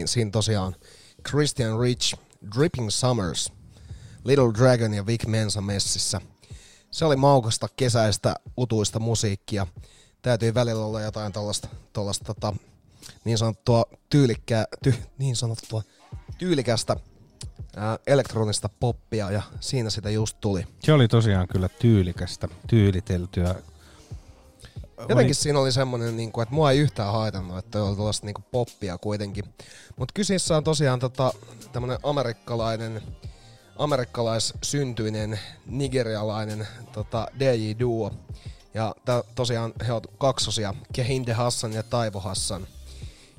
[0.08, 0.76] Siinä tosiaan
[1.30, 2.16] Christian Rich,
[2.56, 3.54] Dripping Summers,
[4.24, 6.22] Little Dragon ja Vic Mensa messissä.
[6.92, 9.68] Se oli maukasta kesäistä utuista musiikkia.
[10.22, 11.34] Täytyy välillä olla jotain
[11.94, 12.54] tollasta tota,
[13.26, 15.84] niin sanottua tyylikkää, ty, niin sanottua
[16.38, 16.96] tyylikästä
[17.76, 20.68] ää, elektronista poppia ja siinä sitä just tuli.
[20.84, 23.56] Se oli tosiaan kyllä tyylikästä, tyyliteltyä.
[25.10, 28.36] Jotenkin siinä oli semmoinen, niin kuin, että mua ei yhtään haitannut, että oli tuollaista niin
[28.52, 29.46] poppia kuitenkin.
[29.96, 31.34] Mutta kyseessä on tosiaan tota,
[31.72, 33.02] tämmöinen amerikkalainen,
[33.76, 38.12] amerikkalaissyntyinen, nigerialainen tota, DJ-duo.
[38.74, 42.68] Ja tää, tosiaan he on kaksosia, Kehinde Hassan ja Taivo Hassan.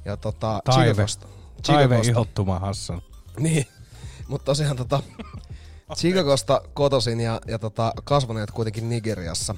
[0.05, 0.85] Ja tota, Taive.
[0.85, 1.27] Chicagosta.
[1.67, 2.11] Taive Chicagosta.
[2.11, 3.03] ihottuma Hassan.
[3.39, 3.67] Niin,
[4.29, 5.03] mutta tosiaan tota,
[5.97, 9.55] Chicagosta kotosin ja, ja tota, kasvaneet kuitenkin Nigeriassa.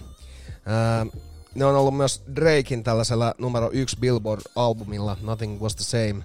[0.67, 1.21] Öö,
[1.55, 6.25] ne on ollut myös Drakein tällaisella numero yksi Billboard-albumilla Nothing Was The Same.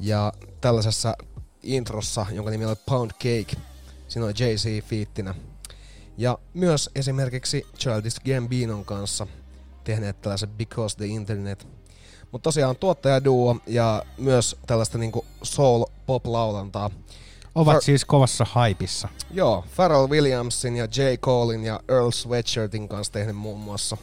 [0.00, 1.16] Ja tällaisessa
[1.62, 3.56] introssa, jonka nimi oli Pound Cake,
[4.08, 5.34] siinä oli Jay-Z fiittinä.
[6.18, 9.26] Ja myös esimerkiksi Childish Gambinon kanssa
[9.84, 11.68] tehneet tällaisen Because the Internet.
[12.32, 16.90] Mutta tosiaan tuottajaduo ja myös tällaista niinku soul-pop-laulantaa.
[17.54, 19.08] Ovat Far- siis kovassa haipissa.
[19.30, 21.16] Joo, Pharrell Williamsin ja J.
[21.20, 23.96] Colein ja Earl Sweatshirtin kanssa tehnyt muun muassa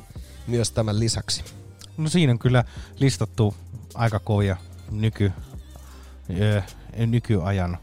[0.47, 1.43] myös tämän lisäksi.
[1.97, 2.63] No siinä on kyllä
[2.99, 3.55] listattu
[3.93, 4.57] aika kovia
[4.91, 5.31] nyky,
[6.39, 6.61] ö,
[7.07, 7.77] nykyajan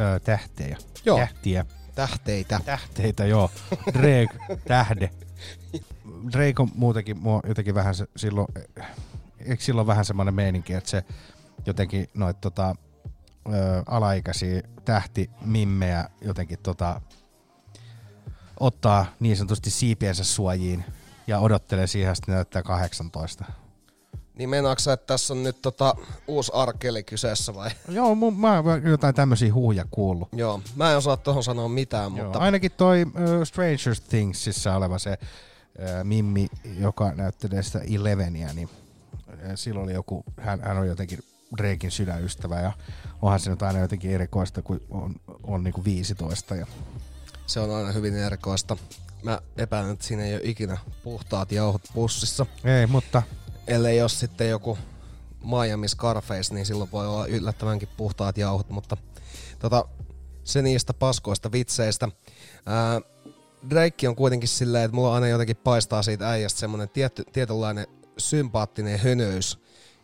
[0.00, 0.78] ö, tähtejä.
[1.04, 1.18] Joo.
[1.18, 1.66] Tähtiä.
[1.94, 2.60] Tähteitä.
[2.64, 3.50] Tähteitä, joo.
[3.92, 5.10] Drake, tähde.
[6.32, 8.46] Drake on muutenkin mua jotenkin vähän se, silloin,
[9.38, 11.04] eikö silloin vähän semmoinen meininki, että se
[11.66, 12.74] jotenkin noit tota,
[13.46, 17.00] ö, alaikäisiä tähti mimmejä jotenkin tota,
[18.60, 20.84] ottaa niin sanotusti siipiensä suojiin
[21.30, 23.44] ja odottelee siihen, että näyttää 18.
[24.34, 25.94] Niin meinaatko sä, että tässä on nyt tota
[26.26, 27.70] uusi arkeli kyseessä vai?
[27.88, 30.28] Joo, mun, mä oon jotain tämmöisiä huuja kuullut.
[30.32, 34.98] Joo, mä en osaa tuohon sanoa mitään, Joo, mutta ainakin toi uh, Stranger Thingsissa oleva
[34.98, 35.18] se
[35.78, 36.48] ää, Mimmi,
[36.78, 38.68] joka näyttelee sitä Eleveniä, niin
[39.42, 41.18] ää, silloin oli joku, hän, hän on jotenkin
[41.56, 42.72] Drakein sydänystävä ja
[43.22, 46.66] onhan se nyt aina jotenkin erikoista, kun on, on niinku 15 ja
[47.46, 48.76] Se on aina hyvin erikoista.
[49.22, 52.46] Mä epäilen, että siinä ei ole ikinä puhtaat jauhot pussissa.
[52.64, 53.22] Ei, mutta
[53.66, 54.78] Ellei jos sitten joku
[55.44, 58.96] Miami Scarface, niin silloin voi olla yllättävänkin puhtaat jauhot, mutta
[59.58, 59.84] tota,
[60.44, 62.08] se niistä paskoista vitseistä.
[62.66, 63.00] Ää,
[63.70, 67.86] Drake on kuitenkin silleen, että mulla aina jotenkin paistaa siitä äijästä semmonen tietty, tietynlainen
[68.18, 69.58] sympaattinen hönöys.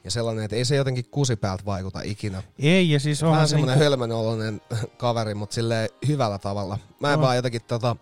[0.05, 2.43] Ja sellainen, että ei se jotenkin kusipäältä vaikuta ikinä.
[2.59, 4.60] Ei, ja siis onhan Vähän se semmoinen niinku- hölmön oloinen
[4.97, 6.78] kaveri, mutta silleen hyvällä tavalla.
[7.01, 7.20] Mä en On.
[7.20, 7.97] vaan jotenkin tota,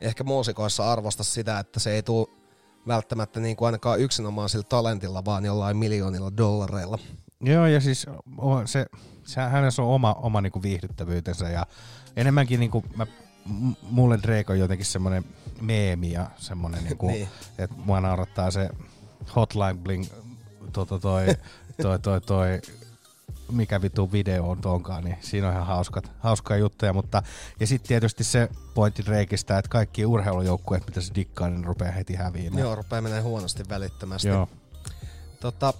[0.00, 2.26] ehkä muusikoissa arvosta sitä, että se ei tule
[2.88, 6.98] välttämättä niin kuin ainakaan yksinomaan sillä talentilla, vaan jollain miljoonilla dollareilla.
[7.40, 8.06] Joo, ja siis
[8.64, 8.86] se,
[9.26, 11.66] se hänessä on oma, oma niinku viihdyttävyytensä ja
[12.16, 13.06] enemmänkin niinku, mä,
[13.46, 15.24] m- mulle Drake on jotenkin semmoinen
[15.60, 17.28] meemi ja semmoinen, niinku, Niin.
[17.58, 18.70] että mua naurattaa se
[19.36, 20.04] Hotline Bling,
[20.72, 21.26] tota toi,
[21.82, 22.60] toi, toi, toi,
[23.52, 27.22] mikä vitu video on tonkaan, niin siinä on ihan hauskat, hauskaa juttuja, mutta
[27.60, 32.14] ja sitten tietysti se pointti Drakeista, että kaikki urheilujoukkueet, mitä se dikkaa, niin rupeaa heti
[32.14, 32.62] häviämään.
[32.62, 34.28] Joo, rupeaa menee huonosti välittömästi.
[34.28, 34.48] Joo.
[35.40, 35.74] Tota,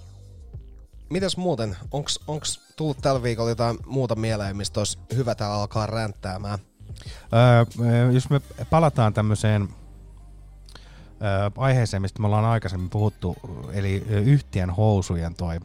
[1.09, 5.85] mitäs muuten, onks, onks tullut tällä viikolla jotain muuta mieleen, mistä olisi hyvä täällä alkaa
[5.85, 6.59] ränttäämään?
[7.79, 9.69] Öö, jos me palataan tämmöiseen
[11.21, 13.35] öö, aiheeseen, mistä me ollaan aikaisemmin puhuttu,
[13.71, 15.59] eli yhtiön housujen toi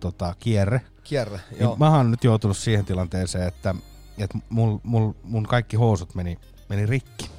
[0.00, 0.80] tota, kierre.
[1.04, 1.76] Kierre, Niin joo.
[1.76, 3.74] Mä oon nyt joutunut siihen tilanteeseen, että,
[4.18, 7.30] että mul, mul, mun kaikki housut meni, meni rikki.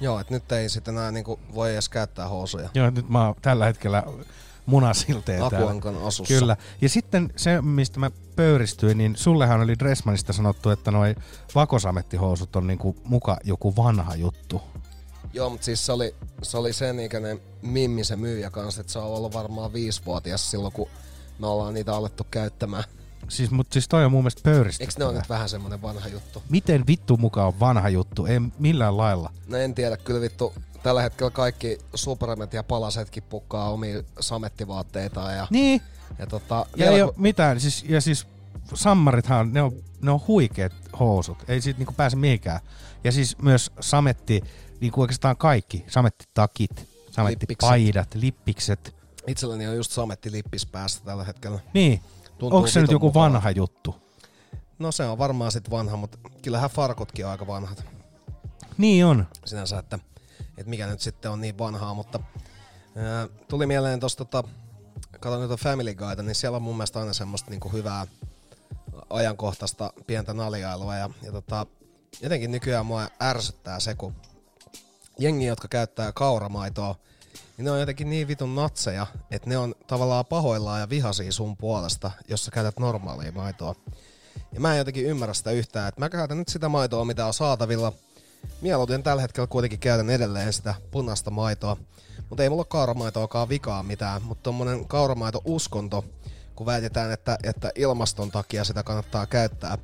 [0.00, 2.68] Joo, että nyt ei sitten enää niinku voi edes käyttää housuja.
[2.74, 4.02] Joo, nyt mä oon tällä hetkellä
[4.66, 5.58] munasilteen täällä.
[5.58, 6.34] Akuankan asussa.
[6.34, 6.56] Kyllä.
[6.80, 11.14] Ja sitten se, mistä mä pöyristyin, niin sullehan oli Dressmanista sanottu, että noi
[11.54, 14.62] vakosamettihousut on niinku muka joku vanha juttu.
[15.32, 18.98] Joo, mutta siis se oli, se oli sen ikäinen Mimmi se myyjä kanssa, että se
[18.98, 20.88] on ollut varmaan viisivuotias silloin, kun
[21.38, 22.84] me ollaan niitä alettu käyttämään.
[23.28, 24.90] Siis, mutta siis toi on mun mielestä pöyristyttävää.
[24.92, 26.42] Eikö ne ole nyt vähän semmonen vanha juttu?
[26.48, 28.26] Miten vittu mukaan on vanha juttu?
[28.26, 29.32] Ei millään lailla.
[29.46, 30.52] No en tiedä, kyllä vittu
[30.82, 35.36] tällä hetkellä kaikki Supremet ja palasetkin pukkaa omia samettivaatteitaan.
[35.36, 35.80] Ja, Niin.
[36.18, 37.60] ja tota, Ja ei kun- ole mitään.
[37.60, 38.26] Siis, ja siis
[38.74, 39.72] sammarithan, ne on,
[40.02, 41.38] ne on huikeat housut.
[41.48, 42.60] Ei siitä niinku pääse mihinkään.
[43.04, 44.42] Ja siis myös sametti,
[44.80, 45.84] niinku oikeastaan kaikki.
[45.88, 48.94] Samettitakit, samettipaidat, lippikset.
[49.26, 51.58] Itselläni on just sametti lippis päästä tällä hetkellä.
[51.74, 52.00] Niin.
[52.38, 53.32] Tuntuu Onko se nyt joku mukavalta.
[53.32, 53.94] vanha juttu?
[54.78, 57.84] No se on varmaan sit vanha, mutta kyllähän farkutkin on aika vanhat.
[58.78, 59.26] Niin on.
[59.44, 59.98] Sinänsä, että,
[60.58, 62.20] että mikä nyt sitten on niin vanhaa, mutta
[62.96, 64.48] ää, tuli mieleen tosta, tota,
[65.20, 68.06] katsoin nyt Family Guyta, niin siellä on mun mielestä aina semmoista niinku hyvää
[69.10, 71.66] ajankohtaista pientä naljailua ja, ja tota,
[72.22, 74.14] jotenkin nykyään mua ärsyttää se, kun
[75.18, 76.94] jengi, jotka käyttää kauramaitoa,
[77.56, 81.56] niin ne on jotenkin niin vitun natseja, että ne on tavallaan pahoillaan ja vihaisia sun
[81.56, 83.74] puolesta, jos sä käytät normaalia maitoa.
[84.52, 87.34] Ja mä en jotenkin ymmärrä sitä yhtään, että mä käytän nyt sitä maitoa, mitä on
[87.34, 87.92] saatavilla.
[88.60, 91.76] Mieluiten tällä hetkellä kuitenkin käytän edelleen sitä punaista maitoa.
[92.28, 96.04] Mutta ei mulla kauramaitoakaan vikaa mitään, mutta tommonen kauramaito-uskonto,
[96.56, 99.78] kun väitetään, että, että ilmaston takia sitä kannattaa käyttää,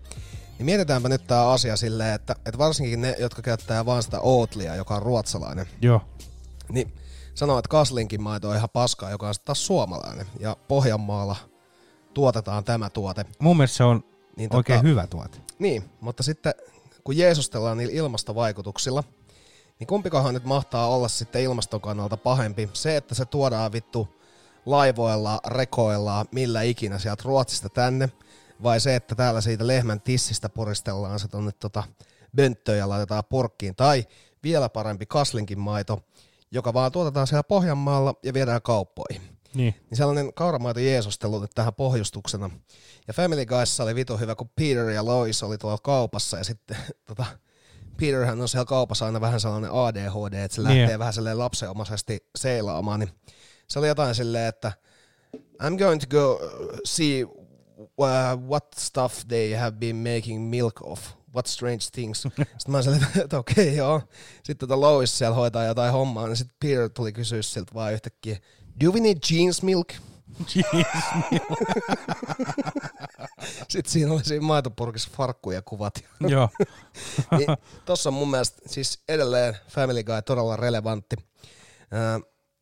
[0.59, 4.74] niin mietitäänpä nyt tää asia silleen, että, että varsinkin ne, jotka käyttää vaan sitä Oatlia,
[4.74, 6.01] joka on ruotsalainen, Joo.
[6.68, 6.92] niin
[7.35, 10.27] sanoo, että Kaslinkin maito on ihan paskaa, joka on taas suomalainen.
[10.40, 11.36] Ja Pohjanmaalla
[12.15, 13.24] tuotetaan tämä tuote.
[13.39, 14.05] Mun mielestä se on
[14.36, 15.39] Niin oikein tota- hyvä tuote.
[15.59, 16.55] Niin, mutta sitten
[17.05, 19.05] kun jeesustellaan niillä ilmastovaikutuksilla,
[19.78, 22.70] niin kumpikohan nyt mahtaa olla sitten ilmaston kannalta pahempi?
[22.73, 24.09] Se, että se tuodaan vittu
[24.66, 28.09] laivoilla, rekoilla, millä ikinä sieltä Ruotsista tänne,
[28.62, 31.82] vai se, että täällä siitä lehmän tissistä puristellaan se tonne tota
[32.36, 34.07] bönttöön ja laitetaan purkkiin, tai
[34.43, 36.02] vielä parempi kaslinkin maito,
[36.51, 39.22] joka vaan tuotetaan siellä Pohjanmaalla ja viedään kauppoihin.
[39.55, 39.74] Niin.
[39.90, 42.51] Niin sellainen kauramaito jeesustelu nyt tähän pohjustuksena.
[43.09, 46.77] Ja Family Guyssa oli vitu hyvä, kun Peter ja Lois oli tuolla kaupassa ja sitten
[47.09, 47.24] tota,
[48.01, 50.78] Peterhän on siellä kaupassa aina vähän sellainen ADHD, että se Niin.
[50.81, 53.10] lähtee vähän silleen lapsenomaisesti seilaamaan, niin
[53.68, 54.72] se oli jotain silleen, että
[55.36, 56.40] I'm going to go
[56.85, 61.01] see uh, what stuff they have been making milk of.
[61.35, 62.23] What strange things.
[62.23, 64.02] Sitten mä silleen, että okei okay, joo.
[64.43, 68.39] Sitten tota Lois siellä hoitaa jotain hommaa, niin sitten Peter tuli kysyä siltä vaan yhtäkkiä,
[68.85, 69.89] do we need jeans milk?
[70.55, 71.59] Jeans milk.
[73.69, 75.94] Sitten siinä oli siinä maitopurkissa farkkuja kuvat.
[76.28, 76.48] Joo.
[77.39, 77.48] niin,
[77.85, 81.16] tossa on mun mielestä siis edelleen Family Guy todella relevantti.
[81.19, 82.20] Äh,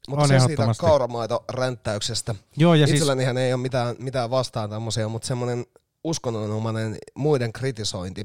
[0.08, 0.80] mutta On se siitä ehdottomasti.
[0.80, 2.34] kauramaito-ränttäyksestä.
[2.56, 5.66] Joo, ja siis- Itsellänihän ei ole mitään, mitään vastaan tämmöisiä, mutta semmoinen
[6.04, 8.24] uskonnonomainen muiden kritisointi.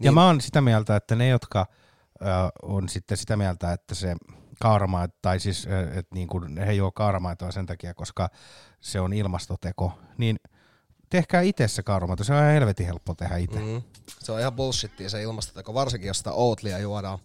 [0.00, 1.66] Ja mä oon sitä mieltä, että ne, jotka
[2.22, 2.24] ö,
[2.62, 4.16] on sitten sitä mieltä, että se
[4.60, 8.28] kauramaitoa, tai siis että niin kuin he juo kauramaitoa sen takia, koska
[8.80, 10.36] se on ilmastoteko, niin
[11.10, 12.24] tehkää itse se kauramaito.
[12.24, 13.58] Se on ihan helvetin helppo tehdä itse.
[13.58, 13.82] Mm.
[14.18, 17.18] Se on ihan bullshittia se ilmastoteko, varsinkin jos sitä Oatlia juodaan.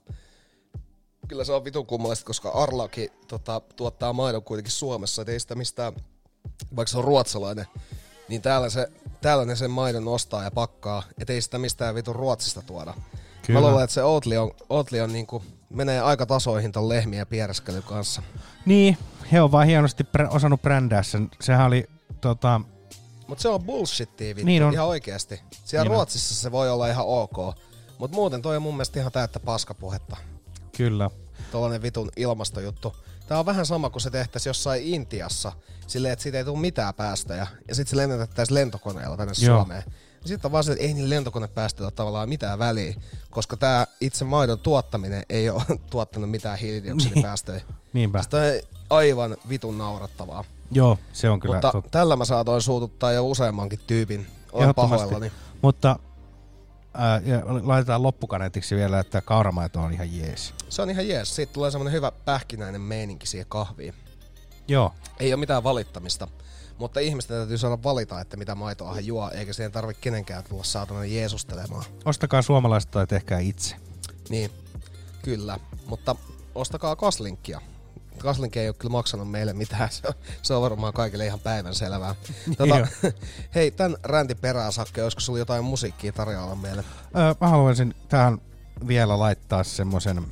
[1.27, 5.55] Kyllä se on vitun kummallista, koska Arlaki tota, tuottaa maidon kuitenkin Suomessa, et ei sitä
[5.55, 5.93] mistään,
[6.75, 7.65] vaikka se on ruotsalainen,
[8.29, 8.87] niin täällä, se,
[9.21, 12.93] täällä ne sen maidon ostaa ja pakkaa, et ei sitä mistään vitun Ruotsista tuoda.
[13.45, 13.59] Kyllä.
[13.59, 17.83] Mä luulen, että se Oatly on, Oatly on niinku, menee aika tasoihin ton lehmien piereskelyn
[17.83, 18.21] kanssa.
[18.65, 18.97] Niin,
[19.31, 21.29] he on vaan hienosti prä- osannut brändää sen.
[21.41, 21.87] Sehän oli
[22.21, 22.61] tota,
[23.27, 24.73] Mutta se on bullshittia vittu, Niin on.
[24.73, 25.35] ihan oikeasti.
[25.35, 25.87] Siellä Niin niin on.
[25.87, 27.37] Ruotsissa se voi olla ihan ok.
[27.97, 30.17] Mutta muuten toi on mun mielestä ihan täyttä paskapuhetta.
[30.77, 31.09] kyllä.
[31.51, 32.95] Tuollainen vitun ilmastojuttu.
[33.29, 35.51] Tää on vähän sama kuin se tehtäisiin jossain Intiassa,
[35.87, 39.57] silleen, että siitä ei tule mitään päästöjä, ja sitten se lennetettäisiin lentokoneella tänne Joo.
[39.57, 39.83] Suomeen.
[40.25, 42.93] Sitten on vaan se, että ei niillä lentokonepäästöillä tavallaan mitään väliä,
[43.29, 47.61] koska tämä itse maidon tuottaminen ei ole tuottanut mitään hiilidioksidipäästöjä.
[47.93, 48.21] Niinpä.
[48.21, 48.43] Sitä on
[48.89, 50.43] aivan vitun naurattavaa.
[50.71, 51.89] Joo, se on kyllä Mutta totta.
[51.89, 54.27] tällä mä saatoin suututtaa jo useammankin tyypin.
[54.51, 55.31] Olen pahoillani.
[55.61, 55.99] Mutta
[56.99, 60.53] ää, ja laitetaan loppukaneetiksi vielä, että kauramaito on ihan jees.
[60.69, 61.35] Se on ihan jees.
[61.35, 63.93] Siitä tulee semmonen hyvä pähkinäinen meininki siihen kahviin.
[64.67, 66.27] Joo, Ei ole mitään valittamista.
[66.77, 70.63] Mutta ihmisten täytyy saada valita, että mitä maitoa he juo, eikä siihen tarvitse kenenkään tulla
[70.63, 71.83] saatana jeesustelemaan.
[72.05, 73.75] ostakaa suomalaista tai tehkää itse.
[74.29, 74.51] Niin,
[75.21, 75.59] kyllä.
[75.85, 76.15] Mutta
[76.55, 77.61] ostakaa kaslinkkia.
[78.19, 79.89] Kaslinkki ei ole kyllä maksanut meille mitään.
[79.91, 82.15] Se on, se on varmaan kaikille ihan päivän selvää.
[82.57, 82.87] Tota,
[83.55, 86.83] hei, tän räntin perään, Sakke, olisiko sulla jotain musiikkia tarjolla meille?
[87.17, 88.41] Öö, mä haluaisin tähän
[88.87, 90.25] vielä laittaa semmoisen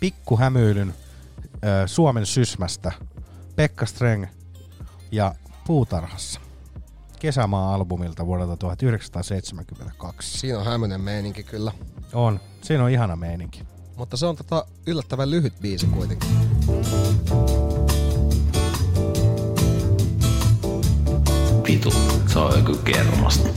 [0.00, 0.94] pikkuhämyilyn
[1.64, 2.92] öö, Suomen sysmästä.
[3.56, 4.26] Pekka Streng
[5.12, 5.34] ja
[5.66, 6.40] Puutarhassa.
[7.18, 10.38] Kesämaa-albumilta vuodelta 1972.
[10.38, 11.72] Siinä on hämönen meininki kyllä.
[12.12, 12.40] On.
[12.62, 13.62] Siinä on ihana meininki.
[13.96, 16.57] Mutta se on tota yllättävän lyhyt biisi kuitenkin.
[21.68, 21.92] Vitu,
[22.26, 23.48] se on joku kermasta.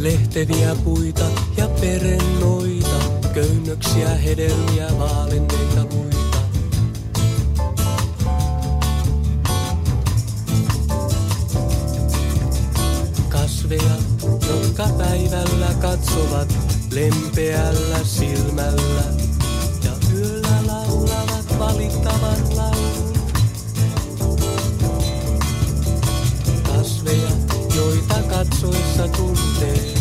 [0.00, 1.24] Lehteviä puita
[1.56, 3.00] ja perennoita,
[3.34, 6.38] köynnöksiä, hedelmiä, vaalenneita luita.
[13.28, 13.96] Kasveja,
[14.48, 19.04] jotka päivällä katsovat lempeällä silmällä
[19.84, 23.18] ja yöllä laulavat valittavan laulun.
[26.62, 27.30] Kasveja,
[27.76, 29.99] joita katsoessa tuntee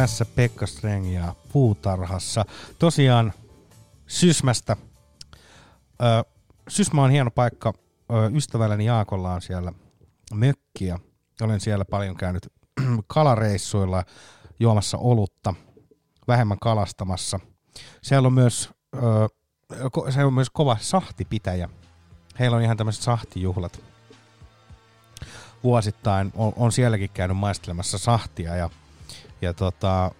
[0.00, 2.44] tässä Pekka Streng ja puutarhassa.
[2.78, 3.32] Tosiaan
[4.06, 4.76] Sysmästä.
[6.02, 6.24] Ö,
[6.68, 7.72] Sysmä on hieno paikka.
[8.12, 9.72] Ö, ystävälläni Jaakolla on siellä
[10.34, 10.98] mökkiä.
[11.40, 12.52] Olen siellä paljon käynyt
[13.06, 14.04] kalareissuilla
[14.60, 15.54] juomassa olutta,
[16.28, 17.40] vähemmän kalastamassa.
[18.02, 19.28] Siellä on myös, ö,
[20.10, 21.68] se on myös kova sahtipitäjä.
[22.38, 23.80] Heillä on ihan tämmöiset sahtijuhlat
[25.64, 26.32] vuosittain.
[26.34, 28.70] On, on sielläkin käynyt maistelemassa sahtia ja,
[29.42, 30.10] ja tota,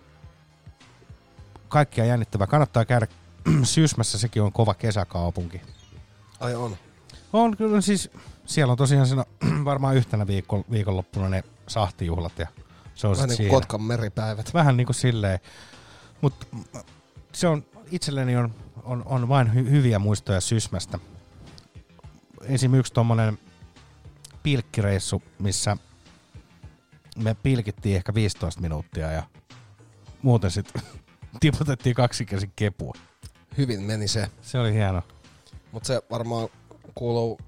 [1.68, 2.46] kaikkia jännittävää.
[2.46, 3.06] Kannattaa käydä
[3.62, 5.60] Sysmässä, sekin on kova kesäkaupunki.
[6.40, 6.76] Ai on.
[7.32, 8.10] On kyllä siis,
[8.46, 9.24] siellä on tosiaan siinä
[9.64, 12.46] varmaan yhtenä viikko, viikonloppuna ne sahtijuhlat ja
[12.94, 13.50] se on Vähän niin kuin.
[13.50, 14.54] Kotkan meripäivät.
[14.54, 15.38] Vähän niin kuin silleen.
[16.20, 16.46] Mutta
[17.32, 18.54] se on, itselleni on,
[18.84, 20.98] on, on vain hy, hyviä muistoja Sysmästä.
[22.42, 22.74] Esim.
[22.74, 23.38] yksi tommonen
[24.42, 25.76] pilkkireissu, missä
[27.22, 29.22] me pilkittiin ehkä 15 minuuttia ja
[30.22, 30.82] muuten sitten
[31.40, 32.92] tiputettiin kaksikäsin kepua.
[33.58, 34.30] Hyvin meni se.
[34.42, 35.02] Se oli hieno.
[35.72, 36.48] Mutta se varmaan
[36.94, 37.38] kuuluu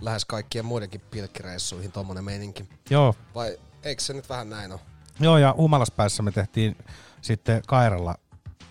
[0.00, 2.68] lähes kaikkien muidenkin pilkkireissuihin tommonen meininki.
[2.90, 3.14] Joo.
[3.34, 4.80] Vai eikö se nyt vähän näin ole?
[5.20, 6.76] Joo, ja humalaspäässä me tehtiin
[7.22, 8.14] sitten kairalla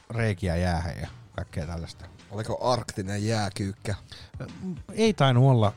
[0.10, 2.06] reikiä jäähän ja kaikkea tällaista.
[2.32, 3.96] Oliko arktinen jääkyykkä?
[4.94, 5.74] Ei tainnut olla.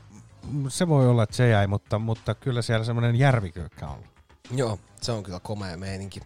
[0.68, 3.93] Se voi olla, että se jäi, mutta, mutta kyllä siellä semmoinen järvikyykkä on.
[3.94, 4.18] ollut.
[4.50, 6.20] Joo, se on kyllä komea meininki.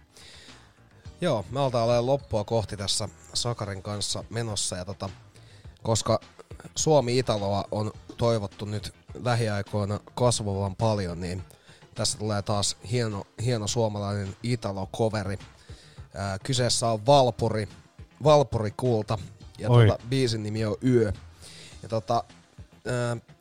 [1.20, 5.10] Joo, me altaa olla loppua kohti tässä Sakarin kanssa menossa ja tota,
[5.82, 6.20] koska
[6.76, 11.42] Suomi-Italoa on toivottu nyt lähiaikoina kasvavan paljon, niin
[11.94, 15.38] tässä tulee taas hieno, hieno suomalainen Italo-coveri.
[16.14, 17.68] Ää, kyseessä on Valpuri,
[18.24, 19.18] Valpuri Kulta
[19.58, 19.86] ja Oi.
[19.86, 21.12] tota, biisin nimi on Yö.
[21.82, 22.24] Ja tota,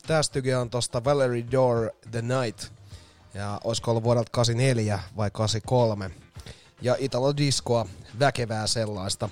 [0.08, 2.72] ää, stygge on tosta Valerie Door The Night.
[3.34, 6.10] Ja olisiko ollut vuodelta 84 vai 83.
[6.82, 7.86] Ja Italo Discoa,
[8.18, 9.28] väkevää sellaista.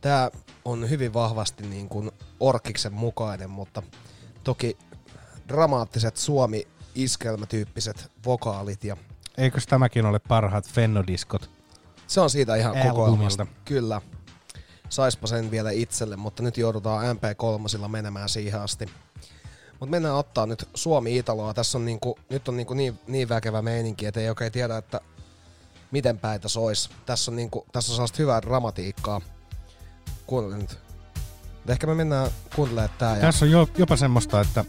[0.00, 0.30] Tää
[0.64, 2.10] on hyvin vahvasti niin kuin
[2.40, 3.82] Orkiksen mukainen, mutta
[4.44, 4.78] toki
[5.48, 8.96] dramaattiset suomi-iskelmätyyppiset vokaalit ja
[9.38, 11.50] Eikös tämäkin ole parhaat Fennodiskot?
[12.06, 13.46] se on siitä ihan kokoelmasta.
[13.64, 14.00] Kyllä.
[14.88, 18.86] Saispa sen vielä itselle, mutta nyt joudutaan MP3 menemään siihen asti.
[19.82, 21.54] Mutta mennään ottaa nyt Suomi-Italoa.
[21.54, 25.00] Tässä on niinku, nyt on niinku niin, niin väkevä meininki, että ei oikein tiedä, että
[25.90, 26.90] miten päitä sois.
[27.06, 29.20] Tässä on, niinku, tässä on sellaista hyvää dramatiikkaa.
[30.26, 30.78] Kuuntele nyt.
[31.68, 33.14] Ehkä me mennään kuuntelemaan tää.
[33.14, 33.20] Ja...
[33.20, 34.64] Tässä on jo, jopa semmoista, että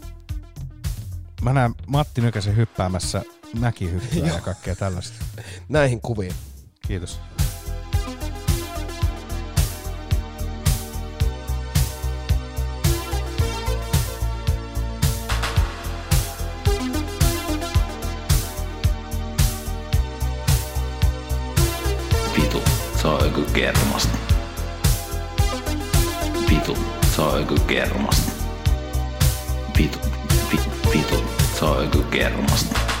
[1.42, 3.22] mä näen Matti Nykäsen hyppäämässä
[3.58, 5.24] mäkihyppyä ja kaikkea tällaista.
[5.68, 6.34] Näihin kuviin.
[6.86, 7.20] Kiitos.
[23.04, 24.18] On joku kermasta.
[26.50, 26.78] Vitu,
[27.18, 28.32] on joku kermasta.
[29.78, 29.98] Vitu,
[30.52, 30.60] vi,
[30.94, 31.24] vitu,
[31.62, 32.93] on joku kermasta.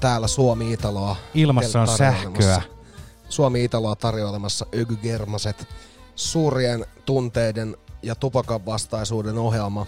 [0.00, 1.16] Täällä Suomi-Italoa.
[1.34, 2.44] Ilmassa on tarjoilemassa.
[2.44, 2.62] sähköä.
[3.28, 5.68] Suomi-Italoa tarjoilemassa Öky Germaset.
[6.14, 9.86] Suurien tunteiden ja tupakan vastaisuuden ohjelma.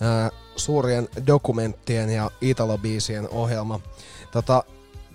[0.00, 3.80] Ää, suurien dokumenttien ja Italo-biisien ohjelma.
[4.32, 4.64] Tota,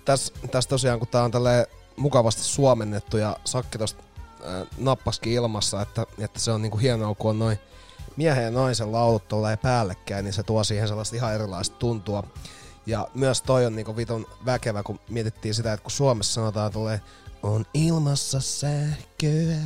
[0.04, 1.66] tässä täs tosiaan, kun tää on tälleen
[1.96, 4.02] mukavasti suomennettu ja Sakki tosta
[4.44, 7.58] ää, nappaskin ilmassa, että, että se on niinku hienoa, kun on noin
[8.16, 12.24] miehen ja naisen laulut tolleen päällekkäin, niin se tuo siihen sellaista ihan erilaista tuntua.
[12.86, 17.00] Ja myös toi on niinku vitun väkevä, kun mietittiin sitä, että kun Suomessa sanotaan tulee
[17.42, 19.56] on ilmassa sähköä.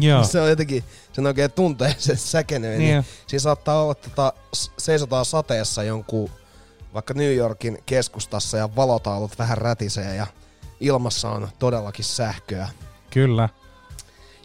[0.00, 0.24] Joo.
[0.24, 2.78] Se on jotenkin, sen oikein tuntee sen säkenöön.
[2.78, 2.90] Niin.
[2.90, 3.04] Niin.
[3.26, 4.32] Siinä saattaa olla, että tota,
[4.78, 6.30] seisotaan sateessa jonkun
[6.94, 10.26] vaikka New Yorkin keskustassa ja valotaulut vähän rätisee ja
[10.80, 12.68] ilmassa on todellakin sähköä.
[13.10, 13.48] Kyllä.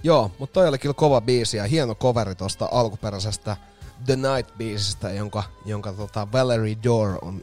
[0.04, 3.58] Joo, mutta toi oli kyllä kova biisi ja hieno coveri tuosta alkuperäisestä
[4.06, 7.42] The Night-biisistä, jonka, jonka tota Valerie Dore on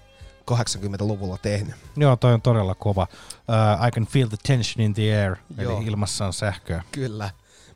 [0.50, 1.74] 80-luvulla tehnyt.
[1.96, 3.06] Joo, toi on todella kova.
[3.12, 5.76] Uh, I can feel the tension in the air, Joo.
[5.78, 6.82] eli ilmassa on sähköä.
[6.92, 7.30] Kyllä.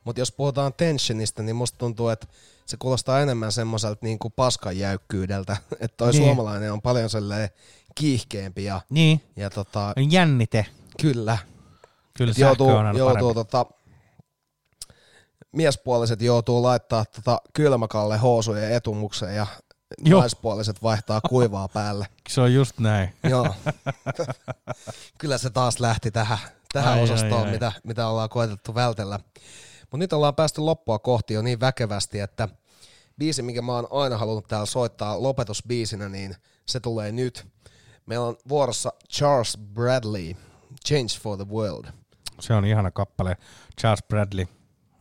[0.04, 2.26] Mutta jos puhutaan tensionista, niin musta tuntuu, että
[2.66, 5.56] se kuulostaa enemmän semmoiselta niinku paskan jäykkyydeltä.
[5.80, 6.20] Että toi Niin.
[6.20, 6.28] niin.
[6.28, 7.48] suomalainen on paljon sellainen
[7.94, 9.20] kiihkeämpi ja, Niin.
[9.36, 10.66] ja tota, Jännite.
[11.00, 11.38] kyllä.
[12.16, 13.66] Kyllä Et joutuu, on aina joutuu tota,
[15.52, 19.46] miespuoliset joutuu laittaa tota kylmäkalle housujen etumukseen ja
[20.04, 20.20] Joo.
[20.20, 22.06] naispuoliset vaihtaa kuivaa päälle.
[22.28, 23.14] Se on just näin.
[23.30, 23.54] Joo.
[25.18, 26.38] Kyllä se taas lähti tähän,
[26.72, 27.50] tähän Ai, ai, osastoon, ai.
[27.50, 29.20] Mitä, mitä ollaan koetettu vältellä.
[29.80, 32.48] Mutta nyt ollaan päästy loppua kohti jo niin väkevästi, että
[33.18, 37.46] biisi, mikä mä oon aina halunnut täällä soittaa lopetusbiisinä, niin se tulee nyt.
[38.06, 40.34] Meillä on vuorossa Charles Bradley,
[40.86, 41.84] Change for the World.
[42.40, 43.36] Se on ihana kappale.
[43.80, 44.46] Charles Bradley,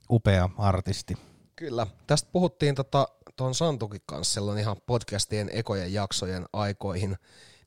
[0.09, 1.17] upea artisti.
[1.55, 1.87] Kyllä.
[2.07, 7.17] Tästä puhuttiin tota, tuon Santukin kanssa silloin ihan podcastien ekojen jaksojen aikoihin.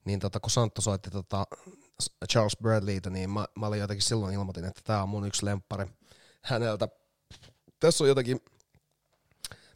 [0.05, 1.47] Niin tota, kun Santtu soitti tota
[2.29, 5.87] Charles Bradleyta, niin mä, mä olin jotenkin silloin ilmoitin, että tämä on mun yksi lemppari
[6.43, 6.89] häneltä.
[7.81, 8.41] Tässä on jotenkin,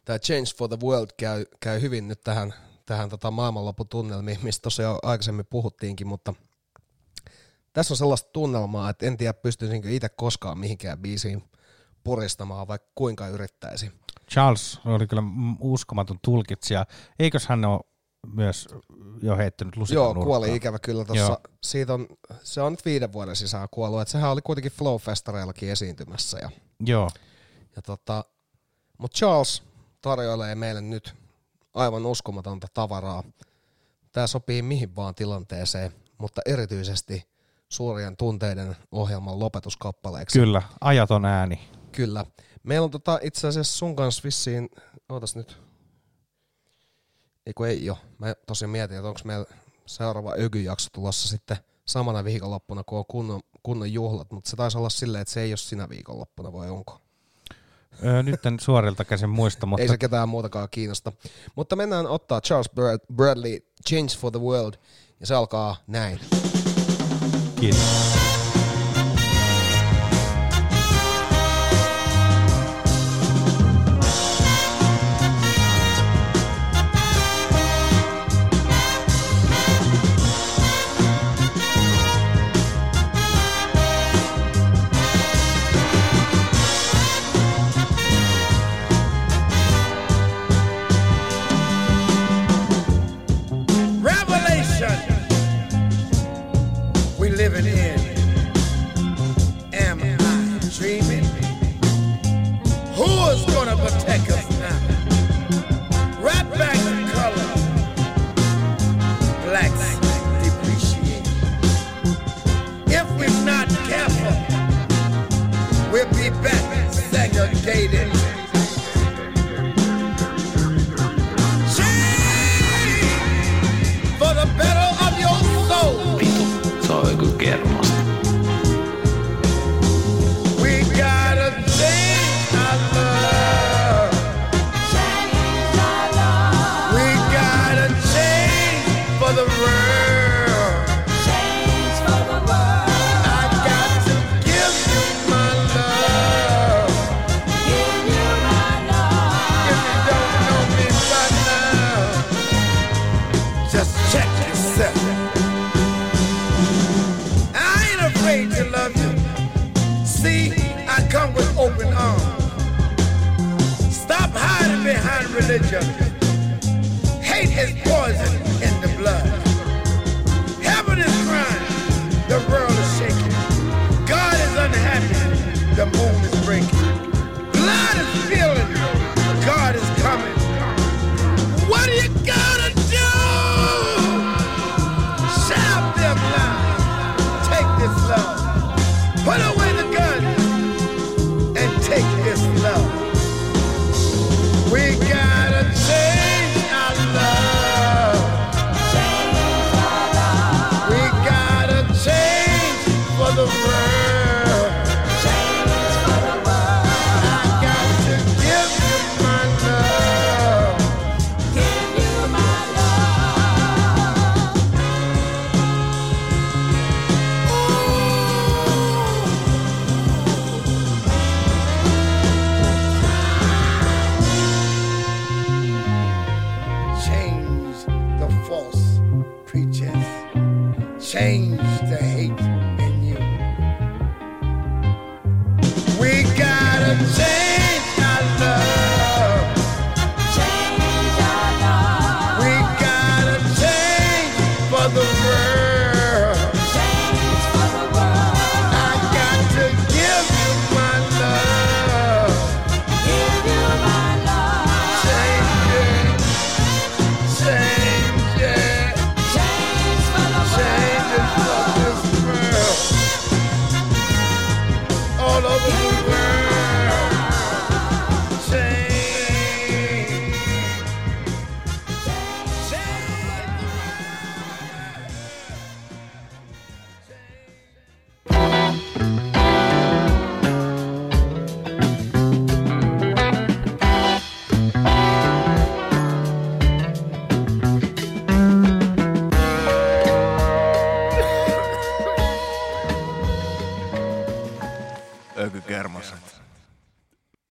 [0.05, 2.53] tämä Change for the World käy, käy hyvin nyt tähän,
[2.85, 6.33] tähän tota maailmanloputunnelmiin, mistä tosiaan aikaisemmin puhuttiinkin, mutta
[7.73, 11.43] tässä on sellaista tunnelmaa, että en tiedä pystyisinkö itse koskaan mihinkään biisiin
[12.03, 13.91] puristamaan, vaikka kuinka yrittäisi.
[14.33, 15.23] Charles oli kyllä
[15.59, 16.85] uskomaton tulkitsija.
[17.19, 17.79] Eikös hän ole
[18.33, 18.67] myös
[19.21, 20.25] jo heittänyt lusikan Joo, nurkkaan?
[20.25, 21.39] kuoli ikävä kyllä tuossa.
[21.63, 22.07] Siitä on,
[22.43, 24.01] se on nyt viiden vuoden sisään kuollut.
[24.01, 26.37] Et sehän oli kuitenkin Flow-festareillakin esiintymässä.
[26.41, 26.49] Ja,
[26.79, 27.09] Joo.
[27.75, 28.25] ja tota,
[28.97, 29.63] Mutta Charles
[30.01, 31.15] tarjoilee meille nyt
[31.73, 33.23] aivan uskomatonta tavaraa.
[34.11, 37.27] Tämä sopii mihin vaan tilanteeseen, mutta erityisesti
[37.69, 40.39] suurien tunteiden ohjelman lopetuskappaleeksi.
[40.39, 41.69] Kyllä, ajaton ääni.
[41.91, 42.25] Kyllä.
[42.63, 44.69] Meillä on tota, itse asiassa sun kanssa vissiin,
[45.09, 45.57] ootas nyt,
[47.45, 47.97] Eiku ei oo.
[48.17, 49.45] Mä tosi mietin, että onko meillä
[49.85, 54.89] seuraava Öky-jakso tulossa sitten samana viikonloppuna, kun on kunnon, kunnon juhlat, mutta se taisi olla
[54.89, 57.01] silleen, että se ei ole sinä viikonloppuna, vai onko?
[58.05, 61.11] Öö, nyt en suorilta käsin muista, mutta Ei se ketään muutakaan kiinnosta.
[61.55, 63.59] Mutta mennään ottaa Charles Brad- Bradley
[63.89, 64.73] Change for the World,
[65.19, 66.19] ja se alkaa näin.
[67.59, 68.20] kiitos.